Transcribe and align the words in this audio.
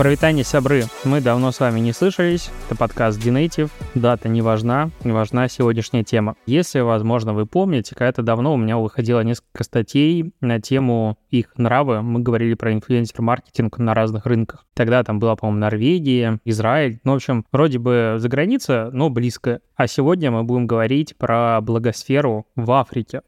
Провитание 0.00 0.44
сябры. 0.44 0.84
Мы 1.04 1.20
давно 1.20 1.52
с 1.52 1.60
вами 1.60 1.78
не 1.78 1.92
слышались. 1.92 2.48
Это 2.64 2.74
подкаст 2.74 3.20
Dinative. 3.20 3.70
Дата 3.94 4.30
не 4.30 4.40
важна, 4.40 4.88
не 5.04 5.12
важна 5.12 5.46
сегодняшняя 5.46 6.04
тема. 6.04 6.36
Если, 6.46 6.80
возможно, 6.80 7.34
вы 7.34 7.44
помните, 7.44 7.94
когда-то 7.94 8.22
давно 8.22 8.54
у 8.54 8.56
меня 8.56 8.78
выходило 8.78 9.20
несколько 9.20 9.62
статей 9.62 10.32
на 10.40 10.58
тему 10.58 11.18
их 11.28 11.52
нравы. 11.58 12.00
Мы 12.00 12.20
говорили 12.20 12.54
про 12.54 12.72
инфлюенсер-маркетинг 12.72 13.76
на 13.76 13.92
разных 13.92 14.24
рынках. 14.24 14.64
Тогда 14.72 15.04
там 15.04 15.18
была, 15.18 15.36
по-моему, 15.36 15.60
Норвегия, 15.60 16.40
Израиль. 16.46 17.00
Ну, 17.04 17.12
в 17.12 17.16
общем, 17.16 17.44
вроде 17.52 17.78
бы 17.78 18.14
за 18.16 18.30
граница, 18.30 18.88
но 18.94 19.10
близко. 19.10 19.60
А 19.76 19.86
сегодня 19.86 20.30
мы 20.30 20.44
будем 20.44 20.66
говорить 20.66 21.14
про 21.18 21.60
благосферу 21.60 22.46
в 22.56 22.72
Африке. 22.72 23.20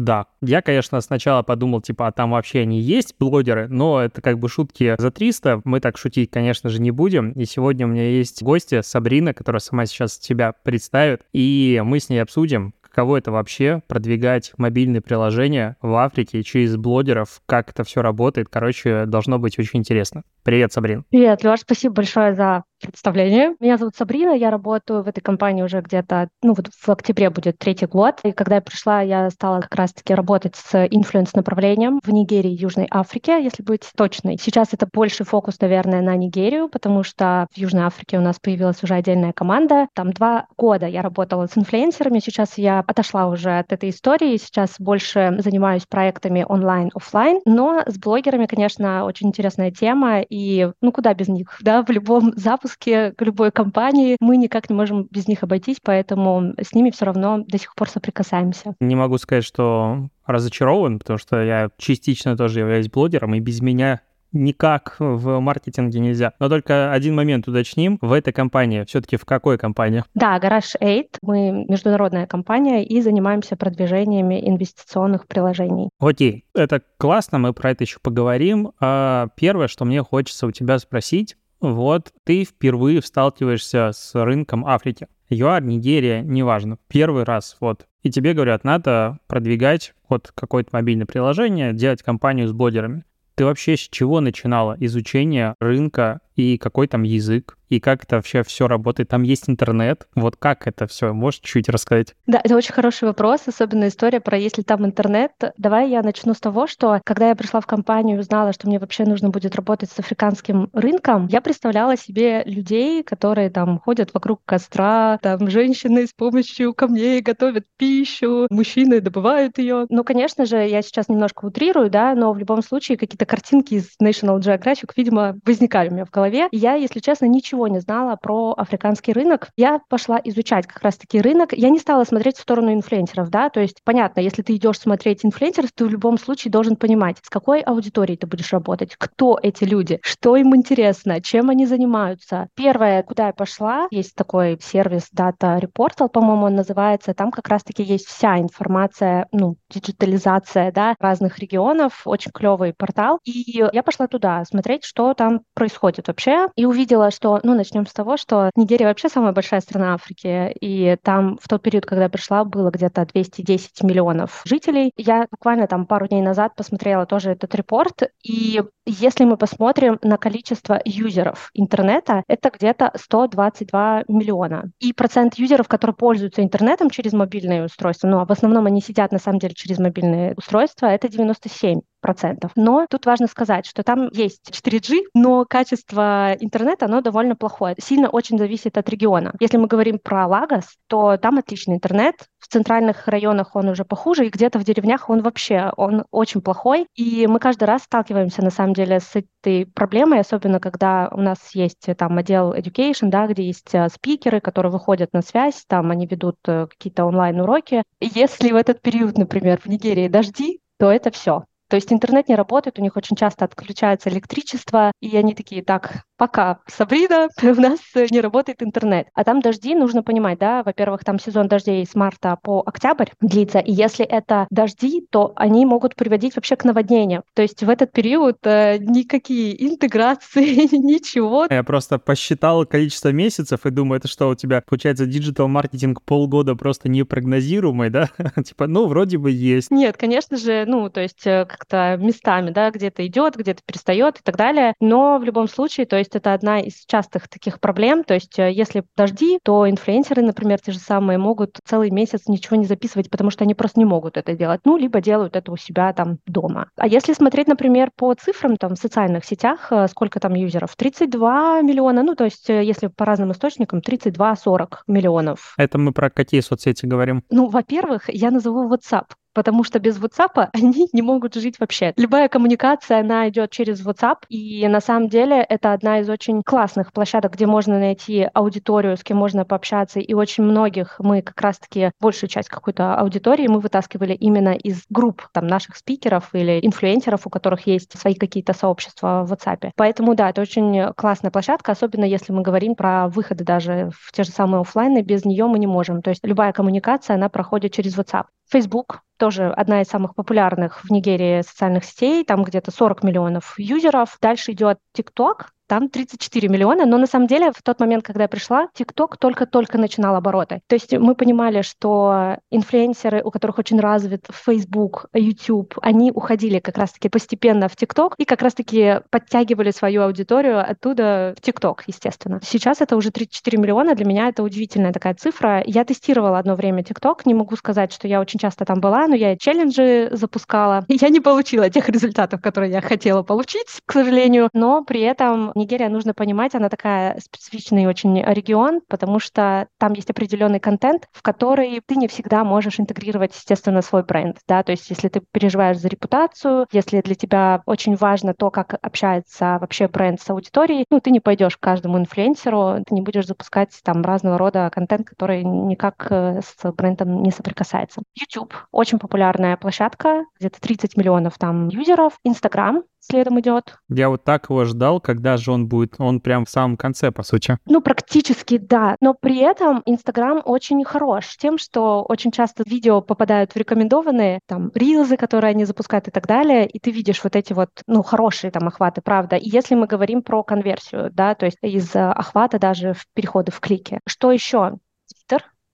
Да, 0.00 0.28
я, 0.40 0.62
конечно, 0.62 0.98
сначала 1.02 1.42
подумал, 1.42 1.82
типа, 1.82 2.06
а 2.06 2.12
там 2.12 2.30
вообще 2.30 2.60
они 2.60 2.80
есть, 2.80 3.16
блогеры, 3.18 3.68
но 3.68 4.00
это 4.00 4.22
как 4.22 4.38
бы 4.38 4.48
шутки 4.48 4.94
за 4.96 5.10
300, 5.10 5.60
мы 5.64 5.78
так 5.80 5.98
шутить, 5.98 6.30
конечно 6.30 6.70
же, 6.70 6.80
не 6.80 6.90
будем. 6.90 7.32
И 7.32 7.44
сегодня 7.44 7.84
у 7.84 7.90
меня 7.90 8.08
есть 8.08 8.42
гостья 8.42 8.80
Сабрина, 8.80 9.34
которая 9.34 9.60
сама 9.60 9.84
сейчас 9.84 10.16
тебя 10.16 10.54
представит, 10.62 11.26
и 11.34 11.82
мы 11.84 12.00
с 12.00 12.08
ней 12.08 12.20
обсудим, 12.20 12.72
каково 12.80 13.18
это 13.18 13.30
вообще 13.30 13.82
продвигать 13.88 14.52
мобильные 14.56 15.02
приложения 15.02 15.76
в 15.82 15.94
Африке 15.96 16.42
через 16.42 16.78
блогеров, 16.78 17.42
как 17.44 17.68
это 17.68 17.84
все 17.84 18.00
работает. 18.00 18.48
Короче, 18.50 19.04
должно 19.04 19.38
быть 19.38 19.58
очень 19.58 19.80
интересно. 19.80 20.22
Привет, 20.44 20.72
Сабрин. 20.72 21.04
Привет, 21.10 21.44
Леш, 21.44 21.60
спасибо 21.60 21.96
большое 21.96 22.34
за 22.34 22.64
представление. 22.88 23.54
Меня 23.60 23.76
зовут 23.76 23.94
Сабрина, 23.96 24.30
я 24.30 24.50
работаю 24.50 25.02
в 25.02 25.08
этой 25.08 25.20
компании 25.20 25.62
уже 25.62 25.80
где-то, 25.80 26.28
ну 26.42 26.54
вот 26.54 26.68
в 26.68 26.88
октябре 26.88 27.30
будет 27.30 27.58
третий 27.58 27.86
год. 27.86 28.20
И 28.24 28.32
когда 28.32 28.56
я 28.56 28.60
пришла, 28.60 29.00
я 29.00 29.28
стала 29.30 29.60
как 29.60 29.74
раз-таки 29.74 30.14
работать 30.14 30.56
с 30.56 30.86
инфлюенс-направлением 30.86 32.00
в 32.02 32.10
Нигерии 32.10 32.52
и 32.52 32.56
Южной 32.56 32.86
Африке, 32.90 33.42
если 33.42 33.62
быть 33.62 33.88
точной. 33.96 34.38
Сейчас 34.40 34.68
это 34.72 34.88
больше 34.92 35.24
фокус, 35.24 35.60
наверное, 35.60 36.00
на 36.00 36.16
Нигерию, 36.16 36.68
потому 36.68 37.02
что 37.02 37.46
в 37.52 37.58
Южной 37.58 37.84
Африке 37.84 38.18
у 38.18 38.22
нас 38.22 38.38
появилась 38.40 38.82
уже 38.82 38.94
отдельная 38.94 39.32
команда. 39.32 39.88
Там 39.94 40.12
два 40.12 40.46
года 40.56 40.86
я 40.86 41.02
работала 41.02 41.46
с 41.46 41.56
инфлюенсерами, 41.56 42.20
сейчас 42.20 42.56
я 42.56 42.80
отошла 42.86 43.26
уже 43.26 43.58
от 43.58 43.72
этой 43.72 43.90
истории, 43.90 44.36
сейчас 44.36 44.76
больше 44.78 45.36
занимаюсь 45.38 45.86
проектами 45.86 46.44
онлайн-офлайн, 46.48 47.40
но 47.44 47.82
с 47.86 47.98
блогерами, 47.98 48.46
конечно, 48.46 49.04
очень 49.04 49.28
интересная 49.28 49.70
тема, 49.70 50.20
и 50.20 50.70
ну 50.80 50.92
куда 50.92 51.14
без 51.14 51.28
них, 51.28 51.58
да, 51.60 51.82
в 51.82 51.90
любом 51.90 52.32
запуске 52.36 52.69
запуске 52.70 53.14
любой 53.18 53.50
компании. 53.50 54.16
Мы 54.20 54.36
никак 54.36 54.70
не 54.70 54.76
можем 54.76 55.08
без 55.10 55.28
них 55.28 55.42
обойтись, 55.42 55.78
поэтому 55.82 56.54
с 56.60 56.74
ними 56.74 56.90
все 56.90 57.06
равно 57.06 57.44
до 57.46 57.58
сих 57.58 57.74
пор 57.74 57.88
соприкасаемся. 57.88 58.74
Не 58.80 58.96
могу 58.96 59.18
сказать, 59.18 59.44
что 59.44 60.08
разочарован, 60.26 60.98
потому 60.98 61.18
что 61.18 61.42
я 61.42 61.70
частично 61.76 62.36
тоже 62.36 62.60
являюсь 62.60 62.88
блогером, 62.88 63.34
и 63.34 63.40
без 63.40 63.60
меня 63.60 64.00
никак 64.32 64.96
в 65.00 65.40
маркетинге 65.40 65.98
нельзя. 65.98 66.32
Но 66.38 66.48
только 66.48 66.92
один 66.92 67.16
момент 67.16 67.48
уточним. 67.48 67.98
В 68.00 68.12
этой 68.12 68.32
компании, 68.32 68.84
все-таки 68.84 69.16
в 69.16 69.24
какой 69.24 69.58
компании? 69.58 70.04
Да, 70.14 70.38
Garage 70.38 70.76
8. 70.80 71.04
Мы 71.22 71.64
международная 71.68 72.28
компания 72.28 72.84
и 72.84 73.00
занимаемся 73.00 73.56
продвижениями 73.56 74.40
инвестиционных 74.48 75.26
приложений. 75.26 75.90
Окей, 75.98 76.44
это 76.54 76.80
классно, 76.98 77.38
мы 77.38 77.52
про 77.52 77.72
это 77.72 77.82
еще 77.82 77.98
поговорим. 78.00 78.70
А 78.80 79.28
первое, 79.34 79.66
что 79.66 79.84
мне 79.84 80.02
хочется 80.02 80.46
у 80.46 80.52
тебя 80.52 80.78
спросить, 80.78 81.36
вот 81.60 82.12
ты 82.24 82.44
впервые 82.44 83.02
сталкиваешься 83.02 83.90
с 83.92 84.14
рынком 84.14 84.66
Африки. 84.66 85.08
ЮАР, 85.28 85.62
Нигерия, 85.62 86.22
неважно. 86.22 86.78
Первый 86.88 87.24
раз, 87.24 87.56
вот. 87.60 87.86
И 88.02 88.10
тебе 88.10 88.32
говорят, 88.32 88.64
надо 88.64 89.18
продвигать 89.26 89.94
вот 90.08 90.32
какое-то 90.34 90.70
мобильное 90.72 91.06
приложение, 91.06 91.72
делать 91.72 92.02
компанию 92.02 92.48
с 92.48 92.52
блогерами. 92.52 93.04
Ты 93.36 93.44
вообще 93.44 93.76
с 93.76 93.80
чего 93.80 94.20
начинала 94.20 94.76
изучение 94.80 95.54
рынка 95.60 96.20
и 96.40 96.58
какой 96.58 96.88
там 96.88 97.02
язык? 97.02 97.56
и 97.70 97.80
как 97.80 98.04
это 98.04 98.16
вообще 98.16 98.42
все 98.42 98.68
работает? 98.68 99.08
Там 99.08 99.22
есть 99.22 99.48
интернет. 99.48 100.08
Вот 100.14 100.36
как 100.36 100.66
это 100.66 100.86
все? 100.86 101.12
Можешь 101.12 101.40
чуть 101.40 101.68
рассказать? 101.68 102.14
Да, 102.26 102.40
это 102.42 102.56
очень 102.56 102.74
хороший 102.74 103.04
вопрос, 103.04 103.42
особенно 103.46 103.88
история 103.88 104.20
про 104.20 104.36
если 104.36 104.62
там 104.62 104.84
интернет. 104.84 105.32
Давай 105.56 105.88
я 105.88 106.02
начну 106.02 106.34
с 106.34 106.40
того, 106.40 106.66
что 106.66 107.00
когда 107.04 107.28
я 107.28 107.36
пришла 107.36 107.60
в 107.60 107.66
компанию 107.66 108.16
и 108.16 108.20
узнала, 108.20 108.52
что 108.52 108.66
мне 108.66 108.78
вообще 108.78 109.04
нужно 109.04 109.30
будет 109.30 109.54
работать 109.54 109.90
с 109.90 109.98
африканским 109.98 110.68
рынком, 110.72 111.28
я 111.28 111.40
представляла 111.40 111.96
себе 111.96 112.42
людей, 112.44 113.02
которые 113.04 113.50
там 113.50 113.78
ходят 113.78 114.12
вокруг 114.12 114.40
костра, 114.44 115.18
там 115.22 115.48
женщины 115.48 116.06
с 116.06 116.12
помощью 116.12 116.74
камней 116.74 117.20
готовят 117.20 117.64
пищу, 117.76 118.48
мужчины 118.50 119.00
добывают 119.00 119.58
ее. 119.58 119.86
Ну, 119.88 120.02
конечно 120.02 120.44
же, 120.44 120.56
я 120.56 120.82
сейчас 120.82 121.08
немножко 121.08 121.44
утрирую, 121.44 121.88
да, 121.88 122.14
но 122.14 122.32
в 122.32 122.38
любом 122.38 122.62
случае 122.62 122.98
какие-то 122.98 123.26
картинки 123.26 123.74
из 123.74 123.90
National 124.02 124.40
Geographic, 124.40 124.90
видимо, 124.96 125.36
возникали 125.44 125.88
у 125.88 125.92
меня 125.92 126.04
в 126.04 126.10
голове. 126.10 126.29
И 126.50 126.56
я, 126.56 126.74
если 126.74 127.00
честно, 127.00 127.26
ничего 127.26 127.68
не 127.68 127.80
знала 127.80 128.16
про 128.16 128.54
африканский 128.56 129.12
рынок. 129.12 129.48
Я 129.56 129.80
пошла 129.88 130.20
изучать 130.24 130.66
как 130.66 130.82
раз-таки 130.82 131.20
рынок. 131.20 131.52
Я 131.52 131.70
не 131.70 131.78
стала 131.78 132.04
смотреть 132.04 132.36
в 132.36 132.42
сторону 132.42 132.72
инфлюенсеров, 132.72 133.30
да, 133.30 133.50
то 133.50 133.60
есть 133.60 133.80
понятно, 133.84 134.20
если 134.20 134.42
ты 134.42 134.56
идешь 134.56 134.78
смотреть 134.78 135.24
инфлюенсеров, 135.24 135.70
ты 135.72 135.84
в 135.86 135.90
любом 135.90 136.18
случае 136.18 136.50
должен 136.52 136.76
понимать, 136.76 137.18
с 137.22 137.30
какой 137.30 137.60
аудиторией 137.60 138.18
ты 138.18 138.26
будешь 138.26 138.52
работать, 138.52 138.94
кто 138.96 139.38
эти 139.42 139.64
люди, 139.64 139.98
что 140.02 140.36
им 140.36 140.54
интересно, 140.54 141.20
чем 141.20 141.50
они 141.50 141.66
занимаются. 141.66 142.48
Первое, 142.54 143.02
куда 143.02 143.28
я 143.28 143.32
пошла, 143.32 143.86
есть 143.90 144.14
такой 144.14 144.58
сервис 144.60 145.08
Data 145.16 145.60
Reportal, 145.60 146.08
по-моему, 146.08 146.46
он 146.46 146.54
называется, 146.54 147.14
там 147.14 147.30
как 147.30 147.48
раз-таки 147.48 147.82
есть 147.82 148.06
вся 148.06 148.38
информация, 148.38 149.26
ну, 149.32 149.56
диджитализация, 149.70 150.72
да, 150.72 150.94
разных 151.00 151.38
регионов, 151.38 152.02
очень 152.04 152.30
клевый 152.32 152.74
портал. 152.76 153.18
И 153.24 153.62
я 153.72 153.82
пошла 153.82 154.06
туда 154.06 154.44
смотреть, 154.44 154.84
что 154.84 155.14
там 155.14 155.40
происходит 155.54 156.08
вообще, 156.08 156.19
и 156.28 156.64
увидела, 156.64 157.10
что, 157.10 157.40
ну, 157.42 157.54
начнем 157.54 157.86
с 157.86 157.92
того, 157.92 158.16
что 158.16 158.50
Нигерия 158.56 158.86
вообще 158.86 159.08
самая 159.08 159.32
большая 159.32 159.60
страна 159.60 159.94
Африки, 159.94 160.52
и 160.60 160.96
там 161.02 161.38
в 161.40 161.48
тот 161.48 161.62
период, 161.62 161.86
когда 161.86 162.04
я 162.04 162.08
пришла, 162.10 162.44
было 162.44 162.70
где-то 162.70 163.06
210 163.06 163.82
миллионов 163.82 164.42
жителей. 164.44 164.92
Я 164.96 165.26
буквально 165.30 165.66
там 165.66 165.86
пару 165.86 166.06
дней 166.08 166.22
назад 166.22 166.54
посмотрела 166.54 167.06
тоже 167.06 167.30
этот 167.30 167.54
репорт, 167.54 168.02
и 168.22 168.62
если 168.86 169.24
мы 169.24 169.36
посмотрим 169.36 169.98
на 170.02 170.16
количество 170.16 170.80
юзеров 170.84 171.50
интернета, 171.54 172.24
это 172.28 172.50
где-то 172.50 172.92
122 172.96 174.04
миллиона. 174.08 174.70
И 174.80 174.92
процент 174.92 175.34
юзеров, 175.36 175.68
которые 175.68 175.94
пользуются 175.94 176.42
интернетом 176.42 176.90
через 176.90 177.12
мобильные 177.12 177.64
устройства, 177.64 178.08
ну, 178.08 178.18
а 178.18 178.26
в 178.26 178.30
основном 178.30 178.66
они 178.66 178.80
сидят 178.80 179.12
на 179.12 179.18
самом 179.18 179.38
деле 179.38 179.54
через 179.54 179.78
мобильные 179.78 180.34
устройства, 180.36 180.86
это 180.86 181.08
97 181.08 181.80
процентов. 182.00 182.52
Но 182.56 182.86
тут 182.88 183.06
важно 183.06 183.26
сказать, 183.26 183.66
что 183.66 183.82
там 183.82 184.08
есть 184.12 184.50
4G, 184.50 185.08
но 185.14 185.44
качество 185.44 186.34
интернета, 186.38 186.86
оно 186.86 187.00
довольно 187.00 187.36
плохое. 187.36 187.76
Сильно 187.78 188.08
очень 188.08 188.38
зависит 188.38 188.78
от 188.78 188.88
региона. 188.88 189.32
Если 189.40 189.56
мы 189.56 189.66
говорим 189.66 189.98
про 189.98 190.26
Лагос, 190.26 190.64
то 190.88 191.16
там 191.16 191.38
отличный 191.38 191.76
интернет, 191.76 192.16
в 192.38 192.48
центральных 192.48 193.06
районах 193.06 193.54
он 193.54 193.68
уже 193.68 193.84
похуже, 193.84 194.26
и 194.26 194.30
где-то 194.30 194.58
в 194.58 194.64
деревнях 194.64 195.10
он 195.10 195.22
вообще, 195.22 195.72
он 195.76 196.04
очень 196.10 196.40
плохой. 196.40 196.86
И 196.94 197.26
мы 197.26 197.38
каждый 197.38 197.64
раз 197.64 197.82
сталкиваемся, 197.82 198.42
на 198.42 198.50
самом 198.50 198.74
деле, 198.74 199.00
с 199.00 199.14
этой 199.14 199.66
проблемой, 199.66 200.20
особенно 200.20 200.58
когда 200.58 201.08
у 201.12 201.20
нас 201.20 201.54
есть 201.54 201.88
э, 201.88 201.94
там 201.94 202.16
отдел 202.18 202.54
education, 202.54 203.08
да, 203.10 203.26
где 203.26 203.44
есть 203.44 203.74
э, 203.74 203.88
спикеры, 203.88 204.40
которые 204.40 204.72
выходят 204.72 205.12
на 205.12 205.22
связь, 205.22 205.64
там 205.66 205.90
они 205.90 206.06
ведут 206.06 206.36
э, 206.46 206.66
какие-то 206.66 207.04
онлайн-уроки. 207.04 207.82
Если 208.00 208.52
в 208.52 208.56
этот 208.56 208.80
период, 208.80 209.18
например, 209.18 209.60
в 209.60 209.66
Нигерии 209.66 210.08
дожди, 210.08 210.60
то 210.78 210.90
это 210.90 211.10
все. 211.10 211.44
То 211.70 211.76
есть 211.76 211.92
интернет 211.92 212.28
не 212.28 212.34
работает, 212.34 212.80
у 212.80 212.82
них 212.82 212.96
очень 212.96 213.14
часто 213.14 213.44
отключается 213.44 214.10
электричество, 214.10 214.90
и 215.00 215.16
они 215.16 215.36
такие, 215.36 215.62
так, 215.62 216.02
пока, 216.20 216.58
Сабрина, 216.66 217.28
у 217.42 217.60
нас 217.60 217.80
не 218.10 218.20
работает 218.20 218.62
интернет. 218.62 219.08
А 219.14 219.24
там 219.24 219.40
дожди, 219.40 219.74
нужно 219.74 220.02
понимать, 220.02 220.38
да, 220.38 220.62
во-первых, 220.62 221.02
там 221.02 221.18
сезон 221.18 221.48
дождей 221.48 221.86
с 221.86 221.94
марта 221.94 222.36
по 222.42 222.62
октябрь 222.66 223.08
длится, 223.22 223.58
и 223.58 223.72
если 223.72 224.04
это 224.04 224.46
дожди, 224.50 225.06
то 225.10 225.32
они 225.36 225.64
могут 225.64 225.96
приводить 225.96 226.36
вообще 226.36 226.56
к 226.56 226.64
наводнениям. 226.64 227.22
То 227.34 227.40
есть 227.40 227.62
в 227.62 227.70
этот 227.70 227.92
период 227.92 228.36
э, 228.44 228.76
никакие 228.78 229.66
интеграции, 229.66 230.68
ничего. 230.76 231.46
Я 231.48 231.64
просто 231.64 231.98
посчитал 231.98 232.66
количество 232.66 233.08
месяцев 233.08 233.64
и 233.64 233.70
думаю, 233.70 233.98
это 234.00 234.08
что, 234.08 234.28
у 234.28 234.34
тебя 234.34 234.60
получается 234.60 235.06
диджитал-маркетинг 235.06 236.02
полгода 236.02 236.54
просто 236.54 236.90
непрогнозируемый, 236.90 237.88
да? 237.88 238.10
типа, 238.44 238.66
ну, 238.66 238.86
вроде 238.88 239.16
бы 239.16 239.30
есть. 239.30 239.70
Нет, 239.70 239.96
конечно 239.96 240.36
же, 240.36 240.66
ну, 240.66 240.90
то 240.90 241.00
есть 241.00 241.26
э, 241.26 241.46
как-то 241.46 241.96
местами, 241.98 242.50
да, 242.50 242.70
где-то 242.70 243.06
идет, 243.06 243.36
где-то 243.36 243.62
перестает 243.64 244.18
и 244.18 244.22
так 244.22 244.36
далее. 244.36 244.74
Но 244.80 245.18
в 245.18 245.24
любом 245.24 245.48
случае, 245.48 245.86
то 245.86 245.96
есть 245.96 246.09
есть 246.10 246.16
это 246.16 246.34
одна 246.34 246.60
из 246.60 246.84
частых 246.86 247.28
таких 247.28 247.60
проблем. 247.60 248.04
То 248.04 248.14
есть 248.14 248.38
э, 248.38 248.50
если 248.50 248.84
дожди, 248.96 249.38
то 249.42 249.68
инфлюенсеры, 249.68 250.22
например, 250.22 250.58
те 250.60 250.72
же 250.72 250.78
самые, 250.78 251.18
могут 251.18 251.58
целый 251.64 251.90
месяц 251.90 252.26
ничего 252.26 252.56
не 252.56 252.66
записывать, 252.66 253.10
потому 253.10 253.30
что 253.30 253.44
они 253.44 253.54
просто 253.54 253.78
не 253.80 253.84
могут 253.84 254.16
это 254.16 254.34
делать. 254.34 254.60
Ну, 254.64 254.76
либо 254.76 255.00
делают 255.00 255.36
это 255.36 255.52
у 255.52 255.56
себя 255.56 255.92
там 255.92 256.18
дома. 256.26 256.68
А 256.76 256.86
если 256.86 257.12
смотреть, 257.12 257.48
например, 257.48 257.90
по 257.94 258.12
цифрам 258.14 258.56
там 258.56 258.74
в 258.74 258.78
социальных 258.78 259.24
сетях, 259.24 259.68
э, 259.70 259.86
сколько 259.88 260.20
там 260.20 260.34
юзеров? 260.34 260.74
32 260.76 261.62
миллиона, 261.62 262.02
ну, 262.02 262.14
то 262.14 262.24
есть 262.24 262.50
э, 262.50 262.64
если 262.64 262.88
по 262.88 263.04
разным 263.04 263.32
источникам, 263.32 263.80
32-40 263.80 264.78
миллионов. 264.86 265.54
Это 265.56 265.78
мы 265.78 265.92
про 265.92 266.10
какие 266.10 266.40
соцсети 266.40 266.86
говорим? 266.86 267.22
Ну, 267.30 267.48
во-первых, 267.48 268.08
я 268.08 268.30
назову 268.30 268.72
WhatsApp. 268.72 269.06
Потому 269.34 269.64
что 269.64 269.78
без 269.78 269.98
WhatsApp 269.98 270.48
они 270.52 270.88
не 270.92 271.02
могут 271.02 271.34
жить 271.34 271.58
вообще. 271.58 271.92
Любая 271.96 272.28
коммуникация, 272.28 273.00
она 273.00 273.28
идет 273.28 273.50
через 273.50 273.84
WhatsApp, 273.84 274.18
и 274.28 274.66
на 274.68 274.80
самом 274.80 275.08
деле 275.08 275.44
это 275.48 275.72
одна 275.72 276.00
из 276.00 276.08
очень 276.08 276.42
классных 276.42 276.92
площадок, 276.92 277.34
где 277.34 277.46
можно 277.46 277.78
найти 277.78 278.28
аудиторию, 278.34 278.96
с 278.96 279.04
кем 279.04 279.16
можно 279.16 279.44
пообщаться, 279.44 280.00
и 280.00 280.14
очень 280.14 280.44
многих 280.44 280.96
мы 280.98 281.22
как 281.22 281.40
раз-таки 281.40 281.92
большую 282.00 282.28
часть 282.28 282.48
какой-то 282.48 282.94
аудитории 282.96 283.46
мы 283.46 283.60
вытаскивали 283.60 284.14
именно 284.14 284.54
из 284.54 284.82
групп 284.90 285.28
там 285.32 285.46
наших 285.46 285.76
спикеров 285.76 286.34
или 286.34 286.60
инфлюенсеров, 286.64 287.26
у 287.26 287.30
которых 287.30 287.66
есть 287.66 287.98
свои 287.98 288.14
какие-то 288.14 288.52
сообщества 288.52 289.24
в 289.26 289.32
WhatsApp. 289.32 289.70
Поэтому 289.76 290.14
да, 290.14 290.30
это 290.30 290.40
очень 290.40 290.92
классная 290.94 291.30
площадка, 291.30 291.72
особенно 291.72 292.04
если 292.04 292.32
мы 292.32 292.42
говорим 292.42 292.74
про 292.74 293.08
выходы 293.08 293.44
даже 293.44 293.90
в 293.94 294.12
те 294.12 294.24
же 294.24 294.30
самые 294.30 294.60
офлайны, 294.60 295.02
без 295.02 295.24
нее 295.24 295.46
мы 295.46 295.58
не 295.58 295.66
можем. 295.66 296.02
То 296.02 296.10
есть 296.10 296.24
любая 296.24 296.52
коммуникация, 296.52 297.14
она 297.14 297.28
проходит 297.28 297.72
через 297.72 297.96
WhatsApp. 297.96 298.24
Facebook 298.50 299.02
тоже 299.16 299.50
одна 299.50 299.82
из 299.82 299.88
самых 299.88 300.14
популярных 300.14 300.82
в 300.84 300.90
Нигерии 300.90 301.42
социальных 301.42 301.84
сетей, 301.84 302.24
там 302.24 302.42
где-то 302.42 302.70
40 302.70 303.04
миллионов 303.04 303.54
юзеров. 303.58 304.16
Дальше 304.20 304.52
идет 304.52 304.78
TikTok, 304.96 305.46
там 305.70 305.88
34 305.88 306.48
миллиона, 306.48 306.84
но 306.84 306.98
на 306.98 307.06
самом 307.06 307.28
деле 307.28 307.52
в 307.52 307.62
тот 307.62 307.78
момент, 307.78 308.04
когда 308.04 308.24
я 308.24 308.28
пришла, 308.28 308.66
TikTok 308.76 309.14
только-только 309.20 309.78
начинал 309.78 310.16
обороты. 310.16 310.62
То 310.66 310.74
есть 310.74 310.92
мы 310.92 311.14
понимали, 311.14 311.62
что 311.62 312.38
инфлюенсеры, 312.50 313.22
у 313.22 313.30
которых 313.30 313.58
очень 313.58 313.78
развит 313.78 314.26
Facebook, 314.32 315.06
YouTube, 315.14 315.78
они 315.80 316.10
уходили 316.10 316.58
как 316.58 316.76
раз-таки 316.76 317.08
постепенно 317.08 317.68
в 317.68 317.76
TikTok 317.76 318.14
и 318.18 318.24
как 318.24 318.42
раз-таки 318.42 319.02
подтягивали 319.10 319.70
свою 319.70 320.02
аудиторию 320.02 320.58
оттуда 320.58 321.36
в 321.38 321.48
TikTok, 321.48 321.82
естественно. 321.86 322.40
Сейчас 322.42 322.80
это 322.80 322.96
уже 322.96 323.12
34 323.12 323.56
миллиона, 323.56 323.94
для 323.94 324.06
меня 324.06 324.26
это 324.26 324.42
удивительная 324.42 324.92
такая 324.92 325.14
цифра. 325.14 325.62
Я 325.64 325.84
тестировала 325.84 326.40
одно 326.40 326.56
время 326.56 326.82
TikTok, 326.82 327.20
не 327.26 327.34
могу 327.34 327.54
сказать, 327.54 327.92
что 327.92 328.08
я 328.08 328.20
очень 328.20 328.40
часто 328.40 328.64
там 328.64 328.80
была, 328.80 329.06
но 329.06 329.14
я 329.14 329.36
челленджи 329.36 330.08
запускала, 330.10 330.84
и 330.88 330.96
я 331.00 331.10
не 331.10 331.20
получила 331.20 331.70
тех 331.70 331.88
результатов, 331.88 332.40
которые 332.40 332.72
я 332.72 332.80
хотела 332.80 333.22
получить, 333.22 333.68
к 333.86 333.92
сожалению, 333.92 334.48
но 334.52 334.82
при 334.82 335.02
этом 335.02 335.52
Нигерия, 335.60 335.88
нужно 335.88 336.14
понимать, 336.14 336.54
она 336.54 336.68
такая 336.68 337.18
специфичный 337.20 337.86
очень 337.86 338.22
регион, 338.22 338.80
потому 338.88 339.18
что 339.18 339.68
там 339.78 339.92
есть 339.92 340.10
определенный 340.10 340.60
контент, 340.60 341.06
в 341.12 341.22
который 341.22 341.80
ты 341.86 341.96
не 341.96 342.08
всегда 342.08 342.44
можешь 342.44 342.80
интегрировать, 342.80 343.34
естественно, 343.34 343.82
свой 343.82 344.02
бренд, 344.02 344.38
да, 344.48 344.62
то 344.62 344.72
есть 344.72 344.88
если 344.90 345.08
ты 345.08 345.22
переживаешь 345.32 345.78
за 345.78 345.88
репутацию, 345.88 346.66
если 346.72 347.00
для 347.02 347.14
тебя 347.14 347.62
очень 347.66 347.94
важно 347.96 348.34
то, 348.34 348.50
как 348.50 348.74
общается 348.80 349.58
вообще 349.60 349.88
бренд 349.88 350.20
с 350.20 350.30
аудиторией, 350.30 350.86
ну, 350.90 351.00
ты 351.00 351.10
не 351.10 351.20
пойдешь 351.20 351.56
к 351.56 351.60
каждому 351.60 351.98
инфлюенсеру, 351.98 352.82
ты 352.86 352.94
не 352.94 353.02
будешь 353.02 353.26
запускать 353.26 353.78
там 353.84 354.02
разного 354.02 354.38
рода 354.38 354.70
контент, 354.72 355.06
который 355.06 355.44
никак 355.44 356.06
э, 356.10 356.40
с 356.42 356.72
брендом 356.72 357.22
не 357.22 357.30
соприкасается. 357.30 358.02
YouTube— 358.18 358.54
очень 358.72 358.98
популярная 358.98 359.56
площадка, 359.56 360.24
где-то 360.38 360.60
30 360.60 360.96
миллионов 360.96 361.38
там 361.38 361.68
юзеров. 361.68 362.14
Instagram 362.24 362.84
следом 363.00 363.40
идет. 363.40 363.78
Я 363.88 364.08
вот 364.08 364.24
так 364.24 364.50
его 364.50 364.64
ждал, 364.64 365.00
когда 365.00 365.36
же 365.36 365.52
он 365.52 365.68
будет. 365.68 365.94
Он 365.98 366.20
прям 366.20 366.44
в 366.44 366.50
самом 366.50 366.76
конце, 366.76 367.10
по 367.10 367.22
сути. 367.22 367.58
Ну, 367.66 367.80
практически, 367.80 368.58
да. 368.58 368.96
Но 369.00 369.14
при 369.14 369.38
этом 369.38 369.82
Инстаграм 369.86 370.40
очень 370.44 370.84
хорош 370.84 371.36
тем, 371.36 371.58
что 371.58 372.02
очень 372.02 372.30
часто 372.30 372.62
видео 372.66 373.00
попадают 373.00 373.52
в 373.52 373.56
рекомендованные, 373.56 374.40
там, 374.46 374.70
рилзы, 374.74 375.16
которые 375.16 375.50
они 375.50 375.64
запускают 375.64 376.08
и 376.08 376.10
так 376.10 376.26
далее, 376.26 376.66
и 376.66 376.78
ты 376.78 376.90
видишь 376.90 377.22
вот 377.24 377.36
эти 377.36 377.52
вот, 377.52 377.70
ну, 377.86 378.02
хорошие 378.02 378.50
там 378.50 378.68
охваты, 378.68 379.00
правда. 379.00 379.36
И 379.36 379.48
если 379.48 379.74
мы 379.74 379.86
говорим 379.86 380.22
про 380.22 380.42
конверсию, 380.42 381.10
да, 381.12 381.34
то 381.34 381.46
есть 381.46 381.58
из 381.62 381.94
охвата 381.94 382.58
даже 382.58 382.92
в 382.92 383.06
переходы 383.14 383.52
в 383.52 383.60
клики. 383.60 384.00
Что 384.06 384.30
еще? 384.32 384.78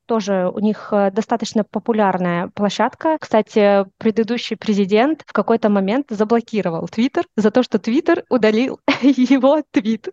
Тоже 0.06 0.50
у 0.52 0.60
них 0.60 0.88
э, 0.92 1.10
достаточно 1.10 1.64
популярная 1.64 2.48
площадка. 2.54 3.16
Кстати, 3.20 3.84
предыдущий 3.98 4.56
президент 4.56 5.22
в 5.26 5.32
какой-то 5.32 5.68
момент 5.68 6.06
заблокировал 6.10 6.88
Твиттер 6.88 7.24
за 7.36 7.50
то, 7.50 7.62
что 7.62 7.78
Твиттер 7.78 8.24
удалил 8.28 8.80
его 9.02 9.62
твит. 9.70 10.08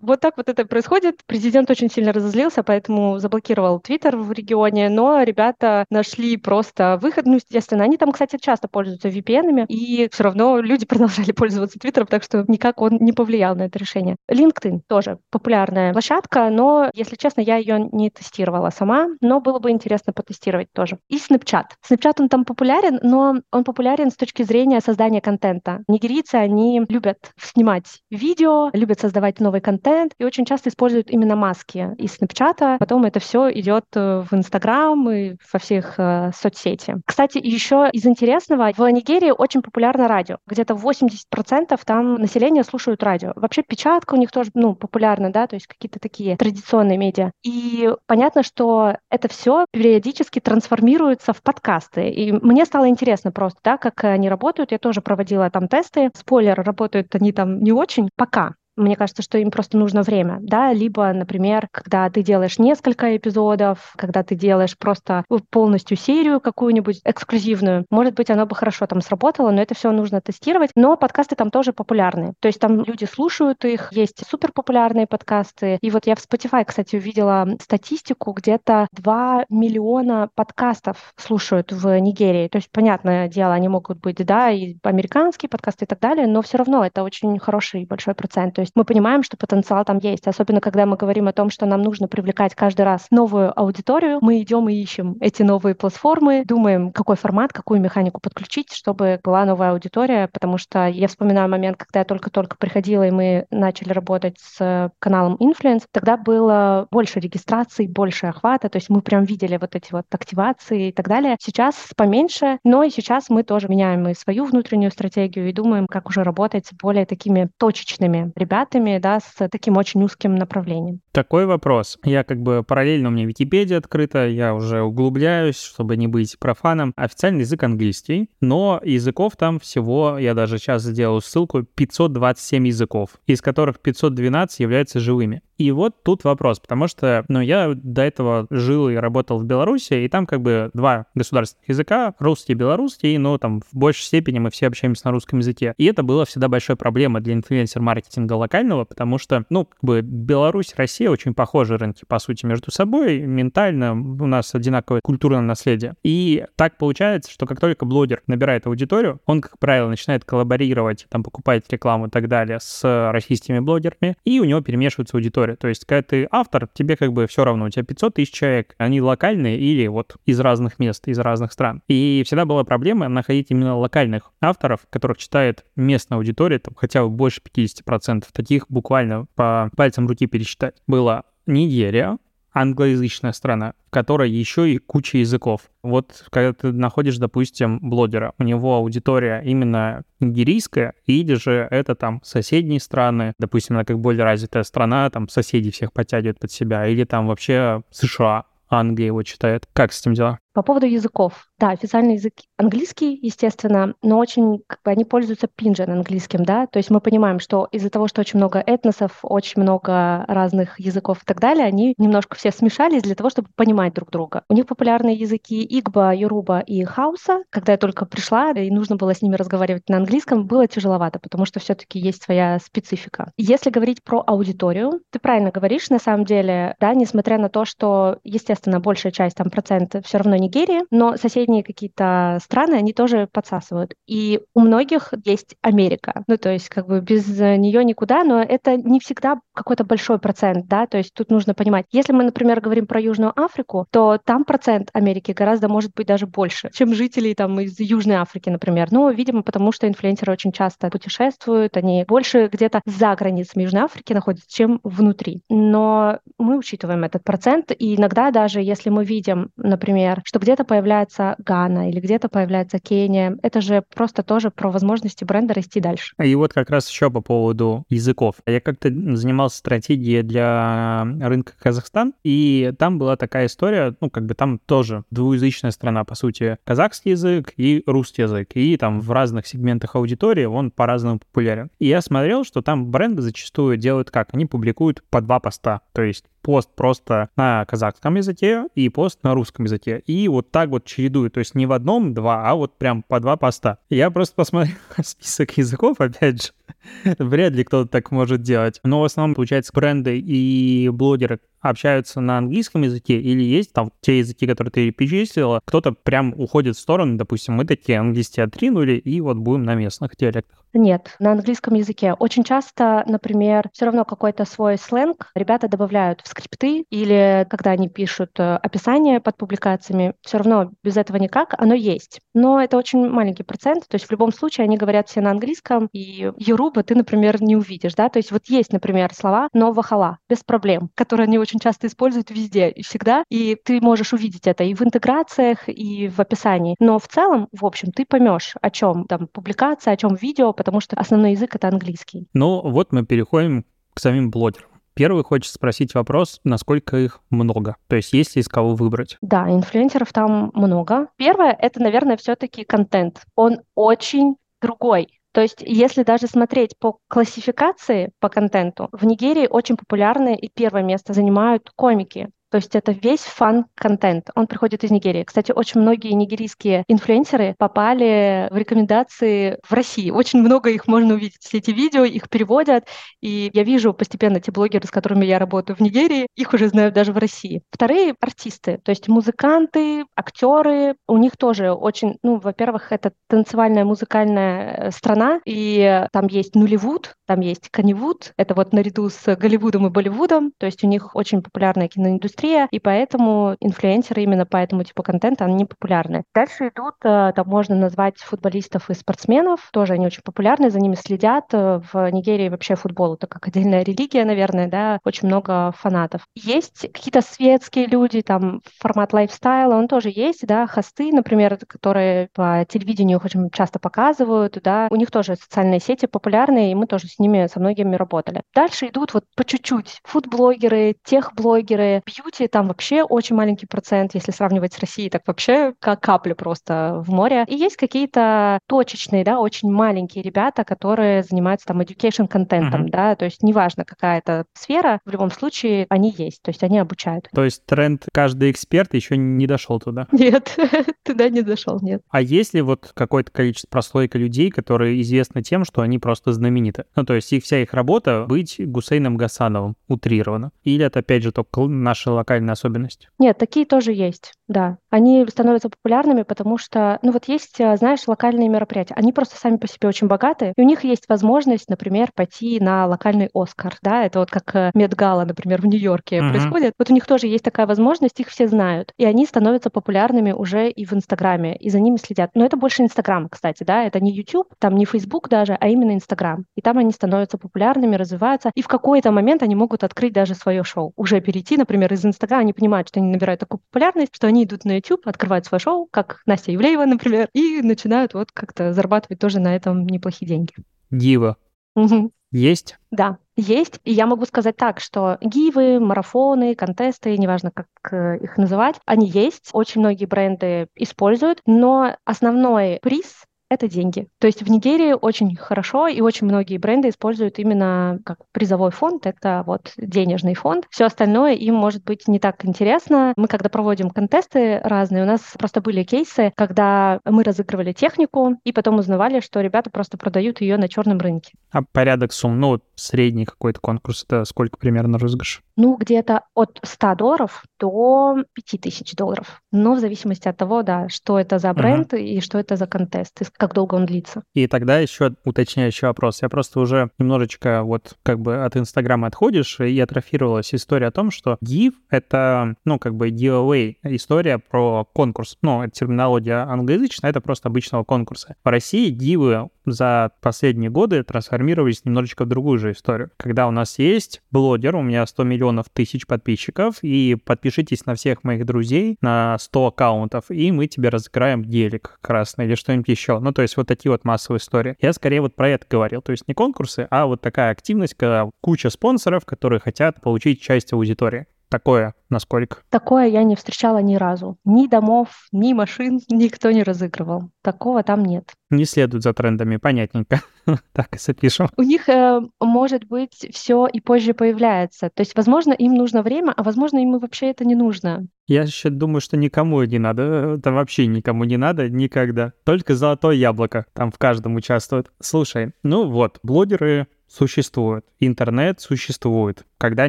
Вот 0.00 0.20
так 0.20 0.36
вот 0.36 0.48
это 0.48 0.64
происходит. 0.64 1.20
Президент 1.26 1.70
очень 1.70 1.90
сильно 1.90 2.12
разозлился, 2.12 2.62
поэтому 2.62 3.18
заблокировал 3.18 3.80
Твиттер 3.80 4.16
в 4.16 4.32
регионе, 4.32 4.88
но 4.88 5.22
ребята 5.22 5.84
нашли 5.90 6.36
просто 6.36 6.98
выход. 7.02 7.26
Ну, 7.26 7.34
естественно, 7.34 7.84
они 7.84 7.96
там, 7.96 8.12
кстати, 8.12 8.38
часто 8.40 8.68
пользуются 8.68 9.08
VPN, 9.08 9.66
и 9.68 10.08
все 10.12 10.22
равно 10.22 10.60
люди 10.60 10.86
продолжали 10.86 11.32
пользоваться 11.32 11.78
Твиттером, 11.78 12.06
так 12.06 12.22
что 12.22 12.44
никак 12.48 12.80
он 12.80 12.98
не 13.00 13.12
повлиял 13.12 13.56
на 13.56 13.62
это 13.62 13.78
решение. 13.78 14.16
LinkedIn 14.30 14.80
тоже 14.86 15.18
популярная 15.30 15.92
площадка, 15.92 16.48
но, 16.50 16.90
если 16.94 17.16
честно, 17.16 17.40
я 17.40 17.56
ее 17.56 17.88
не 17.92 18.10
тестировала 18.10 18.70
сама 18.70 18.83
сама, 18.84 19.08
но 19.22 19.40
было 19.40 19.58
бы 19.58 19.70
интересно 19.70 20.12
потестировать 20.12 20.68
тоже. 20.72 20.98
И 21.08 21.16
Snapchat. 21.16 21.64
Snapchat, 21.88 22.14
он 22.18 22.28
там 22.28 22.44
популярен, 22.44 22.98
но 23.02 23.36
он 23.50 23.64
популярен 23.64 24.10
с 24.10 24.16
точки 24.16 24.42
зрения 24.42 24.80
создания 24.80 25.22
контента. 25.22 25.82
Нигерийцы, 25.88 26.34
они 26.34 26.84
любят 26.88 27.32
снимать 27.40 28.02
видео, 28.10 28.70
любят 28.74 29.00
создавать 29.00 29.40
новый 29.40 29.62
контент 29.62 30.12
и 30.18 30.24
очень 30.24 30.44
часто 30.44 30.68
используют 30.68 31.10
именно 31.10 31.34
маски 31.34 31.94
из 31.96 32.18
Snapchat. 32.18 32.78
Потом 32.78 33.04
это 33.04 33.20
все 33.20 33.50
идет 33.52 33.84
э, 33.94 34.22
в 34.30 34.34
Instagram 34.34 35.10
и 35.10 35.36
во 35.52 35.58
всех 35.58 35.94
э, 35.98 36.30
соцсети. 36.36 36.96
Кстати, 37.06 37.38
еще 37.38 37.88
из 37.92 38.04
интересного, 38.06 38.70
в 38.76 38.90
Нигерии 38.90 39.30
очень 39.30 39.62
популярно 39.62 40.08
радио. 40.08 40.36
Где-то 40.46 40.74
80% 40.74 41.80
там 41.86 42.16
населения 42.16 42.64
слушают 42.64 43.02
радио. 43.02 43.32
Вообще 43.34 43.62
печатка 43.62 44.14
у 44.14 44.18
них 44.18 44.30
тоже 44.30 44.50
ну, 44.54 44.74
популярна, 44.74 45.32
да, 45.32 45.46
то 45.46 45.56
есть 45.56 45.66
какие-то 45.66 45.98
такие 45.98 46.36
традиционные 46.36 46.98
медиа. 46.98 47.30
И 47.42 47.90
понятно, 48.06 48.42
что 48.42 48.73
это 49.10 49.28
все 49.28 49.66
периодически 49.72 50.40
трансформируется 50.40 51.32
в 51.32 51.42
подкасты. 51.42 52.08
И 52.08 52.32
мне 52.32 52.64
стало 52.64 52.88
интересно 52.88 53.32
просто, 53.32 53.60
да, 53.64 53.76
как 53.76 54.04
они 54.04 54.28
работают. 54.28 54.72
Я 54.72 54.78
тоже 54.78 55.00
проводила 55.00 55.50
там 55.50 55.68
тесты. 55.68 56.10
Спойлер, 56.14 56.62
работают 56.62 57.14
они 57.14 57.32
там 57.32 57.62
не 57.62 57.72
очень 57.72 58.08
пока. 58.16 58.54
Мне 58.76 58.96
кажется, 58.96 59.22
что 59.22 59.38
им 59.38 59.50
просто 59.50 59.78
нужно 59.78 60.02
время, 60.02 60.38
да, 60.40 60.72
либо, 60.72 61.12
например, 61.12 61.68
когда 61.70 62.10
ты 62.10 62.22
делаешь 62.22 62.58
несколько 62.58 63.16
эпизодов, 63.16 63.92
когда 63.96 64.22
ты 64.22 64.34
делаешь 64.34 64.76
просто 64.76 65.24
полностью 65.50 65.96
серию 65.96 66.40
какую-нибудь 66.40 67.00
эксклюзивную, 67.04 67.86
может 67.90 68.14
быть, 68.14 68.30
оно 68.30 68.46
бы 68.46 68.54
хорошо 68.54 68.86
там 68.86 69.00
сработало, 69.00 69.50
но 69.50 69.62
это 69.62 69.74
все 69.74 69.90
нужно 69.92 70.20
тестировать. 70.20 70.70
Но 70.74 70.96
подкасты 70.96 71.36
там 71.36 71.50
тоже 71.50 71.72
популярны. 71.72 72.34
То 72.40 72.48
есть 72.48 72.60
там 72.60 72.82
люди 72.82 73.04
слушают 73.04 73.64
их, 73.64 73.92
есть 73.92 74.22
супер 74.28 74.52
популярные 74.52 75.06
подкасты. 75.06 75.78
И 75.80 75.90
вот 75.90 76.06
я 76.06 76.14
в 76.14 76.18
Spotify, 76.18 76.64
кстати, 76.64 76.96
увидела 76.96 77.48
статистику, 77.60 78.32
где-то 78.32 78.88
2 78.92 79.44
миллиона 79.50 80.28
подкастов 80.34 81.14
слушают 81.16 81.72
в 81.72 81.98
Нигерии. 82.00 82.48
То 82.48 82.58
есть, 82.58 82.70
понятное 82.70 83.28
дело, 83.28 83.52
они 83.54 83.68
могут 83.68 84.00
быть, 84.00 84.24
да, 84.24 84.50
и 84.50 84.76
американские 84.82 85.48
подкасты 85.48 85.84
и 85.84 85.88
так 85.88 86.00
далее, 86.00 86.26
но 86.26 86.42
все 86.42 86.58
равно 86.58 86.84
это 86.84 87.02
очень 87.02 87.38
хороший 87.38 87.84
большой 87.84 88.14
процент. 88.14 88.54
То 88.54 88.62
есть 88.64 88.72
мы 88.74 88.84
понимаем, 88.84 89.22
что 89.22 89.36
потенциал 89.36 89.84
там 89.84 89.98
есть. 89.98 90.26
Особенно, 90.26 90.60
когда 90.60 90.86
мы 90.86 90.96
говорим 90.96 91.28
о 91.28 91.32
том, 91.32 91.50
что 91.50 91.66
нам 91.66 91.82
нужно 91.82 92.08
привлекать 92.08 92.54
каждый 92.54 92.82
раз 92.82 93.06
новую 93.10 93.58
аудиторию, 93.58 94.18
мы 94.20 94.40
идем 94.40 94.68
и 94.68 94.74
ищем 94.74 95.16
эти 95.20 95.42
новые 95.42 95.74
платформы, 95.74 96.44
думаем, 96.44 96.92
какой 96.92 97.16
формат, 97.16 97.52
какую 97.52 97.80
механику 97.80 98.20
подключить, 98.20 98.72
чтобы 98.72 99.20
была 99.22 99.44
новая 99.44 99.72
аудитория, 99.72 100.28
потому 100.32 100.58
что 100.58 100.86
я 100.86 101.08
вспоминаю 101.08 101.48
момент, 101.48 101.76
когда 101.76 102.00
я 102.00 102.04
только-только 102.04 102.56
приходила, 102.56 103.06
и 103.06 103.10
мы 103.10 103.46
начали 103.50 103.92
работать 103.92 104.36
с 104.40 104.90
каналом 104.98 105.36
Influence, 105.36 105.84
тогда 105.92 106.16
было 106.16 106.86
больше 106.90 107.20
регистраций, 107.20 107.86
больше 107.86 108.26
охвата, 108.26 108.68
то 108.68 108.76
есть 108.76 108.90
мы 108.90 109.02
прям 109.02 109.24
видели 109.24 109.56
вот 109.56 109.74
эти 109.74 109.92
вот 109.92 110.06
активации 110.10 110.88
и 110.88 110.92
так 110.92 111.08
далее. 111.08 111.36
Сейчас 111.40 111.74
поменьше, 111.96 112.58
но 112.64 112.82
и 112.82 112.90
сейчас 112.90 113.30
мы 113.30 113.42
тоже 113.42 113.68
меняем 113.68 114.08
и 114.08 114.14
свою 114.14 114.44
внутреннюю 114.44 114.90
стратегию 114.90 115.48
и 115.48 115.52
думаем, 115.52 115.86
как 115.86 116.08
уже 116.08 116.22
работать 116.22 116.66
с 116.66 116.72
более 116.72 117.06
такими 117.06 117.48
точечными 117.58 118.32
ребятами, 118.36 118.53
ребятами, 118.54 118.98
да, 118.98 119.20
с 119.20 119.48
таким 119.48 119.76
очень 119.76 120.02
узким 120.02 120.36
направлением. 120.36 121.00
Такой 121.12 121.46
вопрос. 121.46 121.98
Я 122.04 122.24
как 122.24 122.40
бы 122.40 122.62
параллельно 122.66 123.08
у 123.08 123.12
меня 123.12 123.26
Википедия 123.26 123.78
открыта, 123.78 124.26
я 124.26 124.54
уже 124.54 124.82
углубляюсь, 124.82 125.60
чтобы 125.60 125.96
не 125.96 126.06
быть 126.06 126.38
профаном. 126.38 126.92
Официальный 126.96 127.40
язык 127.40 127.62
английский, 127.62 128.30
но 128.40 128.80
языков 128.84 129.36
там 129.36 129.58
всего, 129.58 130.18
я 130.18 130.34
даже 130.34 130.58
сейчас 130.58 130.82
сделал 130.82 131.20
ссылку, 131.20 131.62
527 131.62 132.66
языков, 132.66 133.10
из 133.26 133.40
которых 133.40 133.80
512 133.80 134.60
являются 134.60 135.00
живыми. 135.00 135.42
И 135.58 135.70
вот 135.70 136.02
тут 136.02 136.24
вопрос, 136.24 136.58
потому 136.58 136.88
что, 136.88 137.24
ну, 137.28 137.40
я 137.40 137.72
до 137.74 138.02
этого 138.02 138.46
жил 138.50 138.88
и 138.88 138.94
работал 138.94 139.38
в 139.38 139.44
Беларуси, 139.44 139.94
и 139.94 140.08
там 140.08 140.26
как 140.26 140.42
бы 140.42 140.70
два 140.74 141.06
государственных 141.14 141.68
языка, 141.68 142.14
русский 142.18 142.52
и 142.52 142.56
белорусский, 142.56 143.16
но 143.18 143.38
там 143.38 143.60
в 143.60 143.76
большей 143.76 144.04
степени 144.04 144.38
мы 144.38 144.50
все 144.50 144.66
общаемся 144.66 145.02
на 145.06 145.12
русском 145.12 145.38
языке. 145.38 145.74
И 145.76 145.84
это 145.84 146.02
было 146.02 146.24
всегда 146.24 146.48
большой 146.48 146.76
проблемой 146.76 147.22
для 147.22 147.34
инфлюенсер-маркетинга 147.34 148.32
локального, 148.32 148.84
потому 148.84 149.18
что, 149.18 149.44
ну, 149.48 149.64
как 149.64 149.80
бы 149.82 150.00
Беларусь, 150.02 150.74
Россия 150.76 151.10
очень 151.10 151.34
похожи 151.34 151.76
рынки, 151.76 152.04
по 152.06 152.18
сути, 152.18 152.46
между 152.46 152.70
собой. 152.70 153.20
Ментально 153.20 153.92
у 153.92 154.26
нас 154.26 154.54
одинаковое 154.54 155.00
культурное 155.02 155.40
наследие. 155.40 155.94
И 156.02 156.44
так 156.56 156.78
получается, 156.78 157.30
что 157.30 157.46
как 157.46 157.60
только 157.60 157.84
блогер 157.84 158.22
набирает 158.26 158.66
аудиторию, 158.66 159.20
он, 159.26 159.40
как 159.40 159.58
правило, 159.58 159.88
начинает 159.88 160.24
коллаборировать, 160.24 161.06
там, 161.08 161.22
покупать 161.22 161.64
рекламу 161.70 162.06
и 162.06 162.10
так 162.10 162.28
далее 162.28 162.58
с 162.60 163.10
российскими 163.12 163.60
блогерами, 163.60 164.16
и 164.24 164.40
у 164.40 164.44
него 164.44 164.60
перемешивается 164.60 165.16
аудитория 165.16 165.43
аудитория. 165.44 165.56
То 165.56 165.68
есть, 165.68 165.84
когда 165.84 166.02
ты 166.02 166.28
автор, 166.30 166.68
тебе 166.72 166.96
как 166.96 167.12
бы 167.12 167.26
все 167.26 167.44
равно, 167.44 167.66
у 167.66 167.70
тебя 167.70 167.84
500 167.84 168.14
тысяч 168.14 168.32
человек, 168.32 168.74
они 168.78 169.00
локальные 169.00 169.58
или 169.58 169.86
вот 169.86 170.16
из 170.26 170.40
разных 170.40 170.78
мест, 170.78 171.06
из 171.08 171.18
разных 171.18 171.52
стран. 171.52 171.82
И 171.88 172.22
всегда 172.26 172.44
была 172.44 172.64
проблема 172.64 173.08
находить 173.08 173.50
именно 173.50 173.76
локальных 173.76 174.32
авторов, 174.40 174.80
которых 174.90 175.18
читает 175.18 175.64
местная 175.76 176.18
аудитория, 176.18 176.58
там 176.58 176.74
хотя 176.74 177.02
бы 177.02 177.10
больше 177.10 177.40
50%. 177.40 178.24
Таких 178.32 178.66
буквально 178.68 179.26
по 179.34 179.70
пальцам 179.76 180.06
руки 180.06 180.26
пересчитать. 180.26 180.76
Была 180.86 181.24
Нигерия, 181.46 182.16
англоязычная 182.54 183.32
страна, 183.32 183.74
в 183.86 183.90
которой 183.90 184.30
еще 184.30 184.70
и 184.70 184.78
куча 184.78 185.18
языков. 185.18 185.62
Вот 185.82 186.24
когда 186.30 186.52
ты 186.52 186.72
находишь, 186.72 187.18
допустим, 187.18 187.78
блогера, 187.82 188.32
у 188.38 188.44
него 188.44 188.76
аудитория 188.76 189.42
именно 189.44 190.04
нигерийская, 190.20 190.94
или 191.04 191.34
же 191.34 191.68
это 191.70 191.94
там 191.94 192.20
соседние 192.24 192.80
страны, 192.80 193.34
допустим, 193.38 193.76
она 193.76 193.84
как 193.84 193.98
более 193.98 194.24
развитая 194.24 194.62
страна, 194.62 195.10
там 195.10 195.28
соседи 195.28 195.70
всех 195.70 195.92
подтягивают 195.92 196.38
под 196.38 196.50
себя, 196.50 196.86
или 196.86 197.04
там 197.04 197.26
вообще 197.26 197.82
США, 197.90 198.44
Англия 198.68 199.06
его 199.06 199.22
читает. 199.22 199.68
Как 199.72 199.92
с 199.92 200.00
этим 200.00 200.14
дела? 200.14 200.38
По 200.54 200.62
поводу 200.62 200.86
языков. 200.86 201.48
Да, 201.58 201.70
официальный 201.70 202.14
язык 202.14 202.34
английский, 202.56 203.18
естественно, 203.20 203.94
но 204.02 204.18
очень, 204.18 204.60
как 204.68 204.78
бы, 204.84 204.90
они 204.92 205.04
пользуются 205.04 205.48
пинжен 205.48 205.90
английским, 205.90 206.44
да, 206.44 206.66
то 206.68 206.78
есть 206.78 206.90
мы 206.90 207.00
понимаем, 207.00 207.40
что 207.40 207.66
из-за 207.72 207.90
того, 207.90 208.06
что 208.06 208.20
очень 208.20 208.38
много 208.38 208.62
этносов, 208.64 209.18
очень 209.22 209.62
много 209.62 210.24
разных 210.28 210.78
языков 210.78 211.18
и 211.22 211.26
так 211.26 211.40
далее, 211.40 211.66
они 211.66 211.94
немножко 211.98 212.36
все 212.36 212.52
смешались 212.52 213.02
для 213.02 213.16
того, 213.16 213.30
чтобы 213.30 213.48
понимать 213.56 213.94
друг 213.94 214.10
друга. 214.10 214.44
У 214.48 214.54
них 214.54 214.66
популярные 214.66 215.16
языки 215.16 215.66
Игба, 215.68 216.14
Юруба 216.14 216.60
и 216.60 216.84
Хауса. 216.84 217.42
Когда 217.50 217.72
я 217.72 217.78
только 217.78 218.06
пришла, 218.06 218.52
и 218.52 218.70
нужно 218.70 218.94
было 218.94 219.12
с 219.12 219.22
ними 219.22 219.34
разговаривать 219.34 219.88
на 219.88 219.96
английском, 219.96 220.46
было 220.46 220.68
тяжеловато, 220.68 221.18
потому 221.18 221.46
что 221.46 221.58
все-таки 221.58 221.98
есть 221.98 222.22
своя 222.22 222.60
специфика. 222.60 223.32
Если 223.36 223.70
говорить 223.70 224.04
про 224.04 224.22
аудиторию, 224.24 225.00
ты 225.10 225.18
правильно 225.18 225.50
говоришь, 225.50 225.90
на 225.90 225.98
самом 225.98 226.24
деле, 226.24 226.76
да, 226.78 226.94
несмотря 226.94 227.38
на 227.38 227.48
то, 227.48 227.64
что, 227.64 228.18
естественно, 228.22 228.78
большая 228.78 229.10
часть, 229.12 229.36
там, 229.36 229.50
процент 229.50 229.96
все 230.04 230.18
равно 230.18 230.36
Нигерии, 230.44 230.84
но 230.90 231.16
соседние 231.16 231.62
какие-то 231.62 232.38
страны, 232.42 232.74
они 232.74 232.92
тоже 232.92 233.28
подсасывают. 233.32 233.94
И 234.06 234.40
у 234.54 234.60
многих 234.60 235.12
есть 235.24 235.56
Америка. 235.62 236.24
Ну, 236.26 236.36
то 236.36 236.50
есть 236.50 236.68
как 236.68 236.86
бы 236.86 237.00
без 237.00 237.26
нее 237.38 237.84
никуда, 237.84 238.24
но 238.24 238.42
это 238.42 238.76
не 238.76 239.00
всегда 239.00 239.40
какой-то 239.54 239.84
большой 239.84 240.18
процент, 240.18 240.66
да, 240.66 240.86
то 240.86 240.98
есть 240.98 241.14
тут 241.14 241.30
нужно 241.30 241.54
понимать. 241.54 241.86
Если 241.92 242.12
мы, 242.12 242.24
например, 242.24 242.60
говорим 242.60 242.86
про 242.86 243.00
Южную 243.00 243.32
Африку, 243.38 243.86
то 243.90 244.18
там 244.24 244.44
процент 244.44 244.90
Америки 244.92 245.32
гораздо 245.32 245.68
может 245.68 245.92
быть 245.94 246.06
даже 246.06 246.26
больше, 246.26 246.70
чем 246.72 246.94
жителей 246.94 247.34
там 247.34 247.58
из 247.60 247.78
Южной 247.78 248.16
Африки, 248.16 248.50
например. 248.50 248.88
Ну, 248.90 249.10
видимо, 249.10 249.42
потому 249.42 249.72
что 249.72 249.88
инфлюенсеры 249.88 250.32
очень 250.32 250.52
часто 250.52 250.90
путешествуют, 250.90 251.76
они 251.76 252.04
больше 252.06 252.48
где-то 252.52 252.80
за 252.84 253.14
границами 253.14 253.64
Южной 253.64 253.82
Африки 253.82 254.12
находятся, 254.12 254.48
чем 254.48 254.80
внутри. 254.82 255.42
Но 255.48 256.18
мы 256.38 256.58
учитываем 256.58 257.04
этот 257.04 257.24
процент, 257.24 257.72
и 257.76 257.96
иногда 257.96 258.30
даже 258.30 258.60
если 258.60 258.90
мы 258.90 259.04
видим, 259.04 259.50
например, 259.56 260.22
что 260.34 260.40
где-то 260.40 260.64
появляется 260.64 261.36
Гана 261.38 261.88
или 261.88 262.00
где-то 262.00 262.28
появляется 262.28 262.80
Кения, 262.80 263.38
это 263.42 263.60
же 263.60 263.84
просто 263.94 264.24
тоже 264.24 264.50
про 264.50 264.68
возможности 264.68 265.22
бренда 265.22 265.54
расти 265.54 265.78
дальше. 265.78 266.16
И 266.20 266.34
вот 266.34 266.52
как 266.52 266.70
раз 266.70 266.90
еще 266.90 267.08
по 267.08 267.20
поводу 267.20 267.84
языков. 267.88 268.34
Я 268.44 268.60
как-то 268.60 268.88
занимался 268.88 269.58
стратегией 269.58 270.22
для 270.22 271.06
рынка 271.20 271.52
Казахстан, 271.56 272.14
и 272.24 272.72
там 272.80 272.98
была 272.98 273.16
такая 273.16 273.46
история, 273.46 273.94
ну, 274.00 274.10
как 274.10 274.26
бы 274.26 274.34
там 274.34 274.58
тоже 274.58 275.04
двуязычная 275.12 275.70
страна, 275.70 276.02
по 276.02 276.16
сути, 276.16 276.58
казахский 276.64 277.12
язык 277.12 277.52
и 277.56 277.84
русский 277.86 278.22
язык, 278.22 278.48
и 278.54 278.76
там 278.76 279.00
в 279.00 279.12
разных 279.12 279.46
сегментах 279.46 279.94
аудитории 279.94 280.46
он 280.46 280.72
по-разному 280.72 281.20
популярен. 281.20 281.70
И 281.78 281.86
я 281.86 282.00
смотрел, 282.00 282.42
что 282.42 282.60
там 282.60 282.90
бренды 282.90 283.22
зачастую 283.22 283.76
делают 283.76 284.10
как? 284.10 284.30
Они 284.34 284.46
публикуют 284.46 285.04
по 285.10 285.20
два 285.20 285.38
поста, 285.38 285.82
то 285.92 286.02
есть 286.02 286.24
пост 286.44 286.68
просто 286.76 287.30
на 287.36 287.64
казахском 287.64 288.14
языке 288.16 288.68
и 288.74 288.88
пост 288.90 289.18
на 289.24 289.34
русском 289.34 289.64
языке. 289.64 290.02
И 290.06 290.28
вот 290.28 290.50
так 290.50 290.68
вот 290.68 290.84
чередую. 290.84 291.30
То 291.30 291.40
есть 291.40 291.54
не 291.54 291.66
в 291.66 291.72
одном 291.72 292.14
два, 292.14 292.48
а 292.48 292.54
вот 292.54 292.76
прям 292.78 293.02
по 293.02 293.18
два 293.18 293.36
поста. 293.36 293.78
Я 293.88 294.10
просто 294.10 294.36
посмотрел 294.36 294.76
список 295.02 295.56
языков, 295.56 296.00
опять 296.00 296.44
же. 296.44 296.52
Вряд 297.18 297.52
ли 297.54 297.64
кто-то 297.64 297.88
так 297.90 298.10
может 298.10 298.42
делать. 298.42 298.80
Но 298.82 299.00
в 299.00 299.04
основном, 299.04 299.34
получается, 299.34 299.72
бренды 299.74 300.18
и 300.18 300.88
блогеры 300.88 301.40
общаются 301.60 302.20
на 302.20 302.38
английском 302.38 302.82
языке 302.82 303.18
или 303.18 303.42
есть 303.42 303.72
там 303.72 303.90
те 304.00 304.18
языки, 304.18 304.46
которые 304.46 304.70
ты 304.70 304.90
перечислила, 304.90 305.60
кто-то 305.64 305.92
прям 305.92 306.34
уходит 306.36 306.76
в 306.76 306.80
сторону, 306.80 307.16
допустим, 307.16 307.54
мы 307.54 307.64
такие 307.64 307.98
английский 307.98 308.42
отринули 308.42 308.92
и 308.92 309.20
вот 309.20 309.38
будем 309.38 309.64
на 309.64 309.74
местных 309.74 310.16
диалектах. 310.16 310.64
Нет, 310.74 311.14
на 311.20 311.32
английском 311.32 311.74
языке. 311.74 312.14
Очень 312.14 312.42
часто, 312.42 313.04
например, 313.06 313.70
все 313.72 313.84
равно 313.84 314.04
какой-то 314.04 314.44
свой 314.44 314.76
сленг 314.76 315.30
ребята 315.36 315.68
добавляют 315.68 316.20
в 316.22 316.28
скрипты 316.28 316.84
или 316.90 317.46
когда 317.48 317.70
они 317.70 317.88
пишут 317.88 318.32
э, 318.40 318.56
описание 318.56 319.20
под 319.20 319.36
публикациями, 319.36 320.14
все 320.22 320.38
равно 320.38 320.72
без 320.82 320.96
этого 320.96 321.16
никак, 321.16 321.54
оно 321.56 321.74
есть. 321.74 322.20
Но 322.34 322.60
это 322.60 322.76
очень 322.76 323.08
маленький 323.08 323.44
процент, 323.44 323.86
то 323.88 323.94
есть 323.94 324.06
в 324.06 324.10
любом 324.10 324.32
случае 324.32 324.64
они 324.64 324.76
говорят 324.76 325.08
все 325.08 325.20
на 325.20 325.30
английском, 325.30 325.88
и 325.92 326.32
Юруба 326.64 326.82
ты, 326.82 326.94
например, 326.94 327.42
не 327.42 327.56
увидишь, 327.56 327.94
да, 327.94 328.08
то 328.08 328.18
есть 328.18 328.32
вот 328.32 328.46
есть, 328.46 328.72
например, 328.72 329.12
слова 329.12 329.48
нового 329.52 329.82
хала, 329.82 330.18
без 330.30 330.42
проблем, 330.42 330.90
которые 330.94 331.26
они 331.26 331.38
очень 331.38 331.58
часто 331.58 331.86
используют 331.86 332.30
везде 332.30 332.70
и 332.70 332.82
всегда, 332.82 333.22
и 333.28 333.54
ты 333.62 333.82
можешь 333.82 334.14
увидеть 334.14 334.46
это 334.46 334.64
и 334.64 334.74
в 334.74 334.80
интеграциях, 334.80 335.68
и 335.68 336.08
в 336.08 336.20
описании. 336.20 336.76
Но 336.80 336.98
в 336.98 337.06
целом, 337.06 337.48
в 337.52 337.66
общем, 337.66 337.92
ты 337.92 338.06
поймешь, 338.06 338.54
о 338.62 338.70
чем 338.70 339.04
там 339.04 339.26
публикация, 339.26 339.92
о 339.92 339.96
чем 339.96 340.14
видео, 340.14 340.54
потому 340.54 340.80
что 340.80 340.96
основной 340.96 341.32
язык— 341.32 341.54
это 341.56 341.68
английский. 341.68 342.28
Ну, 342.32 342.62
вот 342.62 342.92
мы 342.92 343.04
переходим 343.04 343.66
к 343.92 344.00
самим 344.00 344.30
блогерам. 344.30 344.70
Первый 344.94 345.22
хочется 345.22 345.54
спросить 345.54 345.94
вопрос, 345.94 346.40
насколько 346.44 346.96
их 346.96 347.20
много? 347.28 347.76
То 347.88 347.96
есть 347.96 348.12
есть 348.14 348.36
ли 348.36 348.40
из 348.40 348.48
кого 348.48 348.74
выбрать? 348.74 349.18
Да, 349.20 349.50
инфлюенсеров 349.50 350.12
там 350.12 350.50
много. 350.54 351.08
Первое— 351.16 351.52
это, 351.60 351.82
наверное, 351.82 352.16
все-таки 352.16 352.64
контент. 352.64 353.22
Он 353.34 353.58
очень 353.74 354.36
другой. 354.62 355.20
То 355.34 355.40
есть, 355.40 355.62
если 355.66 356.04
даже 356.04 356.28
смотреть 356.28 356.78
по 356.78 356.98
классификации 357.08 358.12
по 358.20 358.28
контенту, 358.28 358.88
в 358.92 359.04
Нигерии 359.04 359.48
очень 359.50 359.76
популярны 359.76 360.36
и 360.36 360.48
первое 360.48 360.84
место 360.84 361.12
занимают 361.12 361.70
комики. 361.74 362.28
То 362.54 362.58
есть 362.58 362.76
это 362.76 362.92
весь 362.92 363.22
фан-контент. 363.22 364.30
Он 364.36 364.46
приходит 364.46 364.84
из 364.84 364.92
Нигерии. 364.92 365.24
Кстати, 365.24 365.50
очень 365.50 365.80
многие 365.80 366.12
нигерийские 366.12 366.84
инфлюенсеры 366.86 367.56
попали 367.58 368.46
в 368.52 368.56
рекомендации 368.56 369.58
в 369.68 369.72
России. 369.72 370.10
Очень 370.10 370.38
много 370.38 370.70
их 370.70 370.86
можно 370.86 371.14
увидеть. 371.14 371.40
Все 371.40 371.58
эти 371.58 371.72
видео, 371.72 372.04
их 372.04 372.28
переводят. 372.28 372.86
И 373.20 373.50
я 373.52 373.64
вижу 373.64 373.92
постепенно 373.92 374.38
те 374.38 374.52
блогеры, 374.52 374.86
с 374.86 374.92
которыми 374.92 375.24
я 375.24 375.40
работаю 375.40 375.76
в 375.76 375.80
Нигерии, 375.80 376.28
их 376.36 376.54
уже 376.54 376.68
знают 376.68 376.94
даже 376.94 377.12
в 377.12 377.18
России. 377.18 377.62
Вторые— 377.72 378.14
артисты. 378.20 378.78
То 378.84 378.90
есть 378.90 379.08
музыканты, 379.08 380.04
актеры. 380.14 380.94
У 381.08 381.16
них 381.16 381.36
тоже 381.36 381.72
очень, 381.72 382.18
ну, 382.22 382.36
во-первых, 382.36 382.92
это 382.92 383.14
танцевальная 383.26 383.84
музыкальная 383.84 384.74
э, 384.76 384.90
страна, 384.92 385.40
и 385.44 386.06
там 386.12 386.28
есть 386.28 386.54
Нулливуд, 386.54 387.16
там 387.26 387.40
есть 387.40 387.68
Каннивуд. 387.70 388.32
Это 388.36 388.54
вот 388.54 388.72
наряду 388.72 389.10
с 389.10 389.34
Голливудом 389.34 389.88
и 389.88 389.90
Болливудом. 389.90 390.52
То 390.58 390.66
есть 390.66 390.84
у 390.84 390.86
них 390.86 391.16
очень 391.16 391.42
популярная 391.42 391.88
киноиндустрия 391.88 392.43
индустрия, 392.44 392.68
и 392.70 392.78
поэтому 392.78 393.56
инфлюенсеры 393.60 394.22
именно 394.22 394.46
по 394.46 394.58
этому 394.58 394.84
типу 394.84 395.02
контента, 395.02 395.44
они 395.44 395.64
популярны. 395.64 396.24
Дальше 396.34 396.68
идут, 396.68 396.94
э, 397.02 397.32
там 397.34 397.48
можно 397.48 397.74
назвать 397.74 398.18
футболистов 398.18 398.90
и 398.90 398.94
спортсменов, 398.94 399.68
тоже 399.72 399.94
они 399.94 400.06
очень 400.06 400.22
популярны, 400.22 400.70
за 400.70 400.80
ними 400.80 400.94
следят. 400.94 401.46
Э, 401.52 401.80
в 401.92 402.10
Нигерии 402.10 402.48
вообще 402.48 402.74
футбол 402.74 403.14
это 403.14 403.26
как 403.26 403.48
отдельная 403.48 403.82
религия, 403.82 404.24
наверное, 404.24 404.68
да, 404.68 404.98
очень 405.04 405.28
много 405.28 405.72
фанатов. 405.78 406.26
Есть 406.34 406.82
какие-то 406.92 407.22
светские 407.22 407.86
люди, 407.86 408.22
там 408.22 408.60
формат 408.78 409.12
лайфстайла, 409.12 409.74
он 409.74 409.88
тоже 409.88 410.10
есть, 410.14 410.46
да, 410.46 410.66
хосты, 410.66 411.10
например, 411.12 411.58
которые 411.66 412.28
по 412.34 412.64
телевидению 412.68 413.20
очень 413.24 413.50
часто 413.50 413.78
показывают, 413.78 414.58
да, 414.62 414.88
у 414.90 414.96
них 414.96 415.10
тоже 415.10 415.36
социальные 415.36 415.80
сети 415.80 416.06
популярные, 416.06 416.72
и 416.72 416.74
мы 416.74 416.86
тоже 416.86 417.08
с 417.08 417.18
ними, 417.18 417.46
со 417.46 417.60
многими 417.60 417.96
работали. 417.96 418.42
Дальше 418.54 418.88
идут 418.88 419.14
вот 419.14 419.24
по 419.34 419.44
чуть-чуть 419.44 420.00
фудблогеры, 420.04 420.96
техблогеры, 421.04 422.02
бьют 422.04 422.33
Якутии 422.34 422.46
там 422.46 422.68
вообще 422.68 423.02
очень 423.02 423.36
маленький 423.36 423.66
процент, 423.66 424.14
если 424.14 424.32
сравнивать 424.32 424.72
с 424.72 424.78
Россией, 424.78 425.10
так 425.10 425.22
вообще 425.26 425.74
как 425.80 426.00
капля 426.00 426.34
просто 426.34 427.02
в 427.04 427.10
море. 427.10 427.44
И 427.48 427.54
есть 427.54 427.76
какие-то 427.76 428.58
точечные, 428.66 429.24
да, 429.24 429.40
очень 429.40 429.70
маленькие 429.70 430.22
ребята, 430.22 430.64
которые 430.64 431.22
занимаются 431.22 431.66
там 431.66 431.80
education 431.80 432.28
контентом, 432.28 432.86
uh-huh. 432.86 432.90
да, 432.90 433.16
то 433.16 433.24
есть 433.24 433.42
неважно 433.42 433.84
какая 433.84 434.18
это 434.18 434.44
сфера, 434.54 435.00
в 435.04 435.10
любом 435.10 435.30
случае 435.30 435.86
они 435.88 436.14
есть, 436.16 436.42
то 436.42 436.50
есть 436.50 436.62
они 436.62 436.78
обучают. 436.78 437.28
То 437.32 437.44
есть 437.44 437.64
тренд 437.66 438.06
каждый 438.12 438.50
эксперт 438.50 438.94
еще 438.94 439.16
не 439.16 439.46
дошел 439.46 439.80
туда? 439.80 440.06
Нет, 440.12 440.56
туда 441.04 441.28
не 441.28 441.42
дошел, 441.42 441.78
нет. 441.80 442.02
А 442.10 442.20
есть 442.20 442.54
ли 442.54 442.62
вот 442.62 442.90
какое-то 442.94 443.30
количество 443.30 443.68
прослойка 443.70 444.18
людей, 444.18 444.50
которые 444.50 445.00
известны 445.02 445.42
тем, 445.42 445.64
что 445.64 445.82
они 445.82 445.98
просто 445.98 446.32
знамениты? 446.32 446.84
Ну, 446.96 447.04
то 447.04 447.14
есть 447.14 447.32
их 447.32 447.44
вся 447.44 447.62
их 447.62 447.74
работа 447.74 448.26
быть 448.28 448.56
Гусейном 448.58 449.16
Гасановым 449.16 449.76
утрированно? 449.88 450.50
Или 450.62 450.84
это, 450.84 451.00
опять 451.00 451.22
же, 451.22 451.32
только 451.32 451.66
наша 451.66 452.23
локальная 452.24 452.52
особенность? 452.54 453.08
Нет, 453.18 453.38
такие 453.38 453.66
тоже 453.66 453.92
есть. 453.92 454.32
Да. 454.48 454.78
Они 454.90 455.26
становятся 455.28 455.70
популярными, 455.70 456.22
потому 456.22 456.58
что, 456.58 456.98
ну 457.02 457.12
вот 457.12 457.24
есть, 457.26 457.60
э, 457.60 457.76
знаешь, 457.76 458.06
локальные 458.06 458.48
мероприятия. 458.48 458.94
Они 458.94 459.12
просто 459.12 459.36
сами 459.36 459.56
по 459.56 459.66
себе 459.66 459.88
очень 459.88 460.06
богаты, 460.06 460.52
и 460.56 460.60
у 460.60 460.64
них 460.64 460.84
есть 460.84 461.08
возможность, 461.08 461.68
например, 461.68 462.10
пойти 462.14 462.60
на 462.60 462.86
локальный 462.86 463.30
Оскар, 463.34 463.76
да, 463.82 464.04
это 464.04 464.18
вот 464.18 464.30
как 464.30 464.54
э, 464.54 464.70
Медгала, 464.74 465.24
например, 465.24 465.62
в 465.62 465.66
Нью-Йорке 465.66 466.18
uh-huh. 466.18 466.30
происходит. 466.30 466.74
Вот 466.78 466.90
у 466.90 466.92
них 466.92 467.06
тоже 467.06 467.26
есть 467.26 467.44
такая 467.44 467.66
возможность, 467.66 468.20
их 468.20 468.28
все 468.28 468.46
знают, 468.46 468.92
и 468.98 469.04
они 469.04 469.26
становятся 469.26 469.70
популярными 469.70 470.32
уже 470.32 470.68
и 470.70 470.84
в 470.84 470.92
Инстаграме, 470.92 471.56
и 471.56 471.70
за 471.70 471.80
ними 471.80 471.96
следят. 471.96 472.30
Но 472.34 472.44
это 472.44 472.56
больше 472.56 472.82
Инстаграм, 472.82 473.28
кстати, 473.28 473.64
да, 473.64 473.84
это 473.84 474.00
не 474.00 474.12
YouTube, 474.12 474.48
там 474.58 474.76
не 474.76 474.84
Facebook 474.84 475.28
даже, 475.28 475.56
а 475.58 475.68
именно 475.68 475.92
Инстаграм. 475.92 476.44
И 476.56 476.60
там 476.60 476.78
они 476.78 476.92
становятся 476.92 477.38
популярными, 477.38 477.96
развиваются, 477.96 478.50
и 478.54 478.62
в 478.62 478.68
какой-то 478.68 479.10
момент 479.10 479.42
они 479.42 479.54
могут 479.54 479.84
открыть 479.84 480.12
даже 480.12 480.34
свое 480.34 480.62
шоу. 480.64 480.92
Уже 480.96 481.20
перейти, 481.20 481.56
например, 481.56 481.92
из 481.92 482.04
Инстаграма, 482.04 482.42
они 482.42 482.52
понимают, 482.52 482.88
что 482.88 483.00
они 483.00 483.08
набирают 483.08 483.40
такую 483.40 483.60
популярность, 483.70 484.14
что 484.14 484.26
они 484.34 484.44
идут 484.44 484.64
на 484.64 484.72
YouTube, 484.72 485.06
открывают 485.06 485.46
свое 485.46 485.60
шоу, 485.60 485.86
как 485.88 486.22
Настя 486.26 486.50
Евлеева, 486.50 486.84
например, 486.84 487.28
и 487.32 487.62
начинают 487.62 488.14
вот 488.14 488.32
как-то 488.32 488.72
зарабатывать 488.72 489.20
тоже 489.20 489.38
на 489.38 489.54
этом 489.54 489.86
неплохие 489.86 490.28
деньги. 490.28 490.54
Дива. 490.90 491.36
Угу. 491.76 492.10
Есть? 492.32 492.76
Да, 492.90 493.18
есть. 493.36 493.78
И 493.84 493.92
я 493.92 494.06
могу 494.06 494.24
сказать 494.24 494.56
так, 494.56 494.80
что 494.80 495.18
гивы, 495.20 495.78
марафоны, 495.78 496.56
контесты, 496.56 497.16
неважно, 497.16 497.52
как 497.52 497.68
э, 497.92 498.18
их 498.24 498.36
называть, 498.36 498.80
они 498.86 499.06
есть. 499.08 499.50
Очень 499.52 499.82
многие 499.82 500.06
бренды 500.06 500.66
используют, 500.74 501.40
но 501.46 501.96
основной 502.04 502.80
приз 502.82 503.22
это 503.54 503.68
деньги. 503.68 504.08
То 504.18 504.26
есть 504.26 504.42
в 504.42 504.50
Нигерии 504.50 504.92
очень 504.92 505.36
хорошо, 505.36 505.88
и 505.88 506.00
очень 506.00 506.26
многие 506.26 506.58
бренды 506.58 506.88
используют 506.88 507.38
именно 507.38 507.98
как 508.04 508.18
призовой 508.32 508.70
фонд, 508.70 509.06
это 509.06 509.42
вот 509.46 509.72
денежный 509.76 510.34
фонд. 510.34 510.66
Все 510.70 510.84
остальное 510.84 511.34
им 511.34 511.54
может 511.54 511.84
быть 511.84 512.06
не 512.08 512.18
так 512.18 512.44
интересно. 512.44 513.12
Мы 513.16 513.28
когда 513.28 513.48
проводим 513.48 513.90
контесты 513.90 514.60
разные, 514.60 515.04
у 515.04 515.06
нас 515.06 515.20
просто 515.38 515.60
были 515.60 515.82
кейсы, 515.82 516.32
когда 516.36 517.00
мы 517.04 517.22
разыгрывали 517.22 517.72
технику, 517.72 518.36
и 518.44 518.52
потом 518.52 518.78
узнавали, 518.78 519.20
что 519.20 519.40
ребята 519.40 519.70
просто 519.70 519.96
продают 519.96 520.40
ее 520.40 520.56
на 520.56 520.68
черном 520.68 520.98
рынке. 520.98 521.32
А 521.50 521.62
порядок 521.62 522.12
сумм, 522.12 522.40
ну, 522.40 522.60
средний 522.74 523.24
какой-то 523.24 523.60
конкурс, 523.60 524.04
это 524.04 524.24
сколько 524.24 524.58
примерно 524.58 524.98
розыгрыш? 524.98 525.42
Ну, 525.56 525.76
где-то 525.76 526.22
от 526.34 526.58
100 526.62 526.94
долларов 526.96 527.44
до 527.60 528.16
5000 528.32 528.94
долларов. 528.96 529.40
Но 529.52 529.74
в 529.74 529.80
зависимости 529.80 530.26
от 530.28 530.36
того, 530.36 530.62
да, 530.62 530.88
что 530.88 531.18
это 531.18 531.38
за 531.38 531.52
бренд 531.52 531.92
uh-huh. 531.92 532.00
и 532.00 532.20
что 532.20 532.38
это 532.38 532.56
за 532.56 532.66
контест, 532.66 533.20
и 533.20 533.24
как 533.44 533.54
долго 533.54 533.74
он 533.74 533.84
длится. 533.84 534.22
И 534.32 534.46
тогда 534.46 534.78
еще 534.78 535.14
уточняющий 535.24 535.86
вопрос. 535.86 536.22
Я 536.22 536.30
просто 536.30 536.60
уже 536.60 536.90
немножечко 536.98 537.62
вот 537.62 537.94
как 538.02 538.18
бы 538.18 538.42
от 538.42 538.56
Инстаграма 538.56 539.08
отходишь, 539.08 539.60
и 539.60 539.78
атрофировалась 539.78 540.54
история 540.54 540.86
о 540.86 540.90
том, 540.90 541.10
что 541.10 541.36
give— 541.44 541.74
это, 541.90 542.54
ну, 542.64 542.78
как 542.78 542.94
бы 542.94 543.10
giveaway, 543.10 543.76
история 543.82 544.38
про 544.38 544.86
конкурс. 544.94 545.36
Ну, 545.42 545.62
это 545.62 545.72
терминология 545.72 546.42
англоязычная, 546.44 547.10
это 547.10 547.20
просто 547.20 547.48
обычного 547.48 547.84
конкурса. 547.84 548.36
В 548.42 548.48
России 548.48 548.88
гивы 548.88 549.50
за 549.64 550.12
последние 550.20 550.70
годы 550.70 551.02
трансформировались 551.02 551.84
немножечко 551.84 552.24
в 552.24 552.28
другую 552.28 552.58
же 552.58 552.72
историю. 552.72 553.10
Когда 553.16 553.48
у 553.48 553.50
нас 553.50 553.78
есть 553.78 554.22
блогер, 554.30 554.76
у 554.76 554.82
меня 554.82 555.06
100 555.06 555.24
миллионов 555.24 555.66
тысяч 555.72 556.06
подписчиков, 556.06 556.76
и 556.82 557.16
подпишитесь 557.24 557.86
на 557.86 557.94
всех 557.94 558.24
моих 558.24 558.44
друзей 558.44 558.96
на 559.00 559.38
100 559.38 559.66
аккаунтов, 559.66 560.30
и 560.30 560.52
мы 560.52 560.66
тебе 560.66 560.88
разыграем 560.88 561.42
гелик 561.42 561.98
красный 562.00 562.46
или 562.46 562.54
что-нибудь 562.54 562.88
еще. 562.88 563.18
Ну, 563.18 563.32
то 563.32 563.42
есть 563.42 563.56
вот 563.56 563.66
такие 563.66 563.92
вот 563.92 564.04
массовые 564.04 564.38
истории. 564.38 564.76
Я 564.80 564.92
скорее 564.92 565.20
вот 565.20 565.34
про 565.34 565.48
это 565.50 565.66
говорил. 565.68 566.02
То 566.02 566.12
есть 566.12 566.28
не 566.28 566.34
конкурсы, 566.34 566.86
а 566.90 567.06
вот 567.06 567.20
такая 567.20 567.50
активность, 567.50 567.94
когда 567.94 568.30
куча 568.40 568.70
спонсоров, 568.70 569.24
которые 569.24 569.60
хотят 569.60 570.00
получить 570.00 570.40
часть 570.40 570.72
аудитории. 570.72 571.26
Такое 571.54 571.94
насколько? 572.14 572.58
Такое 572.68 573.06
я 573.06 573.22
не 573.22 573.36
встречала 573.36 573.78
ни 573.78 573.96
разу. 573.96 574.38
Ни 574.44 574.66
домов, 574.66 575.28
ни 575.30 575.52
машин 575.52 576.00
никто 576.08 576.50
не 576.50 576.62
разыгрывал. 576.62 577.30
Такого 577.42 577.82
там 577.82 578.04
нет. 578.04 578.32
Не 578.50 578.64
следуют 578.64 579.04
за 579.04 579.12
трендами, 579.12 579.56
понятненько. 579.56 580.20
так 580.72 580.96
и 580.96 580.98
запишем. 580.98 581.48
У 581.56 581.62
них, 581.62 581.88
э, 581.88 582.20
может 582.40 582.86
быть, 582.86 583.28
все 583.32 583.66
и 583.66 583.80
позже 583.80 584.14
появляется. 584.14 584.90
То 584.90 585.02
есть, 585.02 585.16
возможно, 585.16 585.52
им 585.52 585.74
нужно 585.74 586.02
время, 586.02 586.32
а 586.36 586.42
возможно, 586.42 586.78
им 586.78 586.98
вообще 586.98 587.30
это 587.30 587.44
не 587.44 587.54
нужно. 587.54 588.06
Я 588.26 588.42
еще 588.42 588.70
думаю, 588.70 589.00
что 589.00 589.16
никому 589.16 589.62
не 589.62 589.78
надо. 589.78 590.36
Это 590.38 590.50
вообще 590.50 590.86
никому 590.86 591.24
не 591.24 591.36
надо 591.36 591.68
никогда. 591.68 592.32
Только 592.44 592.74
золотое 592.74 593.14
яблоко 593.14 593.66
там 593.74 593.90
в 593.90 593.98
каждом 593.98 594.36
участвует. 594.36 594.90
Слушай, 595.00 595.52
ну 595.62 595.88
вот, 595.88 596.18
блогеры 596.22 596.86
существуют, 597.08 597.84
интернет 598.00 598.60
существует, 598.60 599.44
когда 599.64 599.88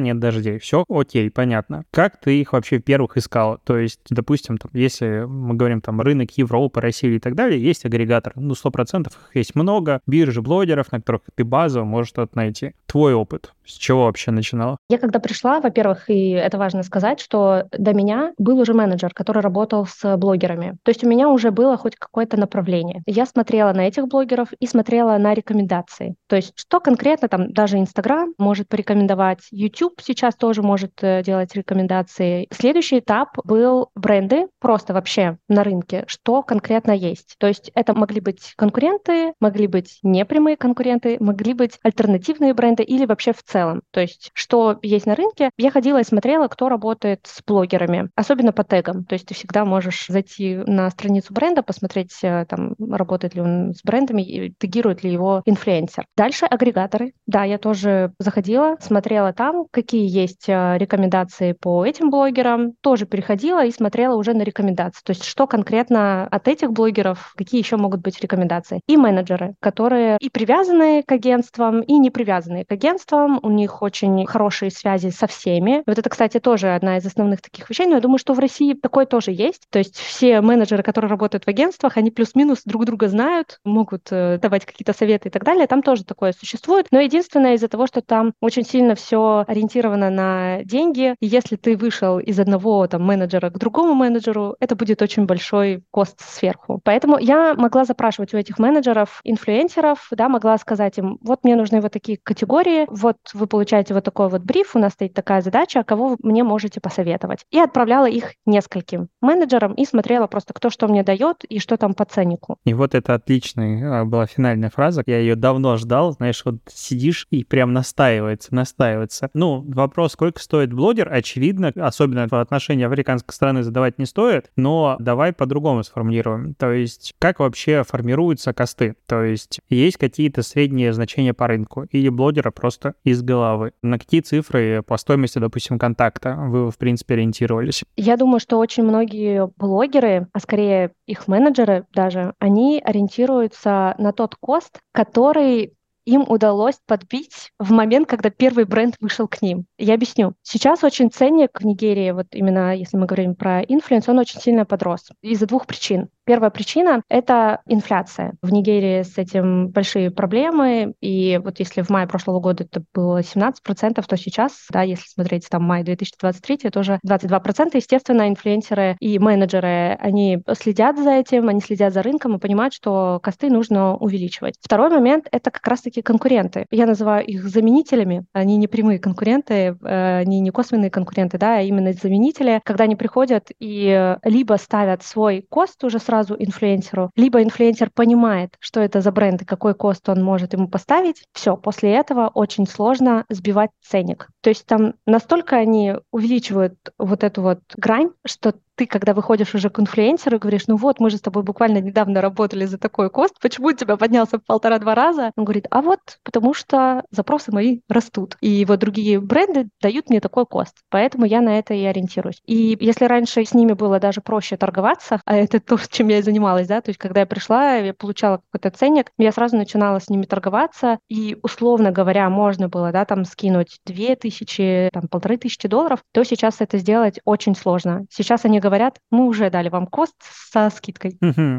нет 0.00 0.18
дождей. 0.18 0.58
Все 0.58 0.86
окей, 0.88 1.30
понятно. 1.30 1.84
Как 1.90 2.18
ты 2.18 2.40
их 2.40 2.54
вообще 2.54 2.78
первых 2.78 3.18
искал? 3.18 3.58
То 3.62 3.76
есть, 3.76 4.00
допустим, 4.08 4.56
там, 4.56 4.70
если 4.72 5.26
мы 5.28 5.54
говорим 5.54 5.82
там 5.82 6.00
рынок 6.00 6.30
Европы, 6.38 6.80
России 6.80 7.16
и 7.16 7.18
так 7.18 7.34
далее, 7.34 7.62
есть 7.62 7.84
агрегатор. 7.84 8.32
Ну, 8.36 8.54
сто 8.54 8.70
процентов 8.70 9.12
их 9.28 9.36
есть 9.36 9.54
много. 9.54 10.00
Биржи 10.06 10.40
блогеров, 10.40 10.92
на 10.92 11.00
которых 11.00 11.24
ты 11.34 11.44
базово 11.44 11.84
можешь 11.84 12.08
что-то 12.08 12.34
найти. 12.38 12.72
Твой 12.86 13.12
опыт. 13.12 13.52
С 13.66 13.72
чего 13.72 14.04
вообще 14.04 14.30
начинала? 14.30 14.78
Я 14.88 14.96
когда 14.96 15.18
пришла, 15.18 15.60
во-первых, 15.60 16.08
и 16.08 16.30
это 16.30 16.56
важно 16.56 16.82
сказать, 16.82 17.20
что 17.20 17.64
до 17.76 17.92
меня 17.92 18.32
был 18.38 18.58
уже 18.58 18.72
менеджер, 18.72 19.12
который 19.12 19.42
работал 19.42 19.86
с 19.86 20.16
блогерами. 20.16 20.76
То 20.84 20.90
есть 20.90 21.04
у 21.04 21.08
меня 21.08 21.28
уже 21.28 21.50
было 21.50 21.76
хоть 21.76 21.96
какое-то 21.96 22.38
направление. 22.38 23.02
Я 23.06 23.26
смотрела 23.26 23.72
на 23.72 23.88
этих 23.88 24.06
блогеров 24.06 24.52
и 24.58 24.66
смотрела 24.66 25.18
на 25.18 25.34
рекомендации. 25.34 26.14
То 26.28 26.36
есть 26.36 26.52
что 26.54 26.80
конкретно 26.80 27.28
там 27.28 27.52
даже 27.52 27.76
Инстаграм 27.78 28.32
может 28.38 28.68
порекомендовать, 28.68 29.40
YouTube 29.66 30.00
сейчас 30.00 30.34
тоже 30.36 30.62
может 30.62 30.92
э, 31.02 31.22
делать 31.22 31.54
рекомендации. 31.54 32.48
Следующий 32.50 33.00
этап 33.00 33.36
был 33.44 33.90
бренды, 33.94 34.48
просто 34.60 34.94
вообще 34.94 35.38
на 35.48 35.64
рынке, 35.64 36.04
что 36.06 36.42
конкретно 36.42 36.92
есть. 36.92 37.36
То 37.38 37.46
есть 37.46 37.70
это 37.74 37.94
могли 37.94 38.20
быть 38.20 38.54
конкуренты, 38.56 39.32
могли 39.40 39.66
быть 39.66 39.98
непрямые 40.02 40.56
конкуренты, 40.56 41.16
могли 41.20 41.52
быть 41.54 41.78
альтернативные 41.82 42.54
бренды 42.54 42.82
или 42.82 43.06
вообще 43.06 43.32
в 43.32 43.42
целом. 43.42 43.82
То 43.90 44.00
есть 44.00 44.30
что 44.32 44.78
есть 44.82 45.06
на 45.06 45.14
рынке. 45.14 45.50
Я 45.58 45.70
ходила 45.70 46.00
и 46.00 46.04
смотрела, 46.04 46.48
кто 46.48 46.68
работает 46.68 47.20
с 47.24 47.42
блогерами, 47.44 48.10
особенно 48.14 48.52
по 48.52 48.64
тегам. 48.64 49.04
То 49.04 49.14
есть 49.14 49.26
ты 49.26 49.34
всегда 49.34 49.64
можешь 49.64 50.06
зайти 50.08 50.56
на 50.66 50.88
страницу 50.90 51.32
бренда, 51.32 51.62
посмотреть, 51.62 52.12
э, 52.22 52.46
там, 52.48 52.74
работает 52.78 53.34
ли 53.34 53.40
он 53.40 53.74
с 53.74 53.82
брендами, 53.82 54.22
и 54.22 54.52
тегирует 54.52 55.02
ли 55.02 55.10
его 55.10 55.42
инфлюенсер. 55.44 56.06
Дальше 56.16 56.46
агрегаторы. 56.46 57.12
Да, 57.26 57.44
я 57.44 57.58
тоже 57.58 58.12
заходила, 58.18 58.76
смотрела 58.80 59.32
там, 59.32 59.55
какие 59.64 60.06
есть 60.06 60.48
э, 60.48 60.76
рекомендации 60.78 61.52
по 61.52 61.84
этим 61.84 62.10
блогерам, 62.10 62.72
тоже 62.80 63.06
переходила 63.06 63.64
и 63.64 63.70
смотрела 63.70 64.16
уже 64.16 64.34
на 64.34 64.42
рекомендации. 64.42 65.02
То 65.04 65.10
есть 65.10 65.24
что 65.24 65.46
конкретно 65.46 66.26
от 66.28 66.48
этих 66.48 66.72
блогеров, 66.72 67.34
какие 67.36 67.60
еще 67.60 67.76
могут 67.76 68.00
быть 68.00 68.20
рекомендации. 68.20 68.80
И 68.86 68.96
менеджеры, 68.96 69.54
которые 69.60 70.18
и 70.20 70.30
привязаны 70.30 71.02
к 71.02 71.12
агентствам, 71.12 71.80
и 71.80 71.98
не 71.98 72.10
привязанные 72.10 72.64
к 72.64 72.72
агентствам. 72.72 73.40
У 73.42 73.50
них 73.50 73.82
очень 73.82 74.26
хорошие 74.26 74.70
связи 74.70 75.10
со 75.10 75.26
всеми. 75.26 75.82
Вот 75.86 75.98
это, 75.98 76.08
кстати, 76.10 76.38
тоже 76.38 76.74
одна 76.74 76.98
из 76.98 77.06
основных 77.06 77.42
таких 77.42 77.68
вещей, 77.68 77.86
но 77.86 77.94
я 77.96 78.00
думаю, 78.00 78.18
что 78.18 78.34
в 78.34 78.38
России 78.38 78.74
такое 78.74 79.06
тоже 79.06 79.32
есть. 79.32 79.62
То 79.70 79.78
есть 79.78 79.96
все 79.96 80.40
менеджеры, 80.40 80.82
которые 80.82 81.10
работают 81.10 81.44
в 81.44 81.48
агентствах, 81.48 81.96
они 81.96 82.10
плюс-минус 82.10 82.62
друг 82.64 82.84
друга 82.84 83.08
знают, 83.08 83.58
могут 83.64 84.08
э, 84.10 84.38
давать 84.40 84.64
какие-то 84.64 84.92
советы 84.92 85.28
и 85.28 85.30
так 85.30 85.44
далее. 85.44 85.66
Там 85.66 85.82
тоже 85.82 86.04
такое 86.04 86.32
существует. 86.32 86.86
Но 86.90 87.00
единственное 87.00 87.54
из-за 87.54 87.68
того, 87.68 87.86
что 87.86 88.00
там 88.00 88.32
очень 88.40 88.64
сильно 88.64 88.94
все 88.94 89.35
ориентировано 89.46 90.10
на 90.10 90.64
деньги, 90.64 91.14
и 91.20 91.26
если 91.26 91.56
ты 91.56 91.76
вышел 91.76 92.18
из 92.18 92.38
одного 92.38 92.86
там 92.86 93.02
менеджера 93.02 93.50
к 93.50 93.58
другому 93.58 93.94
менеджеру, 93.94 94.56
это 94.60 94.76
будет 94.76 95.02
очень 95.02 95.26
большой 95.26 95.82
кост 95.90 96.20
сверху. 96.20 96.80
Поэтому 96.84 97.18
я 97.18 97.54
могла 97.54 97.84
запрашивать 97.84 98.34
у 98.34 98.38
этих 98.38 98.58
менеджеров, 98.58 99.20
инфлюенсеров, 99.24 100.08
да, 100.10 100.28
могла 100.28 100.58
сказать 100.58 100.98
им, 100.98 101.18
вот 101.22 101.44
мне 101.44 101.56
нужны 101.56 101.80
вот 101.80 101.92
такие 101.92 102.18
категории, 102.22 102.86
вот 102.88 103.16
вы 103.34 103.46
получаете 103.46 103.94
вот 103.94 104.04
такой 104.04 104.28
вот 104.28 104.42
бриф, 104.42 104.76
у 104.76 104.78
нас 104.78 104.92
стоит 104.92 105.14
такая 105.14 105.40
задача, 105.40 105.82
кого 105.84 106.08
вы 106.08 106.16
мне 106.22 106.44
можете 106.44 106.80
посоветовать. 106.80 107.44
И 107.50 107.58
отправляла 107.58 108.06
их 108.06 108.32
нескольким 108.46 109.08
менеджерам 109.20 109.74
и 109.74 109.84
смотрела 109.84 110.26
просто, 110.26 110.54
кто 110.54 110.70
что 110.70 110.88
мне 110.88 111.02
дает 111.02 111.44
и 111.44 111.58
что 111.58 111.76
там 111.76 111.94
по 111.94 112.04
ценнику. 112.04 112.56
И 112.64 112.74
вот 112.74 112.94
это 112.94 113.14
отличная 113.14 114.04
была 114.04 114.26
финальная 114.26 114.70
фраза. 114.70 115.02
Я 115.06 115.18
ее 115.18 115.36
давно 115.36 115.76
ждал. 115.76 116.12
Знаешь, 116.12 116.42
вот 116.44 116.56
сидишь 116.68 117.26
и 117.30 117.44
прям 117.44 117.72
настаивается, 117.72 118.54
настаивается. 118.54 119.25
Ну, 119.34 119.64
вопрос, 119.66 120.12
сколько 120.12 120.40
стоит 120.40 120.72
блогер, 120.72 121.12
очевидно, 121.12 121.72
особенно 121.76 122.26
в 122.28 122.34
отношении 122.34 122.84
африканской 122.84 123.34
страны 123.34 123.62
задавать 123.62 123.98
не 123.98 124.06
стоит, 124.06 124.50
но 124.56 124.96
давай 124.98 125.32
по-другому 125.32 125.82
сформулируем. 125.82 126.54
То 126.54 126.72
есть, 126.72 127.14
как 127.18 127.40
вообще 127.40 127.82
формируются 127.84 128.52
косты? 128.52 128.96
То 129.06 129.22
есть, 129.22 129.60
есть 129.68 129.96
какие-то 129.96 130.42
средние 130.42 130.92
значения 130.92 131.34
по 131.34 131.46
рынку, 131.46 131.84
или 131.90 132.08
блогера 132.08 132.50
просто 132.50 132.94
из 133.04 133.22
головы? 133.22 133.72
На 133.82 133.98
какие 133.98 134.20
цифры 134.20 134.82
по 134.82 134.96
стоимости, 134.96 135.38
допустим, 135.38 135.78
контакта 135.78 136.36
вы, 136.36 136.70
в 136.70 136.78
принципе, 136.78 137.14
ориентировались? 137.14 137.84
Я 137.96 138.16
думаю, 138.16 138.40
что 138.40 138.58
очень 138.58 138.84
многие 138.84 139.48
блогеры, 139.56 140.28
а 140.32 140.40
скорее 140.40 140.92
их 141.06 141.28
менеджеры 141.28 141.84
даже, 141.94 142.34
они 142.38 142.82
ориентируются 142.84 143.94
на 143.98 144.12
тот 144.12 144.34
cost, 144.36 144.78
который 144.92 145.75
им 146.06 146.24
удалось 146.26 146.80
подбить 146.86 147.52
в 147.58 147.72
момент, 147.72 148.08
когда 148.08 148.30
первый 148.30 148.64
бренд 148.64 148.96
вышел 149.00 149.28
к 149.28 149.42
ним. 149.42 149.66
Я 149.76 149.94
объясню. 149.94 150.34
Сейчас 150.42 150.82
очень 150.84 151.10
ценник 151.10 151.60
в 151.60 151.66
Нигерии, 151.66 152.12
вот 152.12 152.28
именно 152.30 152.74
если 152.74 152.96
мы 152.96 153.06
говорим 153.06 153.34
про 153.34 153.60
influence, 153.62 154.08
он 154.08 154.18
очень 154.20 154.40
сильно 154.40 154.64
подрос 154.64 155.10
из-за 155.20 155.46
двух 155.46 155.66
причин. 155.66 156.08
Первая 156.26 156.50
причина— 156.50 157.02
это 157.08 157.60
инфляция. 157.66 158.34
В 158.42 158.52
Нигерии 158.52 159.02
с 159.02 159.16
этим 159.16 159.68
большие 159.68 160.10
проблемы, 160.10 160.94
и 161.00 161.40
вот 161.42 161.60
если 161.60 161.82
в 161.82 161.90
мае 161.90 162.08
прошлого 162.08 162.40
года 162.40 162.64
это 162.64 162.82
было 162.92 163.20
17%, 163.20 164.04
то 164.04 164.16
сейчас, 164.16 164.66
да, 164.70 164.82
если 164.82 165.06
смотреть 165.06 165.48
там 165.48 165.62
май 165.62 165.84
2023, 165.84 166.58
это 166.64 166.80
уже 166.80 166.98
22%. 167.06 167.70
Естественно, 167.74 168.28
инфлюенсеры 168.28 168.96
и 168.98 169.20
менеджеры, 169.20 169.96
они 170.00 170.42
следят 170.58 170.98
за 170.98 171.12
этим, 171.12 171.48
они 171.48 171.60
следят 171.60 171.94
за 171.94 172.02
рынком 172.02 172.34
и 172.34 172.40
понимают, 172.40 172.74
что 172.74 173.20
cost 173.22 173.43
ы 173.43 173.48
нужно 173.48 173.96
увеличивать. 173.96 174.56
Второй 174.60 174.90
момент— 174.90 175.28
это 175.30 175.52
как 175.52 175.64
раз-таки 175.68 176.02
конкуренты. 176.02 176.66
Я 176.72 176.86
называю 176.86 177.24
их 177.24 177.44
заменителями. 177.44 178.24
Они 178.32 178.56
не 178.56 178.66
прямые 178.66 178.98
конкуренты, 178.98 179.76
э, 179.80 180.18
они 180.22 180.40
не 180.40 180.50
косвенные 180.50 180.90
конкуренты, 180.90 181.38
да, 181.38 181.58
а 181.58 181.60
именно 181.60 181.92
заменители, 181.92 182.60
когда 182.64 182.82
они 182.82 182.96
приходят 182.96 183.52
и 183.60 184.16
либо 184.24 184.54
ставят 184.54 185.04
свой 185.04 185.46
кост 185.48 185.84
уже 185.84 186.00
сразу 186.00 186.15
сразу 186.16 186.34
инфлюенсеру, 186.38 187.10
либо 187.14 187.42
инфлюенсер 187.42 187.90
понимает, 187.90 188.56
что 188.58 188.80
это 188.80 189.00
за 189.02 189.12
бренд 189.12 189.42
и 189.42 189.44
какой 189.44 189.74
кост 189.74 190.08
он 190.08 190.22
может 190.22 190.54
ему 190.54 190.68
поставить, 190.68 191.24
все, 191.32 191.56
после 191.56 191.92
этого 191.92 192.30
очень 192.32 192.66
сложно 192.66 193.24
сбивать 193.28 193.70
ценник. 193.82 194.28
То 194.40 194.50
есть 194.50 194.64
там 194.66 194.94
настолько 195.06 195.56
они 195.56 195.94
увеличивают 196.10 196.74
вот 196.98 197.22
эту 197.22 197.42
вот 197.42 197.60
грань, 197.76 198.10
что 198.24 198.54
ты, 198.76 198.86
когда 198.86 199.14
выходишь 199.14 199.54
уже 199.54 199.70
к 199.70 199.80
инфлюенсеру, 199.80 200.38
говоришь, 200.38 200.66
ну 200.66 200.76
вот, 200.76 201.00
мы 201.00 201.10
же 201.10 201.16
с 201.16 201.20
тобой 201.20 201.42
буквально 201.42 201.78
недавно 201.78 202.20
работали 202.20 202.64
за 202.66 202.78
такой 202.78 203.10
кост, 203.10 203.34
почему 203.40 203.68
у 203.68 203.72
тебя 203.72 203.96
поднялся 203.96 204.38
в 204.38 204.44
полтора-два 204.44 204.94
раза? 204.94 205.32
Он 205.36 205.44
говорит, 205.44 205.66
а 205.70 205.82
вот, 205.82 206.00
потому 206.22 206.54
что 206.54 207.02
запросы 207.10 207.52
мои 207.52 207.80
растут, 207.88 208.36
и 208.40 208.64
вот 208.64 208.78
другие 208.78 209.20
бренды 209.20 209.68
дают 209.80 210.10
мне 210.10 210.20
такой 210.20 210.46
кост, 210.46 210.76
поэтому 210.90 211.24
я 211.24 211.40
на 211.40 211.58
это 211.58 211.74
и 211.74 211.84
ориентируюсь. 211.84 212.40
И 212.46 212.76
если 212.80 213.06
раньше 213.06 213.44
с 213.44 213.54
ними 213.54 213.72
было 213.72 213.98
даже 213.98 214.20
проще 214.20 214.56
торговаться, 214.56 215.20
а 215.24 215.36
это 215.36 215.58
то, 215.58 215.78
чем 215.90 216.08
я 216.08 216.18
и 216.18 216.22
занималась, 216.22 216.68
да, 216.68 216.80
то 216.80 216.90
есть 216.90 216.98
когда 216.98 217.20
я 217.20 217.26
пришла, 217.26 217.76
я 217.76 217.94
получала 217.94 218.40
какой-то 218.50 218.76
ценник, 218.76 219.10
я 219.18 219.32
сразу 219.32 219.56
начинала 219.56 219.98
с 219.98 220.08
ними 220.08 220.24
торговаться, 220.24 220.98
и 221.08 221.38
условно 221.42 221.90
говоря, 221.90 222.28
можно 222.28 222.68
было, 222.68 222.92
да, 222.92 223.04
там 223.04 223.24
скинуть 223.24 223.80
две 223.86 224.16
тысячи, 224.16 224.90
там 224.92 225.08
полторы 225.08 225.38
тысячи 225.38 225.68
долларов, 225.68 226.00
то 226.12 226.24
сейчас 226.24 226.56
это 226.60 226.78
сделать 226.78 227.20
очень 227.24 227.56
сложно. 227.56 228.06
Сейчас 228.10 228.44
они 228.44 228.60
говорят, 228.66 228.98
мы 229.10 229.26
уже 229.26 229.48
дали 229.50 229.68
вам 229.68 229.86
кост 229.86 230.14
со 230.50 230.70
скидкой. 230.70 231.16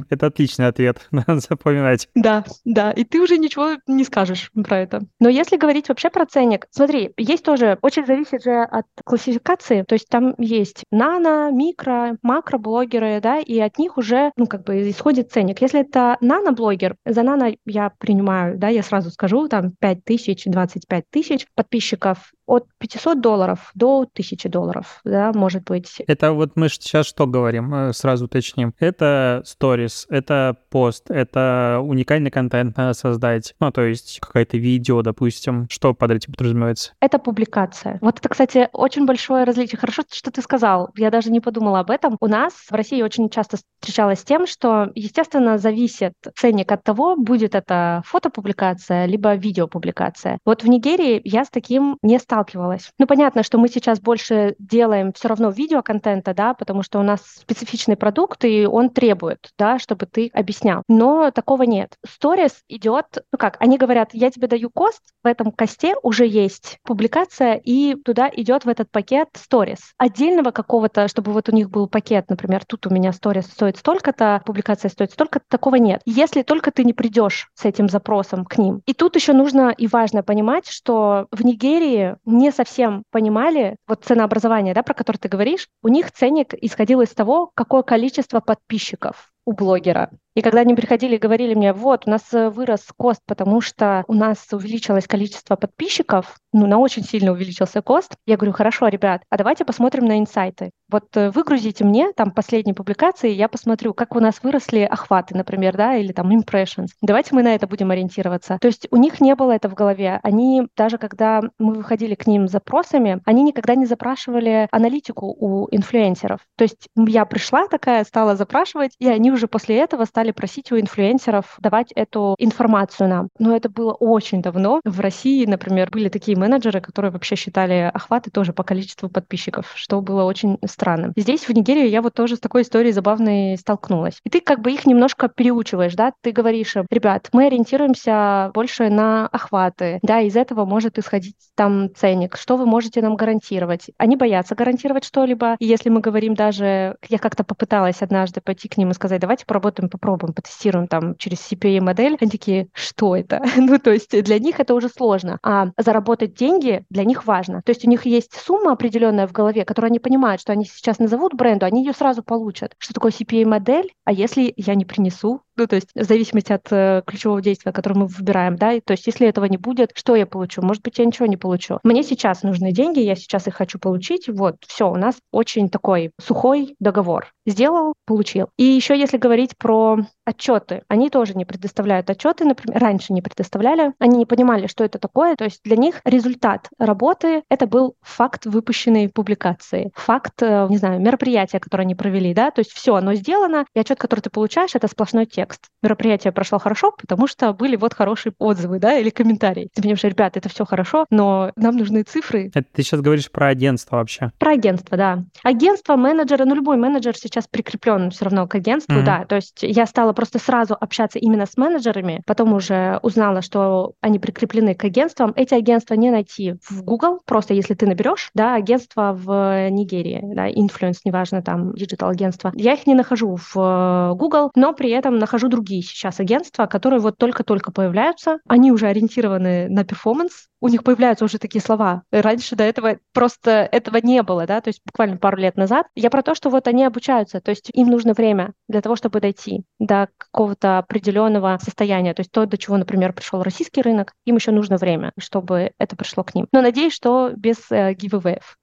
Это 0.09 0.27
отличный 0.27 0.67
ответ, 0.67 1.07
надо 1.11 1.39
запоминать. 1.39 2.09
Да, 2.15 2.43
да, 2.65 2.91
и 2.91 3.03
ты 3.03 3.21
уже 3.21 3.37
ничего 3.37 3.77
не 3.87 4.03
скажешь 4.03 4.51
про 4.53 4.79
это. 4.79 5.03
Но 5.19 5.29
если 5.29 5.57
говорить 5.57 5.87
вообще 5.89 6.09
про 6.09 6.25
ценник, 6.25 6.67
смотри, 6.71 7.13
есть 7.17 7.43
тоже, 7.43 7.77
очень 7.81 8.05
зависит 8.05 8.43
же 8.43 8.63
от 8.63 8.85
классификации, 9.05 9.83
то 9.83 9.93
есть 9.93 10.09
там 10.09 10.35
есть 10.37 10.83
нано, 10.91 11.49
микро, 11.51 12.17
макро 12.21 12.57
блогеры, 12.57 13.19
да, 13.21 13.39
и 13.39 13.57
от 13.59 13.77
них 13.77 13.97
уже, 13.97 14.31
ну, 14.35 14.47
как 14.47 14.63
бы 14.63 14.89
исходит 14.89 15.31
ценник. 15.31 15.61
Если 15.61 15.81
это 15.81 16.17
нано-блогер, 16.21 16.95
за 17.05 17.23
нано 17.23 17.53
я 17.65 17.91
принимаю, 17.97 18.57
да, 18.57 18.67
я 18.67 18.83
сразу 18.83 19.09
скажу, 19.11 19.47
там 19.47 19.71
5 19.79 20.03
тысяч, 20.03 20.43
25 20.45 21.05
тысяч 21.09 21.47
подписчиков, 21.55 22.31
от 22.47 22.65
500 22.79 23.21
долларов 23.21 23.71
до 23.75 23.99
1000 24.01 24.49
долларов, 24.49 25.01
да, 25.03 25.31
может 25.33 25.65
быть. 25.65 26.01
Это 26.07 26.31
вот 26.31 26.53
мы 26.55 26.69
сейчас 26.69 27.05
что 27.05 27.27
говорим, 27.27 27.73
э, 27.73 27.93
сразу 27.93 28.25
уточним. 28.25 28.73
Это 28.79 29.43
сторис, 29.45 30.07
это 30.09 30.57
пост, 30.69 31.11
это 31.11 31.79
уникальный 31.83 32.31
контент 32.31 32.77
надо 32.77 32.93
создать, 32.93 33.53
ну, 33.59 33.71
то 33.71 33.81
есть 33.81 34.19
какое-то 34.21 34.57
видео, 34.57 35.01
допустим, 35.01 35.67
что 35.69 35.93
под 35.93 36.11
этим 36.11 36.33
подразумевается? 36.33 36.93
Это 37.01 37.19
публикация. 37.19 37.99
Вот 38.01 38.19
это, 38.19 38.29
кстати, 38.29 38.69
очень 38.71 39.05
большое 39.05 39.43
различие. 39.43 39.77
Хорошо, 39.77 40.03
что 40.09 40.31
ты 40.31 40.41
сказал, 40.41 40.89
я 40.95 41.11
даже 41.11 41.31
не 41.31 41.41
подумала 41.41 41.79
об 41.79 41.91
этом. 41.91 42.17
У 42.21 42.27
нас 42.27 42.53
в 42.53 42.71
России 42.71 43.01
очень 43.01 43.29
часто 43.29 43.57
встречалось 43.79 44.19
с 44.19 44.23
тем, 44.23 44.47
что, 44.47 44.89
естественно, 44.95 45.57
зависит 45.57 46.13
ценник 46.35 46.71
от 46.71 46.83
того, 46.83 47.17
будет 47.17 47.55
это 47.55 48.01
фотопубликация, 48.05 49.05
либо 49.05 49.35
видеопубликация. 49.35 50.39
Вот 50.45 50.63
в 50.63 50.67
Нигерии 50.67 51.21
я 51.25 51.43
с 51.43 51.49
таким 51.49 51.97
не 52.01 52.19
стала 52.19 52.36
сталкивалась. 52.37 52.91
Ну, 52.99 53.07
понятно, 53.07 53.43
что 53.43 53.57
мы 53.57 53.67
сейчас 53.67 53.99
больше 53.99 54.55
делаем 54.59 55.11
все 55.13 55.27
равно 55.27 55.49
видеоконтента, 55.49 56.33
да, 56.33 56.53
потому 56.53 56.83
что 56.83 56.99
у 56.99 57.03
нас 57.03 57.21
специфичный 57.21 57.95
продукт, 57.95 58.45
и 58.45 58.65
он 58.65 58.89
требует, 58.89 59.49
да, 59.57 59.79
чтобы 59.79 60.05
ты 60.05 60.29
объяснял. 60.33 60.83
Но 60.87 61.31
такого 61.31 61.63
нет. 61.63 61.95
Сторис 62.07 62.63
идет, 62.69 63.05
ну 63.31 63.39
как, 63.39 63.57
они 63.59 63.77
говорят, 63.77 64.09
я 64.13 64.29
тебе 64.29 64.47
даю 64.47 64.69
кост, 64.69 65.01
в 65.23 65.27
этом 65.27 65.51
косте 65.51 65.95
уже 66.03 66.27
есть 66.27 66.77
публикация, 66.83 67.55
и 67.55 67.95
туда 67.95 68.29
идет 68.31 68.65
в 68.65 68.69
этот 68.69 68.91
пакет 68.91 69.29
сторис. 69.33 69.93
Отдельного 69.97 70.51
какого-то, 70.51 71.07
чтобы 71.07 71.31
вот 71.31 71.49
у 71.49 71.51
них 71.51 71.69
был 71.69 71.87
пакет, 71.87 72.29
например, 72.29 72.65
тут 72.65 72.85
у 72.85 72.89
меня 72.89 73.13
сторис 73.13 73.45
стоит 73.45 73.77
столько-то, 73.77 74.43
публикация 74.45 74.89
стоит 74.89 75.11
столько-то, 75.11 75.45
такого 75.49 75.75
нет. 75.75 76.01
Если 76.05 76.43
только 76.43 76.71
ты 76.71 76.83
не 76.83 76.93
придешь 76.93 77.49
с 77.55 77.65
этим 77.65 77.89
запросом 77.89 78.45
к 78.45 78.57
ним. 78.57 78.81
И 78.85 78.93
тут 78.93 79.15
еще 79.15 79.33
нужно 79.33 79.73
и 79.75 79.87
важно 79.87 80.21
понимать, 80.21 80.67
что 80.67 81.27
в 81.31 81.43
Нигерии 81.43 82.17
не 82.27 82.51
совсем 82.51 83.03
понимали 83.09 83.77
вот 83.87 84.03
ценообразование, 84.03 84.73
да, 84.73 84.83
про 84.83 84.93
которое 84.93 85.17
ты 85.17 85.29
говоришь, 85.29 85.69
у 85.81 85.87
них 85.87 86.11
ценник 86.11 86.53
исходил 86.53 87.01
из 87.01 87.09
того, 87.09 87.49
какое 87.55 87.83
количество 87.83 88.41
подписчиков 88.41 89.31
у 89.45 89.53
блогера. 89.53 90.11
И 90.37 90.43
когда 90.43 90.61
они 90.61 90.75
приходили 90.75 91.15
и 91.15 91.17
говорили 91.17 91.55
мне, 91.55 91.73
вот, 91.73 92.03
у 92.05 92.11
нас 92.11 92.31
э, 92.31 92.51
вырос 92.51 92.85
кост, 92.95 93.21
потому 93.25 93.59
что 93.59 94.03
у 94.07 94.13
нас 94.13 94.37
увеличилось 94.51 95.07
количество 95.07 95.55
подписчиков, 95.55 96.37
ну, 96.53 96.67
на 96.67 96.77
очень 96.77 97.03
сильно 97.03 97.31
увеличился 97.31 97.81
кост, 97.81 98.13
я 98.27 98.37
говорю, 98.37 98.53
хорошо, 98.53 98.87
ребят, 98.87 99.23
а 99.31 99.37
давайте 99.37 99.65
посмотрим 99.65 100.05
на 100.05 100.19
инсайты. 100.19 100.69
Вот 100.89 101.05
э, 101.17 101.31
выгрузите 101.31 101.83
мне 101.83 102.13
там 102.13 102.31
последние 102.31 102.73
публикации, 102.73 103.31
я 103.31 103.49
посмотрю, 103.49 103.93
как 103.93 104.15
у 104.15 104.19
нас 104.19 104.41
выросли 104.41 104.81
охваты, 104.81 105.35
например, 105.35 105.75
да, 105.75 105.95
или 105.95 106.13
там 106.13 106.31
impressions. 106.31 106.87
Давайте 107.01 107.35
мы 107.35 107.43
на 107.43 107.53
это 107.55 107.67
будем 107.67 107.91
ориентироваться. 107.91 108.57
То 108.61 108.67
есть 108.67 108.87
у 108.91 108.97
них 108.97 109.19
не 109.19 109.35
было 109.35 109.51
это 109.51 109.67
в 109.67 109.73
голове. 109.73 110.19
Они, 110.23 110.67
даже 110.77 110.97
когда 110.97 111.41
мы 111.59 111.73
выходили 111.73 112.15
к 112.15 112.25
ним 112.25 112.47
с 112.47 112.51
запросами, 112.51 113.21
они 113.25 113.43
никогда 113.43 113.75
не 113.75 113.85
запрашивали 113.85 114.69
аналитику 114.71 115.35
у 115.37 115.67
инфлюенсеров. 115.71 116.39
То 116.57 116.63
есть 116.63 116.87
я 116.95 117.25
пришла 117.25 117.67
такая, 117.67 118.05
стала 118.05 118.35
запрашивать, 118.35 118.93
и 118.99 119.09
они 119.09 119.31
уже 119.31 119.47
после 119.47 119.77
этого 119.77 120.05
стали 120.05 120.26
просить 120.31 120.71
у 120.71 120.79
инфлюенсеров 120.79 121.57
давать 121.59 121.91
эту 121.93 122.35
информацию 122.39 123.09
нам. 123.09 123.29
Но 123.39 123.55
это 123.55 123.69
было 123.69 123.93
очень 123.93 124.41
давно. 124.41 124.81
В 124.83 124.99
России, 124.99 125.45
например, 125.45 125.89
были 125.89 126.09
такие 126.09 126.37
менеджеры, 126.37 126.81
которые 126.81 127.11
вообще 127.11 127.35
считали 127.35 127.91
охваты 127.93 128.31
тоже 128.31 128.53
по 128.53 128.63
количеству 128.63 129.09
подписчиков, 129.09 129.71
что 129.75 130.01
было 130.01 130.23
очень 130.23 130.57
странным. 130.65 131.13
Здесь, 131.15 131.47
в 131.47 131.53
Нигерии, 131.53 131.87
я 131.87 132.01
вот 132.01 132.13
тоже 132.13 132.35
с 132.35 132.39
такой 132.39 132.61
историей 132.63 132.93
забавной 132.93 133.57
столкнулась. 133.57 134.19
И 134.23 134.29
ты 134.29 134.41
как 134.41 134.61
бы 134.61 134.71
их 134.71 134.85
немножко 134.85 135.27
переучиваешь, 135.27 135.95
да, 135.95 136.13
ты 136.21 136.31
говоришь 136.31 136.75
им, 136.75 136.85
ребят, 136.89 137.29
мы 137.33 137.47
ориентируемся 137.47 138.51
больше 138.53 138.89
на 138.89 139.27
охваты, 139.27 139.99
да, 140.01 140.19
из 140.21 140.35
этого 140.35 140.65
может 140.65 140.97
исходить 140.97 141.35
там 141.55 141.93
ценник, 141.95 142.37
что 142.37 142.57
вы 142.57 142.65
можете 142.65 143.01
нам 143.01 143.15
гарантировать. 143.15 143.91
Они 143.97 144.15
боятся 144.15 144.55
гарантировать 144.55 145.03
что-либо, 145.03 145.55
и 145.59 145.65
если 145.65 145.89
мы 145.89 146.01
говорим 146.01 146.33
даже, 146.33 146.97
я 147.09 147.17
как-то 147.17 147.43
попыталась 147.43 148.01
однажды 148.01 148.41
пойти 148.41 148.67
к 148.67 148.77
ним 148.77 148.91
и 148.91 148.93
сказать, 148.93 149.21
давайте 149.21 149.45
поработаем, 149.45 149.89
попробуем, 150.17 150.33
потестируем 150.33 150.87
там 150.87 151.15
через 151.17 151.39
CPA-модель. 151.39 152.17
Они 152.19 152.29
такие, 152.29 152.67
что 152.73 153.15
это? 153.15 153.41
ну, 153.57 153.79
то 153.79 153.91
есть 153.91 154.23
для 154.23 154.39
них 154.39 154.59
это 154.59 154.73
уже 154.73 154.89
сложно. 154.89 155.39
А 155.43 155.67
заработать 155.77 156.33
деньги 156.33 156.83
для 156.89 157.03
них 157.03 157.25
важно. 157.25 157.61
То 157.63 157.71
есть 157.71 157.85
у 157.85 157.89
них 157.89 158.05
есть 158.05 158.33
сумма 158.33 158.73
определенная 158.73 159.27
в 159.27 159.31
голове, 159.31 159.65
которую 159.65 159.89
они 159.89 159.99
понимают, 159.99 160.41
что 160.41 160.51
они 160.51 160.65
сейчас 160.65 160.99
назовут 160.99 161.33
бренду, 161.33 161.65
они 161.65 161.83
ее 161.83 161.93
сразу 161.93 162.23
получат. 162.23 162.73
Что 162.77 162.93
такое 162.93 163.11
CPA-модель? 163.11 163.93
А 164.05 164.11
если 164.11 164.53
я 164.55 164.75
не 164.75 164.85
принесу 164.85 165.41
ну, 165.57 165.67
то 165.67 165.75
есть 165.75 165.89
в 165.95 166.03
зависимости 166.03 166.53
от 166.53 166.71
э, 166.71 167.01
ключевого 167.05 167.41
действия, 167.41 167.71
которое 167.71 167.99
мы 167.99 168.07
выбираем, 168.07 168.55
да, 168.55 168.73
и, 168.73 168.79
то 168.79 168.91
есть 168.91 169.07
если 169.07 169.27
этого 169.27 169.45
не 169.45 169.57
будет, 169.57 169.91
что 169.95 170.15
я 170.15 170.25
получу? 170.25 170.61
Может 170.61 170.83
быть, 170.83 170.99
я 170.99 171.05
ничего 171.05 171.25
не 171.25 171.37
получу. 171.37 171.79
Мне 171.83 172.03
сейчас 172.03 172.43
нужны 172.43 172.71
деньги, 172.71 172.99
я 172.99 173.15
сейчас 173.15 173.47
их 173.47 173.55
хочу 173.55 173.79
получить, 173.79 174.29
вот, 174.29 174.57
все, 174.67 174.89
у 174.89 174.95
нас 174.95 175.15
очень 175.31 175.69
такой 175.69 176.11
сухой 176.21 176.75
договор. 176.79 177.33
Сделал, 177.45 177.93
получил. 178.05 178.49
И 178.57 178.63
еще 178.63 178.97
если 178.97 179.17
говорить 179.17 179.57
про 179.57 179.99
отчеты, 180.25 180.83
они 180.89 181.09
тоже 181.09 181.33
не 181.33 181.45
предоставляют 181.45 182.09
отчеты, 182.09 182.45
например, 182.45 182.79
раньше 182.79 183.13
не 183.13 183.21
предоставляли, 183.21 183.93
они 183.99 184.17
не 184.17 184.25
понимали, 184.25 184.67
что 184.67 184.83
это 184.83 184.99
такое, 184.99 185.35
то 185.35 185.45
есть 185.45 185.61
для 185.63 185.77
них 185.77 186.01
результат 186.05 186.69
работы— 186.77 187.43
это 187.49 187.65
был 187.65 187.95
факт 188.01 188.45
выпущенной 188.45 189.09
публикации, 189.09 189.91
факт, 189.95 190.43
э, 190.43 190.67
не 190.69 190.77
знаю, 190.77 190.99
мероприятия, 190.99 191.59
которое 191.59 191.83
они 191.83 191.95
провели, 191.95 192.33
да, 192.33 192.51
то 192.51 192.59
есть 192.59 192.71
все, 192.71 192.95
оно 192.95 193.13
сделано, 193.15 193.65
и 193.73 193.79
отчет, 193.79 193.97
который 193.97 194.19
ты 194.19 194.29
получаешь, 194.29 194.75
это 194.75 194.87
сплошной 194.87 195.25
текст 195.25 195.46
контекст. 195.47 195.69
Мероприятие 195.83 196.33
прошло 196.33 196.57
хорошо, 196.57 196.91
потому 196.97 197.27
что 197.27 197.53
были 197.53 197.75
вот 197.75 197.93
хорошие 197.93 198.33
отзывы, 198.39 198.79
да, 198.79 198.97
или 198.97 199.09
комментарии. 199.09 199.69
Ты 199.73 199.81
понимаешь, 199.81 200.03
ребят, 200.03 200.35
это 200.35 200.49
все 200.49 200.65
хорошо, 200.65 201.05
но 201.11 201.51
нам 201.55 201.77
нужны 201.77 202.03
цифры. 202.03 202.47
Это 202.53 202.65
ты 202.73 202.81
сейчас 202.81 203.01
говоришь 203.01 203.31
про 203.31 203.47
агентство 203.47 203.97
вообще? 203.97 204.31
Про 204.39 204.53
агентство, 204.53 204.97
да. 204.97 205.23
Агентство, 205.43 205.95
менеджеры, 205.95 206.45
ну 206.45 206.55
любой 206.55 206.77
менеджер 206.77 207.15
сейчас 207.15 207.47
прикреплен 207.47 208.09
все 208.09 208.25
равно 208.25 208.47
к 208.47 208.55
агентству, 208.55 208.97
mm-hmm. 208.97 209.05
да. 209.05 209.25
То 209.25 209.35
есть 209.35 209.59
я 209.61 209.85
стала 209.85 210.13
просто 210.13 210.39
сразу 210.39 210.75
общаться 210.79 211.19
именно 211.19 211.45
с 211.45 211.57
менеджерами, 211.57 212.21
потом 212.25 212.53
уже 212.53 212.99
узнала, 213.03 213.41
что 213.41 213.93
они 214.01 214.17
прикреплены 214.19 214.73
к 214.73 214.83
агентствам. 214.83 215.31
Эти 215.35 215.53
агентства 215.53 215.93
не 215.93 216.09
найти 216.09 216.55
в 216.67 216.83
Google, 216.83 217.19
просто 217.25 217.53
если 217.53 217.75
ты 217.75 217.85
наберешь, 217.85 218.31
да, 218.33 218.55
агентство 218.55 219.13
в 219.13 219.69
Нигерии, 219.69 220.21
да, 220.23 220.49
influence, 220.49 221.01
неважно, 221.05 221.43
там, 221.43 221.73
digital 221.75 222.09
агентство. 222.09 222.51
Я 222.55 222.73
их 222.73 222.87
не 222.87 222.95
нахожу 222.95 223.35
в 223.35 223.55
э, 223.55 224.15
Google, 224.15 224.51
но 224.55 224.73
при 224.73 224.89
этом 224.89 225.19
нахожу 225.19 225.36
другие 225.45 225.83
сейчас 225.83 226.19
агентства, 226.19 226.65
которые 226.65 226.99
вот 226.99 227.17
только-только 227.17 227.71
появляются. 227.71 228.39
Они 228.47 228.71
уже 228.71 228.87
ориентированы 228.87 229.69
на 229.69 229.83
performance, 229.83 230.47
у 230.61 230.67
них 230.67 230.83
появляются 230.83 231.25
уже 231.25 231.37
такие 231.37 231.61
слова. 231.61 232.03
Раньше 232.11 232.55
до 232.55 232.63
этого 232.63 232.97
просто 233.13 233.67
этого 233.71 233.97
не 234.01 234.23
было, 234.23 234.45
да, 234.45 234.61
то 234.61 234.69
есть 234.69 234.81
буквально 234.85 235.17
пару 235.17 235.37
лет 235.37 235.57
назад. 235.57 235.87
Я 235.95 236.09
про 236.09 236.23
то, 236.23 236.35
что 236.35 236.49
вот 236.49 236.67
они 236.67 236.83
обучаются, 236.83 237.41
то 237.41 237.51
есть 237.51 237.69
им 237.73 237.89
нужно 237.89 238.13
время 238.13 238.53
для 238.67 238.81
того, 238.81 238.95
чтобы 238.95 239.19
дойти 239.19 239.63
до 239.79 240.09
какого-то 240.17 240.79
определенного 240.79 241.57
состояния. 241.61 242.13
То 242.13 242.21
есть 242.21 242.31
то, 242.31 242.45
до 242.45 242.57
чего, 242.57 242.77
например, 242.77 243.13
пришел 243.13 243.43
российский 243.43 243.81
рынок, 243.81 244.13
им 244.25 244.35
еще 244.35 244.51
нужно 244.51 244.77
время, 244.77 245.11
чтобы 245.17 245.71
это 245.77 245.95
пришло 245.95 246.23
к 246.23 246.33
ним. 246.35 246.47
Но 246.51 246.61
надеюсь, 246.61 246.93
что 246.93 247.31
без 247.35 247.57
э. 247.71 247.95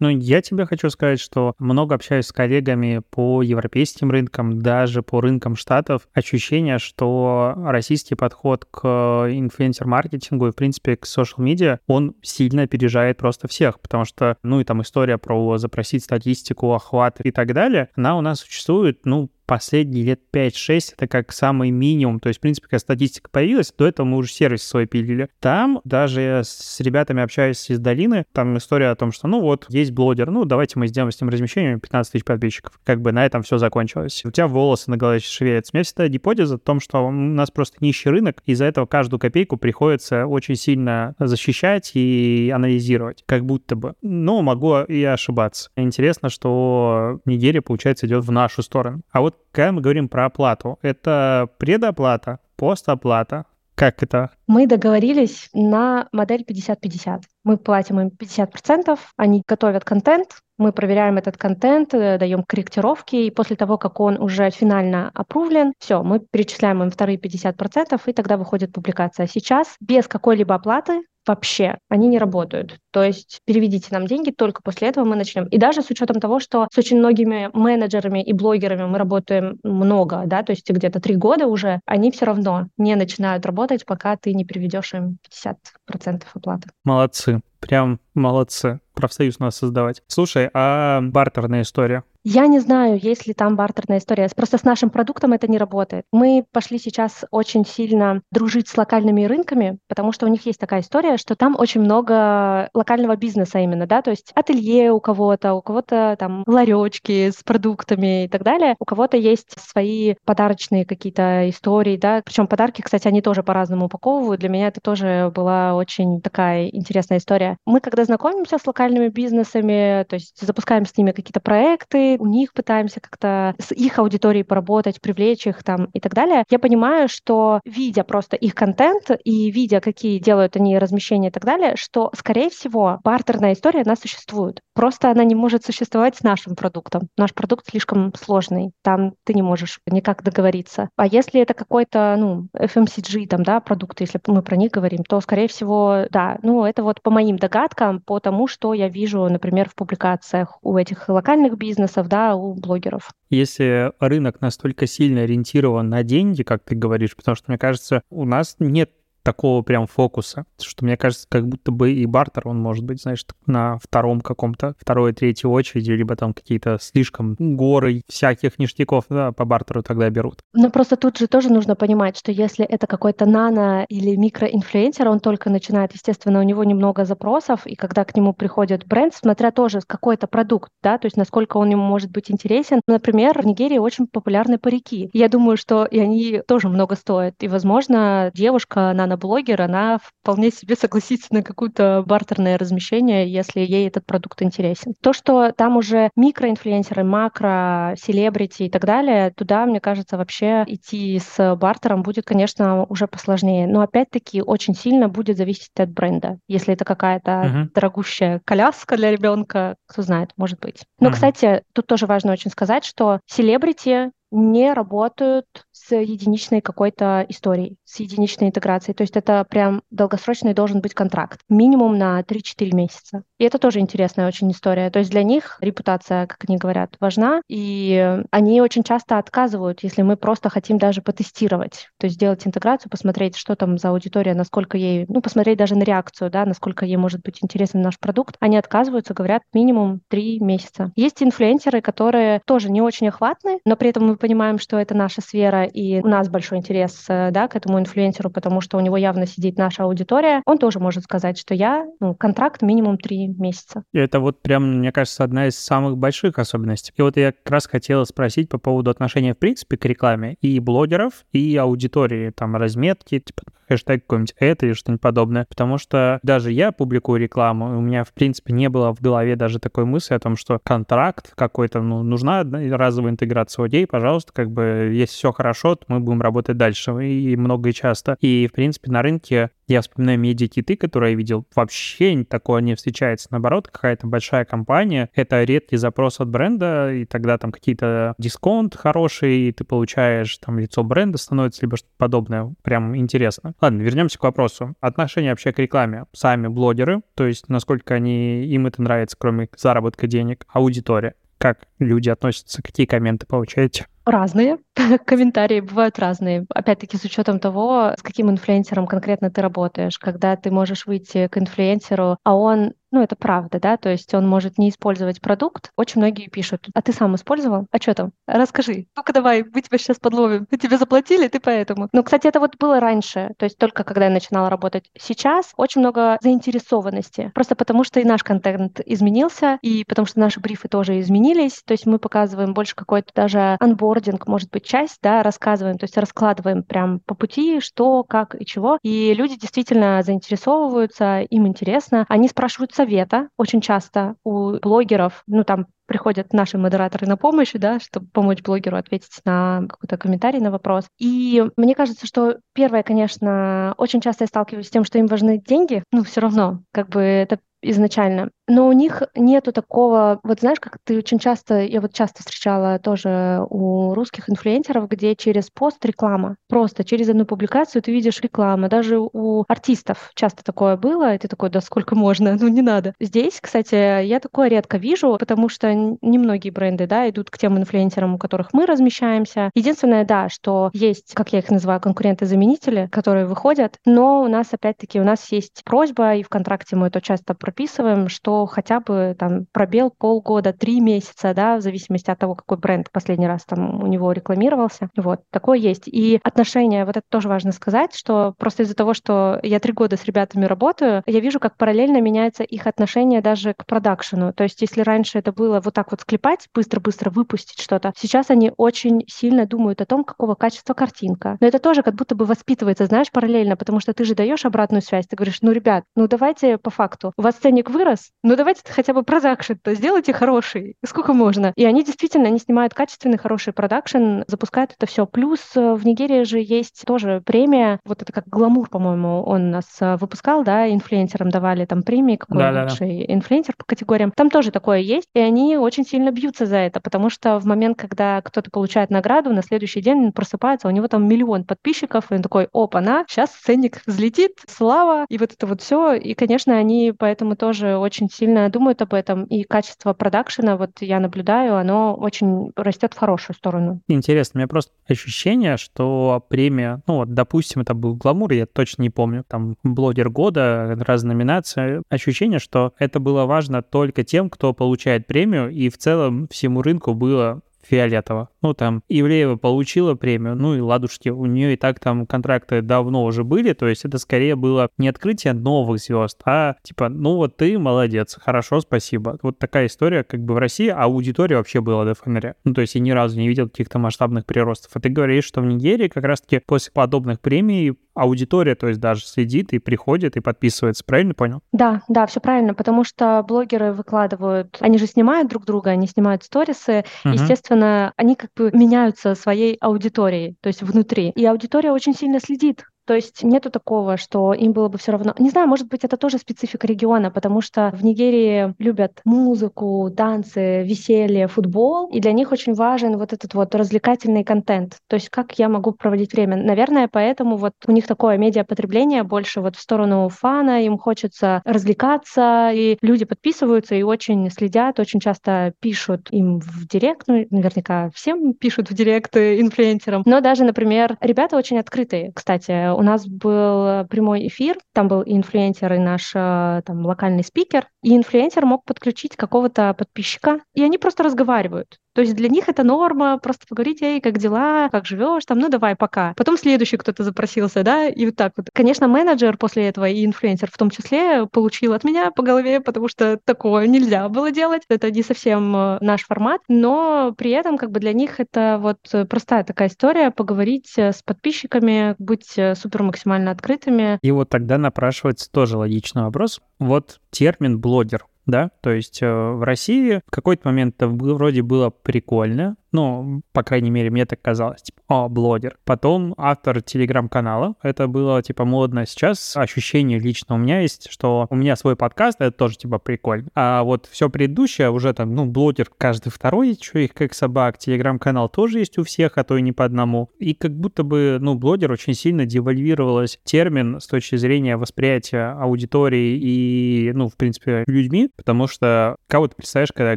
Ну, 0.01 0.09
я 0.09 0.43
тебе 0.43 0.67
хочу 0.67 0.91
сказать, 0.91 1.21
что 1.21 1.55
много 1.59 1.95
общаюсь 1.95 2.27
с 2.27 2.33
коллегами 2.33 3.01
по 3.11 3.43
европейским 3.43 4.11
рынкам, 4.11 4.61
даже 4.61 5.03
по 5.03 5.21
рынкам 5.21 5.57
штатов. 5.57 6.09
Ощущение, 6.15 6.79
что 6.79 7.55
российский 7.57 8.15
подход 8.15 8.65
к 8.65 8.83
инфлюенсер-маркетингу 9.31 10.49
и, 10.49 10.51
в 10.51 10.57
принципе, 10.57 10.97
к 10.97 11.05
social-медиа 11.05 11.79
он 11.87 12.15
сильно 12.23 12.63
опережает 12.63 13.19
просто 13.19 13.49
всех, 13.49 13.81
потому 13.81 14.05
что, 14.05 14.37
ну 14.43 14.61
и 14.61 14.65
там 14.65 14.83
история 14.83 15.19
про 15.19 15.59
запросить 15.59 16.05
статистику, 16.05 16.73
охват 16.73 17.21
и 17.21 17.31
так 17.31 17.53
далее, 17.53 17.91
она 17.95 18.17
у 18.17 18.21
нас 18.21 18.41
существует, 18.41 19.05
ну, 19.05 19.31
последние 19.47 20.05
лет 20.05 20.21
5-6 20.33 20.95
это 20.97 21.07
как 21.07 21.33
самый 21.33 21.71
минимум. 21.71 22.21
То 22.21 22.29
есть, 22.29 22.39
в 22.39 22.43
принципе, 22.43 22.69
когда 22.69 22.79
статистика 22.79 23.31
появилась, 23.31 23.73
до 23.77 23.87
этого 23.87 24.07
мы 24.07 24.19
уже 24.19 24.31
сервис 24.31 24.63
свой 24.63 24.87
пилили. 24.87 25.29
Там 25.41 25.81
даже 25.85 26.43
с 26.45 26.81
ребятами 26.81 27.23
общаюсь 27.23 27.71
из 27.71 27.79
долины, 27.79 28.25
там 28.33 28.57
история 28.59 28.89
о 28.89 28.97
том, 28.97 29.13
что, 29.13 29.29
ну 29.29 29.41
вот, 29.41 29.67
есть 29.69 29.93
блогер, 29.93 30.31
ну 30.31 30.45
давайте 30.45 30.79
мы 30.79 30.87
сделаем 30.87 31.13
с 31.13 31.21
ним 31.21 31.31
размещение 31.31 31.79
15 31.79 32.13
тысяч 32.13 32.25
подписчиков. 32.25 32.79
Как 32.85 33.01
бы 33.01 33.13
на 33.13 33.25
этом 33.27 33.43
все 33.43 33.59
закончилось. 33.59 34.23
У 34.25 34.31
тебя 34.31 34.49
волосы 34.49 34.91
на 34.91 34.97
голове 34.97 35.21
шевелятся. 35.21 35.71
У 35.73 35.77
меня 35.77 35.85
всегда 35.85 36.09
гипотеза 36.09 36.57
о 36.57 36.59
том, 36.59 36.81
что 36.81 37.07
у 37.07 37.11
нас 37.11 37.51
просто 37.51 37.77
нищий 37.81 38.11
рынок, 38.11 38.43
из-за 38.47 38.65
этого 38.65 38.87
каждую 38.87 39.21
копейку 39.21 39.57
приходится 39.57 40.27
очень 40.27 40.57
сильно 40.57 41.15
защищать 41.19 41.93
и 41.95 42.53
анализировать, 42.55 43.25
как 43.27 43.45
будто 43.45 43.77
бы. 43.77 43.95
Но 44.03 44.43
могу 44.43 44.81
и 44.81 45.03
ошибаться. 45.05 45.71
Интересно, 45.77 46.29
что 46.29 47.21
Нигерия, 47.25 47.63
получается, 47.63 48.07
идет 48.07 48.25
в 48.25 48.31
нашу 48.31 48.63
сторону. 48.63 49.03
А 49.11 49.21
вот 49.21 49.34
когда 49.53 49.73
мы 49.73 49.81
говорим 49.81 50.09
про 50.09 50.27
оплату, 50.27 50.79
это 50.83 51.49
предоплата, 51.59 52.41
постоплата, 52.57 53.47
как 53.75 54.03
это? 54.05 54.31
Мы 54.47 54.67
договорились 54.69 55.49
на 55.53 56.09
модель 56.13 56.45
50-50. 56.49 57.23
Мы 57.43 57.57
платим 57.57 58.01
им 58.01 58.09
50%, 58.09 58.99
они 59.17 59.43
готовят 59.47 59.85
контент, 59.85 60.39
мы 60.59 60.73
проверяем 60.73 61.17
этот 61.17 61.37
контент, 61.37 61.93
э, 61.93 62.17
даем 62.19 62.45
корректировки, 62.45 63.17
и 63.17 63.31
после 63.31 63.57
того, 63.57 63.77
как 63.77 63.99
он 63.99 64.21
уже 64.23 64.51
финально 64.51 65.11
опрувлен, 65.13 65.73
все, 65.79 66.03
мы 66.05 66.21
перечисляем 66.21 66.83
им 66.85 66.91
вторые 66.91 67.19
50%, 67.19 68.01
и 68.07 68.13
тогда 68.13 68.37
выходит 68.37 68.73
публикация. 68.73 69.27
Сейчас 69.27 69.75
без 69.81 70.07
какой-либо 70.07 70.55
оплаты 70.55 71.03
вообще, 71.27 71.79
они 71.89 72.09
не 72.09 72.19
работают. 72.19 72.79
То 72.93 73.03
есть 73.03 73.41
переведите 73.45 73.89
нам 73.91 74.07
деньги, 74.07 74.31
только 74.31 74.63
после 74.63 74.89
этого 74.89 75.05
мы 75.05 75.17
начнем. 75.17 75.47
И 75.47 75.59
даже 75.59 75.83
с 75.83 75.91
учетом 75.91 76.21
того, 76.21 76.41
что 76.41 76.67
с 76.73 76.79
очень 76.79 76.99
многими 76.99 77.51
менеджерами 77.53 78.23
и 78.23 78.33
блогерами 78.33 78.85
мы 78.85 78.99
работаем 78.99 79.59
много, 79.63 80.23
да, 80.27 80.43
то 80.43 80.53
есть 80.53 80.69
где-то 80.69 81.01
три 81.01 81.17
года 81.17 81.47
уже, 81.47 81.81
они 81.87 82.11
все 82.11 82.27
равно 82.27 82.69
не 82.79 82.95
начинают 82.95 83.47
работать, 83.47 83.85
пока 83.85 84.17
ты 84.17 84.33
не 84.35 84.45
переведешь 84.45 84.95
им 84.95 85.19
50% 85.45 86.23
оплаты. 86.35 86.69
Молодцы, 86.85 87.41
прям 87.61 88.01
молодцы. 88.15 88.81
Профсоюз 88.95 89.39
нас 89.41 89.57
создавать. 89.57 90.03
Слушай, 90.07 90.51
а 90.55 91.01
бартерная 91.03 91.63
история? 91.63 92.05
Я 92.27 92.47
не 92.47 92.59
знаю, 92.59 92.99
есть 92.99 93.27
ли 93.27 93.35
там 93.35 93.55
бартерная 93.55 93.99
история. 93.99 94.31
Просто 94.35 94.57
с 94.57 94.65
нашим 94.65 94.89
продуктом 94.89 95.35
это 95.35 95.47
не 95.47 95.59
работает. 95.59 96.07
Мы 96.11 96.47
пошли 96.53 96.79
сейчас 96.79 97.27
очень 97.31 97.67
сильно 97.67 98.23
дружить 98.31 98.67
с 98.69 98.77
локальными 98.79 99.25
рынками, 99.27 99.79
потому 99.89 100.11
что 100.13 100.25
у 100.25 100.31
них 100.31 100.47
есть 100.47 100.59
такая 100.59 100.81
история, 100.81 101.19
что 101.19 101.37
там 101.37 101.55
очень 101.59 101.83
много 101.83 102.71
локального 102.73 103.17
бизнеса 103.17 103.59
именно, 103.59 103.87
да, 103.87 104.01
то 104.01 104.11
есть 104.11 104.33
ателье 104.35 104.91
у 104.93 105.01
кого-то, 105.01 105.53
у 105.53 105.61
кого-то 105.61 106.17
там 106.19 106.45
ларечки 106.47 107.31
с 107.31 107.43
продуктами 107.43 108.25
и 108.25 108.29
так 108.29 108.43
далее. 108.43 108.77
У 108.79 108.87
кого-то 108.87 109.19
есть 109.19 109.61
свои 109.61 110.15
подарочные 110.25 110.87
какие-то 110.87 111.51
истории, 111.51 111.99
да. 111.99 112.23
Причем 112.25 112.47
подарки, 112.47 112.81
кстати, 112.81 113.07
они 113.07 113.21
тоже 113.21 113.43
по-разному 113.43 113.87
упаковывают. 113.87 114.41
Для 114.41 114.49
меня 114.49 114.69
это 114.69 114.81
тоже 114.81 115.31
была 115.35 115.75
очень 115.75 116.23
такая 116.23 116.69
интересная 116.69 117.19
история. 117.19 117.59
Мы, 117.67 117.81
когда 117.81 118.05
знакомимся 118.05 118.57
с 118.57 118.67
локальными 118.67 119.09
бизнесами, 119.09 120.05
то 120.05 120.15
есть 120.15 120.41
запускаем 120.41 120.87
с 120.87 120.97
ними 120.97 121.11
какие-то 121.11 121.41
проекты, 121.41 122.14
у 122.19 122.27
них 122.27 122.53
пытаемся 122.53 123.01
как-то 123.01 123.55
с 123.59 123.73
их 123.73 123.99
аудиторией 123.99 124.45
поработать, 124.45 125.01
привлечь 125.01 125.47
их 125.47 125.63
там 125.63 125.87
и 125.93 126.01
так 126.01 126.15
далее, 126.15 126.45
я 126.51 126.59
понимаю, 126.59 127.09
что 127.09 127.61
видя 127.65 128.05
просто 128.05 128.37
их 128.37 128.55
контент 128.55 129.11
и 129.25 129.51
видя, 129.51 129.81
какие 129.81 130.19
делают 130.19 130.57
они 130.57 130.79
размещения 130.79 131.29
и 131.29 131.33
так 131.33 131.45
далее, 131.45 131.75
что, 131.77 132.11
скорее 132.17 132.51
всего, 132.51 133.01
бартерная 133.03 133.53
история, 133.53 133.83
она 133.83 133.97
существует. 133.97 134.61
Просто 134.75 135.11
она 135.11 135.25
не 135.25 135.35
может 135.35 135.65
существовать 135.65 136.17
с 136.17 136.23
нашим 136.23 136.57
продуктом. 136.57 137.09
Наш 137.17 137.33
продукт 137.33 137.67
слишком 137.69 138.13
сложный. 138.15 138.73
Там 138.83 139.15
ты 139.25 139.35
не 139.35 139.43
можешь 139.43 139.81
никак 139.87 140.23
договориться. 140.23 140.89
А 140.97 141.07
если 141.07 141.41
это 141.41 141.55
какой-то, 141.55 142.17
ну, 142.19 142.49
FMCG, 142.57 143.27
там, 143.29 143.43
да, 143.45 143.61
продукт, 143.61 144.01
если 144.01 144.21
мы 144.27 144.43
про 144.43 144.57
них 144.57 144.73
говорим, 144.73 145.05
то, 145.05 145.21
скорее 145.21 145.49
всего, 145.49 146.07
да. 146.11 146.39
Ну, 146.43 146.65
это 146.65 146.83
вот 146.83 147.03
по 147.03 147.11
моим 147.11 147.37
догадкам, 147.37 148.01
по 148.01 148.19
тому, 148.19 148.49
что 148.49 148.75
я 148.75 148.89
вижу, 148.89 149.29
например, 149.29 149.69
в 149.69 149.75
публикациях 149.75 150.59
у 150.63 150.77
этих 150.77 151.09
локальных 151.09 151.57
бизнесов, 151.57 152.04
бизнесов, 152.05 152.09
да, 152.09 152.35
у 152.37 152.55
блогеров. 152.55 153.11
Если 153.31 153.93
рынок 154.01 154.41
настолько 154.41 154.87
сильно 154.87 155.23
ориентирован 155.23 155.89
на 155.89 156.03
деньги, 156.03 156.43
как 156.43 156.63
ты 156.65 156.75
говоришь, 156.75 157.17
потому 157.17 157.35
что, 157.35 157.51
мне 157.51 157.59
кажется, 157.59 158.03
у 158.11 158.25
нас 158.25 158.57
нет 158.59 158.91
такого 159.25 159.63
прям 159.63 159.87
фокуса, 159.87 160.45
что 160.61 160.85
мне 160.85 160.97
кажется, 160.97 161.27
как 161.29 161.49
будто 161.49 161.73
бы 161.73 161.93
и 161.93 162.07
бартер, 162.07 162.47
он 162.47 162.61
может 162.61 162.85
быть, 162.85 163.03
знаешь, 163.03 163.25
на 163.47 163.79
втором 163.79 164.21
каком-то, 164.21 164.75
второй, 164.79 165.13
третьей 165.13 165.49
очереди, 165.49 165.91
либо 165.93 166.15
там 166.15 166.35
какие-то 166.35 166.79
слишком 166.81 167.35
горы 167.39 168.03
всяких 168.09 168.59
ништяков 168.59 169.07
да, 169.09 169.33
по 169.33 169.45
бартеру 169.45 169.83
тогда 169.83 170.09
берут. 170.11 170.41
Но 170.53 170.71
просто 170.71 170.97
тут 170.97 171.19
же 171.19 171.27
тоже 171.27 171.51
нужно 171.51 171.75
понимать, 171.75 172.17
что 172.17 172.31
если 172.31 172.65
это 172.65 172.87
какой-то 172.87 173.27
нано 173.27 173.85
или 173.89 174.15
микроинфлюенсер, 174.15 175.09
он 175.09 175.21
только 175.21 175.51
начинает, 175.51 175.93
естественно, 175.95 176.41
у 176.41 176.43
него 176.43 176.63
немного 176.63 177.05
запросов, 177.05 177.67
и 177.67 177.75
когда 177.75 178.05
к 178.05 178.15
нему 178.15 178.35
приходит 178.35 178.87
бренд, 178.87 179.15
смотря 179.15 179.51
тоже 179.51 179.81
какой-то 179.87 180.27
продукт, 180.27 180.71
да, 180.83 180.99
то 180.99 181.07
есть 181.07 181.17
насколько 181.17 181.57
он 181.57 181.71
ему 181.71 181.83
может 181.83 182.11
быть 182.11 182.31
интересен. 182.31 182.81
Например, 182.87 183.41
в 183.41 183.47
Нигерии 183.47 183.79
очень 183.79 184.07
популярны 184.07 184.59
парики. 184.59 185.09
Я 185.13 185.29
думаю, 185.29 185.57
что 185.57 185.85
и 185.87 185.99
они 185.99 186.43
тоже 186.47 186.69
много 186.69 186.95
стоят. 186.95 187.35
И, 187.41 187.49
возможно, 187.49 188.31
девушка 188.35 188.93
нано 188.93 189.14
блогер, 189.17 189.63
она 189.63 189.99
вполне 189.99 190.51
себе 190.51 190.77
согласится 190.77 191.33
на 191.33 191.43
какое-то 191.43 192.03
бартерное 192.07 192.59
размещение, 192.59 193.31
если 193.31 193.61
ей 193.61 193.89
этот 193.89 194.07
продукт 194.07 194.43
интересен. 194.43 194.95
То, 195.01 195.13
что 195.13 195.53
там 195.53 195.77
уже 195.77 196.11
микроинфлюенсеры, 196.17 197.05
макро, 197.05 197.95
селебрити 197.97 198.65
и 198.65 198.71
так 198.71 198.85
далее, 198.85 199.31
туда, 199.31 199.67
мне 199.67 199.81
кажется, 199.81 200.17
вообще 200.17 200.65
идти 200.67 201.19
с 201.19 201.57
бартером 201.57 202.03
будет, 202.03 202.25
конечно, 202.25 202.85
уже 202.85 203.07
посложнее. 203.07 203.67
Но 203.67 203.81
опять-таки 203.81 204.43
очень 204.43 204.75
сильно 204.75 205.09
будет 205.09 205.37
зависеть 205.37 205.71
от 205.79 205.91
бренда. 205.91 206.39
Если 206.49 206.75
это 206.75 206.85
какая-то 206.85 207.31
uh-huh. 207.31 207.73
дорогущая 207.75 208.41
коляска 208.45 208.97
для 208.97 209.11
ребенка, 209.11 209.77
кто 209.87 210.03
знает, 210.03 210.31
может 210.37 210.61
быть. 210.61 210.85
Но, 211.01 211.09
uh-huh. 211.09 211.13
кстати, 211.13 211.63
тут 211.73 211.87
тоже 211.87 212.07
важно 212.07 212.33
очень 212.33 212.51
сказать, 212.51 212.85
что 212.85 213.21
селебрити 213.27 214.11
не 214.35 214.73
работают 214.73 215.47
с 215.71 215.95
единичной 215.95 216.61
какой-то 216.61 217.25
историей, 217.29 217.77
с 217.85 218.01
единичной 218.01 218.49
интеграцией. 218.49 218.95
То 218.95 219.03
есть 219.03 219.17
это 219.17 219.45
прям 219.49 219.83
долгосрочный 219.91 220.55
должен 220.55 220.81
быть 220.81 220.95
контракт, 220.95 221.41
минимум 221.49 221.97
на 221.97 222.21
3-4 222.21 222.75
месяца. 222.75 223.23
И 223.39 223.45
это 223.45 223.59
тоже 223.59 223.79
интересная 223.79 224.27
очень 224.27 224.51
история. 224.51 224.91
То 224.91 224.99
есть 224.99 225.11
для 225.11 225.23
них 225.23 225.59
репутация, 225.61 226.27
как 226.27 226.39
они 226.49 226.57
говорят, 226.57 226.97
важна, 227.01 227.41
и 227.49 228.23
они 228.31 228.61
очень 228.61 228.83
часто 228.83 229.19
отказывают, 229.19 229.83
если 229.83 230.03
мы 230.03 230.17
просто 230.17 230.49
хотим 230.49 230.79
даже 230.79 231.01
потестировать, 231.01 231.89
то 231.99 232.07
есть 232.07 232.17
сделать 232.17 232.47
интеграцию, 232.47 232.91
посмотреть, 232.91 233.37
что 233.37 233.55
там 233.55 233.79
за 233.79 233.91
аудитория, 233.91 234.35
насколько 234.35 234.77
ей, 234.77 235.07
ну, 235.09 235.21
посмотреть 235.21 235.59
даже 235.59 235.77
на 235.77 235.85
реакцию, 235.85 236.31
да, 236.31 236.45
насколько 236.45 236.85
ей 236.85 236.97
может 236.97 237.23
быть 237.23 237.39
интересен 237.43 237.83
наш 237.83 237.99
продукт. 237.99 238.37
Они 238.41 238.57
отказываются, 238.57 239.15
говорят, 239.15 239.43
минимум 239.53 240.01
3 240.09 240.41
месяца. 240.41 240.93
Есть 240.97 241.23
инфлюенсеры, 241.23 241.81
которые 241.81 242.41
тоже 242.47 242.71
не 242.71 242.83
очень 242.83 243.09
охватны, 243.09 243.61
но 243.65 243.77
при 243.77 243.91
этом 243.91 244.07
мы 244.07 244.17
понимаем, 244.25 244.59
что 244.59 244.79
это 244.79 244.95
наша 244.95 245.21
сфера, 245.21 245.65
и 245.65 246.01
у 246.01 246.09
нас 246.09 246.31
большой 246.31 246.57
интерес 246.57 247.05
э, 247.11 247.31
да, 247.31 247.47
к 247.47 247.57
этому 247.57 247.79
инфлюенсеру, 247.79 248.31
потому 248.31 248.63
что 248.63 248.79
у 248.79 248.81
него 248.81 248.97
явно 248.97 249.27
сидит 249.27 249.59
наша 249.59 249.85
аудитория, 249.85 250.41
он 250.47 250.57
тоже 250.57 250.81
может 250.81 251.05
сказать, 251.05 251.37
что 251.37 251.53
я, 251.53 251.85
ну, 252.01 252.15
контракт 252.15 252.63
минимум 252.63 252.97
три 252.97 253.27
месяца. 253.27 253.83
И 253.93 253.99
это 253.99 254.21
вот 254.21 254.41
прям, 254.41 254.79
мне 254.79 254.93
кажется, 254.93 255.25
одна 255.25 255.49
из 255.49 255.59
самых 255.59 255.99
больших 255.99 256.39
особенностей. 256.39 256.95
И 256.97 257.03
вот 257.03 257.19
я 257.19 257.33
как 257.33 257.51
раз 257.51 257.67
хотела 257.67 258.05
спросить 258.05 258.49
по 258.49 258.57
поводу 258.57 258.91
отношения, 258.91 259.35
в 259.35 259.39
принципе, 259.39 259.77
к 259.77 259.85
рекламе 259.85 260.37
и 260.41 260.59
блогеров, 260.59 261.27
и 261.33 261.55
аудитории, 261.57 262.31
там, 262.31 262.57
разметки, 262.57 263.21
типа, 263.21 263.43
хэштег 263.69 264.03
какой-нибудь 264.03 264.35
это 264.39 264.67
или 264.67 264.73
что-нибудь 264.73 265.01
подобное. 265.01 265.47
Потому 265.49 265.79
что 265.79 266.19
даже 266.23 266.53
я 266.53 266.73
публикую 266.73 267.21
рекламу, 267.21 267.75
и 267.75 267.77
у 267.77 267.81
меня, 267.81 268.05
в 268.05 268.13
принципе, 268.13 268.53
не 268.53 268.69
было 268.69 268.95
в 268.95 269.01
голове 269.01 269.37
даже 269.37 269.59
такой 269.59 269.85
мысли 269.85 270.15
о 270.15 270.19
том, 270.19 270.37
что 270.37 270.59
контракт 270.63 271.33
какой-то, 271.35 271.81
ну, 271.81 272.03
нужна 272.03 272.43
разовая 272.43 273.13
интеграция 273.13 273.65
людей, 273.65 273.87
пожалуйста, 273.87 274.14
как 274.33 274.51
бы, 274.51 274.91
если 274.93 275.15
все 275.15 275.33
хорошо, 275.33 275.77
то 275.77 275.85
мы 275.89 276.01
будем 276.01 276.21
работать 276.21 276.57
дальше, 276.57 276.93
и 277.07 277.37
много 277.37 277.71
и 277.71 277.73
часто. 277.73 278.17
И, 278.21 278.49
в 278.51 278.53
принципе, 278.53 278.91
на 278.91 279.03
рынке 279.03 279.51
я 279.67 279.81
вспоминаю 279.81 280.19
медиакиты, 280.19 280.77
которые 280.77 281.13
я 281.13 281.17
видел, 281.17 281.47
вообще 281.55 282.25
такое 282.29 282.61
не 282.61 282.75
встречается. 282.75 283.29
Наоборот, 283.31 283.69
какая-то 283.69 284.07
большая 284.07 284.45
компания, 284.45 285.09
это 285.15 285.43
редкий 285.45 285.77
запрос 285.77 286.21
от 286.21 286.29
бренда, 286.29 286.93
и 286.93 287.05
тогда 287.05 287.39
там 287.39 287.51
какие-то 287.51 288.15
дисконт 288.19 288.77
хороший, 288.77 289.49
и 289.49 289.53
ты 289.53 289.65
получаешь, 289.65 290.37
там, 290.39 290.59
лицо 290.59 290.85
бренда 290.85 291.19
становится, 291.19 291.63
либо 291.63 291.77
что-то 291.77 291.93
подобное. 291.97 292.55
Прям 292.63 292.97
интересно. 292.97 293.55
Ладно, 293.61 293.83
вернемся 293.83 294.19
к 294.19 294.23
вопросу. 294.23 294.75
Отношение 294.81 295.33
вообще 295.33 295.53
к 295.53 295.59
рекламе. 295.59 296.05
Сами 296.13 296.49
блогеры, 296.49 297.01
то 297.15 297.27
есть 297.27 297.49
насколько 297.49 297.95
они, 297.95 298.45
им 298.47 298.67
это 298.67 298.83
нравится, 298.83 299.17
кроме 299.19 299.49
заработка 299.57 300.07
денег, 300.07 300.47
аудитория. 300.49 301.15
Как 301.39 301.67
люди 301.79 302.09
относятся, 302.09 302.63
какие 302.63 302.87
комменты 302.87 303.27
получаете? 303.27 303.87
Разные. 304.05 304.59
Комментарии 305.07 305.61
бывают 305.61 305.99
разные. 305.99 306.47
Опять-таки, 306.51 306.97
с 306.97 307.05
учетом 307.05 307.39
того, 307.41 307.93
с 307.97 308.03
каким 308.03 308.31
инфлюенсером 308.31 308.87
конкретно 308.87 309.31
ты 309.31 309.41
работаешь. 309.41 309.99
Когда 309.99 310.37
ты 310.37 310.51
можешь 310.51 310.87
выйти 310.87 311.29
к 311.29 311.39
инфлюенсеру, 311.39 312.19
а 312.23 312.37
он 312.37 312.75
ну, 312.95 313.03
это 313.03 313.17
правда, 313.17 313.59
да, 313.59 313.77
то 313.77 313.89
есть 313.89 314.15
он 314.15 314.29
может 314.29 314.57
не 314.57 314.69
использовать 314.69 315.21
продукт. 315.21 315.73
Очень 315.77 316.01
многие 316.01 316.29
пишут, 316.29 316.69
а 316.75 316.81
ты 316.81 316.93
сам 316.93 317.17
использовал? 317.17 317.67
А 317.73 317.79
что 317.79 317.93
там? 317.93 318.13
Расскажи. 318.29 318.87
Ну-ка 318.97 319.13
давай, 319.13 319.43
мы 319.43 319.63
тебя 319.63 319.79
сейчас 319.79 319.99
подловим. 319.99 320.47
Тебе 320.47 320.79
заплатили, 320.79 321.27
ты 321.27 321.41
поэтому. 321.41 321.89
Ну, 321.93 322.05
кстати, 322.05 322.29
это 322.29 322.39
вот 322.39 322.57
было 322.57 322.79
раньше, 322.79 323.35
то 323.37 323.47
есть 323.47 323.59
только 323.59 323.83
когда 323.83 324.05
я 324.05 324.13
начинала 324.13 324.49
работать. 324.49 324.93
Сейчас 324.97 325.55
очень 325.57 325.81
много 325.81 326.19
заинтересованности, 326.21 327.33
просто 327.35 327.57
потому 327.57 327.83
что 327.83 327.99
и 327.99 328.05
наш 328.05 328.23
контент 328.23 328.79
изменился, 328.87 329.59
и 329.61 329.85
потому 329.85 330.07
что 330.07 330.21
наши 330.21 330.39
брифы 330.39 330.69
тоже 330.69 331.01
изменились, 331.01 331.65
то 331.67 331.73
есть 331.73 331.87
мы 331.87 331.99
показываем 331.99 332.55
больше 332.55 332.77
какой-то 332.77 333.11
даже 333.13 333.57
анбординг, 333.95 334.27
может 334.27 334.51
быть, 334.51 334.65
часть, 334.65 334.99
да, 335.03 335.23
рассказываем, 335.23 335.79
то 335.79 335.85
есть 335.85 335.97
раскладываем 335.97 336.63
прям 336.63 337.01
по 337.01 337.15
пути, 337.15 337.61
что, 337.61 338.03
как 338.05 338.41
и 338.41 338.45
чего. 338.45 338.79
И 338.83 339.15
люди 339.15 339.37
действительно 339.37 340.03
заинтересовываются, 340.03 341.21
им 341.21 341.47
интересно. 341.47 342.05
Они 342.09 342.29
спрашивают 342.29 342.75
совета 342.75 343.29
очень 343.37 343.61
часто 343.61 344.17
у 344.25 344.59
блогеров, 344.59 345.23
ну 345.27 345.45
там 345.45 345.67
приходят 345.87 346.33
наши 346.33 346.57
модераторы 346.57 347.07
на 347.07 347.19
помощь, 347.19 347.53
да, 347.53 347.79
чтобы 347.79 348.07
помочь 348.07 348.43
блогеру 348.43 348.79
ответить 348.79 349.21
на 349.27 349.67
какой-то 349.69 349.99
комментарий, 349.99 350.41
на 350.41 350.51
вопрос. 350.51 350.87
И 350.99 351.45
мне 351.57 351.75
кажется, 351.75 352.07
что 352.07 352.39
первое, 352.55 352.83
конечно, 352.83 353.75
очень 353.77 354.01
часто 354.01 354.25
я 354.25 354.29
сталкиваюсь 354.29 354.67
с 354.67 354.71
тем, 354.71 354.85
что 354.85 354.99
им 354.99 355.07
важны 355.07 355.39
деньги, 355.39 355.85
ну, 355.93 356.03
все 356.03 356.23
равно, 356.23 356.63
как 356.73 356.89
бы 356.89 357.01
это 357.01 357.39
изначально. 357.65 358.31
Но 358.47 358.69
у 358.69 358.73
них 358.73 359.03
нету 359.15 359.53
такого, 359.53 360.21
вот 360.23 360.41
знаешь, 360.41 360.61
как 360.61 360.79
ты 360.85 360.99
очень 360.99 361.19
часто, 361.19 361.63
я 361.63 361.81
вот 361.81 361.95
часто 361.95 362.21
встречала 362.21 362.79
тоже 362.79 363.41
у 363.49 363.95
русских 363.95 364.29
инфлюенсеров, 364.29 364.89
где 364.89 365.17
через 365.17 365.51
пост 365.51 365.85
реклама. 365.85 366.37
Просто 366.49 366.85
через 366.85 367.09
одну 367.09 367.25
публикацию 367.25 367.81
ты 367.81 367.91
видишь 367.91 368.21
рекламу. 368.21 368.69
Даже 368.69 368.99
у 368.99 369.45
артистов 369.49 370.11
часто 370.15 370.45
такое 370.45 370.77
было, 370.77 371.15
и 371.15 371.19
ты 371.19 371.27
такой, 371.29 371.49
да 371.49 371.61
сколько 371.63 371.95
можно, 371.95 372.37
ну 372.39 372.49
не 372.49 372.61
надо. 372.61 372.93
Здесь, 373.01 373.39
кстати, 373.41 374.05
я 374.05 374.21
такое 374.21 374.49
редко 374.49 374.77
вижу, 374.77 375.17
потому 375.19 375.49
что 375.49 375.73
немногие 375.73 376.53
бренды, 376.53 376.87
да, 376.87 377.09
идут 377.09 377.31
к 377.31 377.39
тем 377.39 377.59
инфлюенсерам, 377.59 378.15
у 378.15 378.19
которых 378.19 378.53
мы 378.53 378.67
размещаемся. 378.67 379.51
Единственное, 379.55 380.05
да, 380.05 380.29
что 380.29 380.71
есть, 380.75 381.15
как 381.15 381.33
я 381.33 381.39
их 381.39 381.51
называю, 381.51 381.81
конкуренты-заменители, 381.81 382.89
которые 382.93 383.25
выходят, 383.27 383.79
но 383.87 384.23
у 384.23 384.29
нас, 384.29 384.49
опять-таки, 384.53 385.01
у 385.01 385.05
нас 385.05 385.33
есть 385.33 385.63
просьба, 385.65 386.15
и 386.17 386.23
в 386.23 386.29
контракте 386.29 386.77
мы 386.77 386.89
это 386.89 387.01
часто 387.01 387.35
прописываем, 387.35 388.09
что 388.09 388.34
хотя 388.47 388.81
бы 388.81 389.17
там 389.19 389.47
пробел 389.53 389.91
полгода, 389.91 390.53
три 390.53 390.81
месяца, 390.81 391.35
да, 391.35 391.57
в 391.57 391.63
зависимости 391.63 392.11
от 392.11 392.19
того, 392.19 392.35
какой 392.35 392.59
бренд 392.59 392.91
последний 392.91 393.27
раз 393.27 393.45
там 393.45 393.83
у 393.83 393.87
него 393.87 394.13
рекламировался. 394.13 394.91
Вот, 394.97 395.21
такое 395.31 395.59
есть. 395.59 395.85
И 395.87 396.21
отношения, 396.23 396.85
вот 396.85 396.97
это 396.97 397.07
тоже 397.09 397.29
важно 397.29 397.53
сказать, 397.53 397.95
что 397.95 398.35
просто 398.39 398.63
из-за 398.65 398.75
того, 398.75 398.95
что 398.95 399.39
я 399.43 399.61
три 399.61 399.73
года 399.73 399.97
с 399.97 400.05
ребятами 400.05 400.45
работаю, 400.45 401.03
я 401.07 401.21
вижу, 401.21 401.41
как 401.41 401.57
параллельно 401.57 402.01
меняется 402.01 402.43
их 402.43 402.67
отношение 402.67 403.21
даже 403.21 403.55
к 403.55 403.67
продакшену. 403.67 404.33
То 404.33 404.45
есть 404.45 404.61
если 404.61 404.81
раньше 404.83 405.19
это 405.19 405.33
было 405.33 405.61
вот 405.61 405.75
так 405.75 405.91
вот 405.91 406.01
склепать, 406.01 406.49
быстро-быстро 406.55 407.11
выпустить 407.11 407.61
что-то, 407.61 407.93
сейчас 407.97 408.31
они 408.31 408.53
очень 408.57 409.05
сильно 409.09 409.47
думают 409.47 409.81
о 409.81 409.87
том, 409.87 410.05
какого 410.05 410.35
качества 410.35 410.75
картинка. 410.75 411.37
Но 411.41 411.47
это 411.47 411.59
тоже 411.59 411.83
как 411.83 411.95
будто 411.95 412.15
бы 412.15 412.25
воспитывается, 412.25 412.87
знаешь, 412.87 413.11
параллельно, 413.11 413.57
потому 413.57 413.81
что 413.81 413.93
ты 413.93 414.05
же 414.05 414.15
даешь 414.15 414.45
обратную 414.45 414.83
связь, 414.83 415.07
ты 415.07 415.17
говоришь, 415.17 415.39
ну, 415.43 415.53
ребят, 415.53 415.85
ну 415.97 416.09
давайте 416.09 416.59
по 416.59 416.71
факту. 416.71 417.13
У 417.17 417.23
вас 417.23 417.37
ценник 417.37 417.71
вырос, 417.71 418.11
ну 418.25 418.37
давайте 418.37 418.63
хотя 418.67 418.95
бы 418.95 419.03
production-то 419.03 419.75
сделайте 419.75 420.15
хороший. 420.15 420.77
Сколько 420.85 421.13
можно? 421.13 421.53
И 421.57 421.65
они 421.65 421.85
действительно, 421.85 422.29
они 422.29 422.39
снимают 422.39 422.73
качественный, 422.73 423.19
хороший 423.19 423.53
production, 423.53 424.23
запускают 424.27 424.73
это 424.73 424.87
все. 424.87 425.07
Плюс 425.07 425.41
э, 425.55 425.75
в 425.75 425.85
Нигерии 425.85 426.25
же 426.25 426.39
есть 426.41 426.85
тоже 426.87 427.23
премия, 427.25 427.81
вот 427.85 428.01
это 428.01 428.13
как 428.13 428.27
гламур, 428.27 428.71
по-моему, 428.71 429.23
он 429.23 429.51
нас 429.51 429.67
э, 429.81 429.97
выпускал, 429.97 430.43
да, 430.43 430.69
инфлюенсерам 430.73 431.29
давали 431.29 431.67
там 431.67 431.83
премии, 431.83 432.17
какой 432.17 432.39
да, 432.39 432.63
лучший 432.63 433.01
да, 433.01 433.07
да. 433.07 433.15
инфлюенсер 433.15 433.55
по 433.59 433.65
категориям. 433.65 434.11
Там 434.17 434.31
тоже 434.31 434.51
такое 434.51 434.79
есть, 434.79 435.09
и 435.15 435.21
они 435.21 435.59
очень 435.59 435.85
сильно 435.85 436.11
бьются 436.11 436.47
за 436.47 436.57
это, 436.57 436.81
потому 436.81 437.11
что 437.11 437.39
в 437.39 437.45
момент, 437.45 437.79
когда 437.79 438.23
кто-то 438.23 438.51
получает 438.51 438.89
награду, 438.89 439.35
на 439.35 439.43
следующий 439.43 439.83
день 439.83 440.07
он 440.07 440.13
просыпается, 440.13 440.67
у 440.67 440.71
него 440.71 440.89
там 440.89 441.07
миллион 441.07 441.45
подписчиков, 441.45 442.11
и 442.11 442.15
он 442.15 442.23
такой, 442.23 442.49
опа-на, 442.55 443.05
сейчас 443.07 443.29
ценник 443.31 443.83
взлетит, 443.87 444.39
слава, 444.49 445.05
и 445.11 445.19
вот 445.19 445.33
это 445.33 445.47
вот 445.47 445.61
все. 445.61 445.93
И, 445.93 446.15
конечно, 446.15 446.57
они 446.57 446.95
поэтому 446.97 447.37
тоже 447.37 447.77
очень 447.77 448.09
сильно 448.15 448.49
думают 448.49 448.83
об 448.83 448.95
этом, 448.95 449.25
и 449.25 449.45
качество 449.45 449.93
продакшена, 449.93 450.57
вот 450.57 450.71
я 450.81 451.01
наблюдаю, 451.01 451.57
оно 451.57 451.95
очень 451.95 452.53
растет 452.57 452.95
в 452.95 452.99
хорошую 452.99 453.37
сторону. 453.37 453.81
Интересно, 453.89 454.39
у 454.39 454.41
меня 454.41 454.49
просто 454.49 454.73
ощущение, 454.89 455.57
что 455.57 456.25
премия, 456.29 456.83
ну 456.87 456.97
вот, 456.97 457.15
допустим, 457.15 457.63
это 457.63 457.75
был 457.75 457.95
гламур, 457.95 458.33
я 458.33 458.47
точно 458.47 458.83
не 458.83 458.91
помню, 458.91 459.25
там, 459.27 459.57
блогер 459.63 460.11
года, 460.11 460.77
разные 460.81 461.15
номинации, 461.15 461.83
ощущение, 461.91 462.39
что 462.39 462.73
это 462.79 463.01
было 463.01 463.25
важно 463.25 463.63
только 463.63 464.05
тем, 464.05 464.31
кто 464.31 464.53
получает 464.53 465.07
премию, 465.07 465.51
и 465.51 465.69
в 465.69 465.79
целом 465.79 466.29
всему 466.31 466.63
рынку 466.63 466.95
было 466.95 467.43
фиолетово. 467.67 468.29
Ну, 468.43 468.55
там, 468.55 468.83
Ивлеева 468.89 469.37
получила 469.37 469.95
премию, 469.95 470.37
ну 470.37 470.55
и 470.55 470.61
ладушки, 470.61 471.09
у 471.09 471.27
нее 471.27 471.55
и 471.55 471.57
так 471.57 471.81
там 471.81 472.07
контракты 472.07 472.63
давно 472.63 473.05
уже 473.05 473.25
были, 473.25 473.53
то 473.53 473.67
есть 473.67 473.85
это 473.85 473.99
скорее 473.99 474.37
было 474.37 474.69
не 474.79 474.89
открытие 474.89 475.33
новых 475.33 475.79
звезд, 475.79 476.21
а 476.25 476.57
типа, 476.63 476.89
ну 476.89 477.17
вот 477.17 477.37
ты 477.37 477.59
молодец, 477.59 478.19
хорошо, 478.21 478.61
спасибо. 478.61 479.19
Вот 479.23 479.39
такая 479.39 479.67
история 479.67 480.05
как 480.05 480.21
бы 480.21 480.35
в 480.35 480.39
России, 480.39 480.69
а 480.69 480.85
аудитория 480.85 481.37
вообще 481.37 481.61
была 481.61 481.85
до 481.85 481.95
ФНР. 481.95 482.35
Ну, 482.45 482.55
то 482.55 482.61
есть 482.61 482.75
я 482.75 482.81
ни 482.81 482.91
разу 482.91 483.19
не 483.19 483.29
видел 483.29 483.49
каких-то 483.49 483.79
масштабных 483.79 484.27
приростов. 484.27 484.73
А 484.75 484.81
ты 484.81 484.89
говоришь, 484.89 485.25
что 485.25 485.41
в 485.41 485.47
Нигерии 485.47 485.89
как 485.89 486.05
раз-таки 486.05 486.41
после 486.45 486.73
подобных 486.73 487.21
премий 487.21 487.75
аудитория, 487.95 488.55
то 488.55 488.69
есть 488.69 488.81
даже 488.81 489.07
следит 489.07 489.53
и 489.53 489.59
приходит 489.59 490.17
и 490.17 490.21
подписывается, 490.21 490.85
правильно 490.85 491.15
понял? 491.15 491.41
Да, 491.53 491.83
да, 491.89 492.07
все 492.07 492.21
правильно, 492.21 492.55
потому 492.55 492.85
что 492.85 493.25
блогеры 493.27 493.73
выкладывают, 493.73 494.57
они 494.61 494.79
же 494.79 494.87
снимают 494.87 495.29
друг 495.29 495.45
друга, 495.45 495.71
они 495.71 495.87
снимают 495.87 496.23
сторисы, 496.25 496.85
угу. 497.05 497.15
естественно, 497.15 497.93
они 497.97 498.15
как 498.15 498.31
бы 498.37 498.51
меняются 498.53 499.15
своей 499.15 499.57
аудиторией, 499.61 500.37
то 500.41 500.49
есть 500.49 500.63
внутри. 500.63 501.11
И 501.11 501.25
аудитория 501.25 501.73
очень 501.73 501.95
сильно 501.95 502.21
следит 502.21 502.65
то 502.87 502.95
есть 502.95 503.23
нету 503.23 503.51
такого, 503.51 503.97
что 503.97 504.33
им 504.33 504.53
было 504.53 504.69
бы 504.69 504.79
все 504.79 504.93
равно. 504.93 505.15
Не 505.19 505.31
знаю, 505.31 505.49
может 505.49 505.69
быть, 505.69 505.85
это 505.85 505.97
тоже 505.97 506.19
специфика 506.19 506.67
региона, 506.67 507.11
потому 507.11 507.41
что 507.41 507.71
в 507.75 507.85
Нигерии 507.85 508.55
любят 508.59 509.01
музыку, 509.05 509.91
танцы, 509.97 510.63
веселье, 510.65 511.29
футбол, 511.29 511.89
и 511.91 512.01
для 512.01 512.13
них 512.13 512.33
очень 512.33 512.55
важен 512.55 512.97
вот 512.99 513.13
этот 513.13 513.35
вот 513.35 513.55
развлекательный 513.55 514.25
контент. 514.25 514.79
То 514.89 514.95
есть 514.95 515.09
как 515.09 515.39
я 515.39 515.49
могу 515.49 515.73
проводить 515.73 516.13
время. 516.13 516.37
Наверное, 516.37 516.89
поэтому 516.91 517.37
вот 517.37 517.55
у 517.67 517.73
них 517.73 517.87
такое 517.87 518.19
медиапотребление 518.19 519.03
больше 519.03 519.41
вот 519.41 519.57
в 519.57 519.61
сторону 519.61 520.09
фана, 520.09 520.65
им 520.65 520.79
хочется 520.79 521.43
развлекаться, 521.45 522.51
и 522.53 522.77
люди 522.83 523.05
подписываются 523.05 523.75
и 523.75 523.83
очень 523.83 524.31
следят, 524.31 524.81
очень 524.81 525.01
часто 525.01 525.55
пишут 525.61 526.09
им 526.11 526.41
в 526.41 526.67
директ, 526.67 527.07
ну, 527.07 527.27
наверняка 527.31 527.91
всем 527.95 528.35
пишут 528.35 528.71
в 528.71 528.75
директ 528.75 529.17
инфлюенсерам. 529.17 530.03
Но 530.07 530.21
даже, 530.21 530.45
например, 530.45 530.97
ребята 531.01 531.37
очень 531.37 531.59
открытые, 531.59 532.13
кстати, 532.15 532.74
у 532.77 532.83
нас 532.83 533.07
был 533.07 533.87
прямой 533.89 534.27
эфир, 534.29 534.59
там 534.73 534.89
был 534.89 535.03
и 535.03 535.17
инфлюенсер, 535.17 535.73
и 535.73 535.79
наш 535.79 536.13
э, 536.15 536.63
там 536.65 536.85
локальный 536.85 537.25
спикер, 537.25 537.69
и 537.83 537.97
инфлюенсер 537.97 538.45
мог 538.47 538.65
подключить 538.65 539.17
какого-то 539.17 539.75
подписчика, 539.75 540.41
и 540.55 540.63
они 540.63 540.79
просто 540.79 541.03
разговаривают. 541.03 541.79
То 541.95 542.03
есть 542.03 542.15
для 542.15 542.29
них 542.29 542.49
это 542.49 542.65
норма, 542.65 543.19
просто 543.19 543.47
поговорить, 543.47 543.81
эй, 543.83 544.01
как 544.01 544.19
дела, 544.19 544.69
как 544.71 544.85
живешь, 544.85 545.25
там, 545.25 545.39
ну 545.39 545.49
давай, 545.49 545.77
пока. 545.77 546.13
Потом 546.17 546.37
следующий 546.37 546.77
кто-то 546.77 547.05
запросился, 547.05 547.63
да, 547.63 547.89
и 547.89 548.07
вот 548.07 548.17
так 548.17 548.33
вот. 548.37 548.49
Конечно, 548.53 548.89
менеджер 548.89 549.37
после 549.37 549.69
этого 549.69 549.89
и 549.89 550.05
инфлюенсер 550.05 550.51
в 550.51 550.57
том 550.57 550.71
числе 550.71 551.27
получил 551.27 551.73
от 551.73 551.85
меня 551.85 552.11
по 552.11 552.23
голове, 552.23 552.61
потому 552.61 552.89
что 552.89 553.19
такое 553.25 553.67
нельзя 553.67 554.09
было 554.09 554.31
делать. 554.31 554.63
Это 554.69 554.91
не 554.91 555.03
совсем 555.03 555.55
э, 555.55 555.79
наш 555.81 556.05
формат, 556.05 556.41
но 556.49 557.15
при 557.17 557.31
этом 557.31 557.57
как 557.59 557.71
бы 557.71 557.81
для 557.81 557.93
них 557.93 558.19
это 558.19 558.59
вот 558.61 558.79
простая 559.09 559.45
такая 559.45 559.69
история, 559.69 560.11
поговорить 560.11 560.73
э, 560.77 560.93
с 560.93 561.03
подписчиками, 561.03 561.95
быть 561.99 562.37
э, 562.37 562.55
супер 562.57 562.83
максимально 562.83 563.31
открытыми. 563.31 563.99
И 564.03 564.11
вот 564.11 564.29
тогда 564.29 564.59
напрашивается 564.59 565.31
тоже 565.31 565.57
логичный 565.57 566.03
вопрос. 566.03 566.41
Вот 566.59 567.01
термин 567.11 567.61
блогер 567.61 568.07
да, 568.27 568.51
то 568.61 568.71
есть 568.71 569.03
э, 569.03 569.07
в 569.07 569.43
России 569.43 570.01
в 570.07 570.11
какой-то 570.11 570.49
момент 570.49 570.77
это 570.77 570.89
вроде 570.89 571.43
было 571.43 571.71
прикольно, 571.71 572.57
ну, 572.75 573.23
по 573.33 573.45
крайней 573.45 573.71
мере, 573.71 573.89
мне 573.89 574.05
так 574.05 574.21
казалось, 574.21 574.63
типа, 574.63 574.83
о, 574.89 575.09
блогер. 575.09 575.57
Потом 575.65 576.13
автор 576.19 576.61
телеграм-канала, 576.61 577.55
это 577.63 577.87
было, 577.87 578.21
типа, 578.21 578.45
модно. 578.45 578.85
Сейчас 578.85 579.37
ощущение 579.37 580.01
лично 580.01 580.35
у 580.35 580.39
меня 580.39 580.61
есть, 580.61 580.91
что 580.91 581.29
у 581.31 581.37
меня 581.37 581.55
свой 581.55 581.77
подкаст, 581.77 582.21
это 582.21 582.37
тоже, 582.37 582.57
типа, 582.57 582.79
прикольно. 582.79 583.29
А 583.37 583.63
вот 583.63 583.89
все 583.91 584.11
предыдущее 584.11 584.71
уже 584.71 584.93
там, 584.93 585.15
ну, 585.15 585.25
блогер 585.25 585.71
каждый 585.79 586.11
второй, 586.11 586.59
что 586.61 586.81
их 586.81 586.95
как 586.95 587.15
собак, 587.15 587.59
телеграм-канал 587.59 588.29
тоже 588.29 588.59
есть 588.59 588.77
у 588.77 588.83
всех, 588.83 589.19
а 589.19 589.25
то 589.25 589.37
и 589.37 589.43
не 589.43 589.53
по 589.53 589.65
одному. 589.65 590.11
И 590.19 590.35
как 590.35 590.51
будто 590.51 590.83
бы, 590.83 591.19
ну, 591.21 591.37
блогер 591.37 591.71
очень 591.71 591.95
сильно 591.95 592.27
девальвировалось 592.27 593.21
термин 593.23 593.81
с 593.81 593.87
точки 593.87 594.17
зрения 594.17 594.57
восприятия 594.57 595.31
аудитории 595.41 596.19
и, 596.21 596.91
ну, 596.93 597.09
в 597.09 597.17
принципе, 597.17 597.63
людьми, 597.69 598.11
потому 598.17 598.49
что 598.49 598.97
кого 599.07 599.29
ты 599.29 599.37
представляешь, 599.37 599.71
когда 599.73 599.93
я 599.93 599.97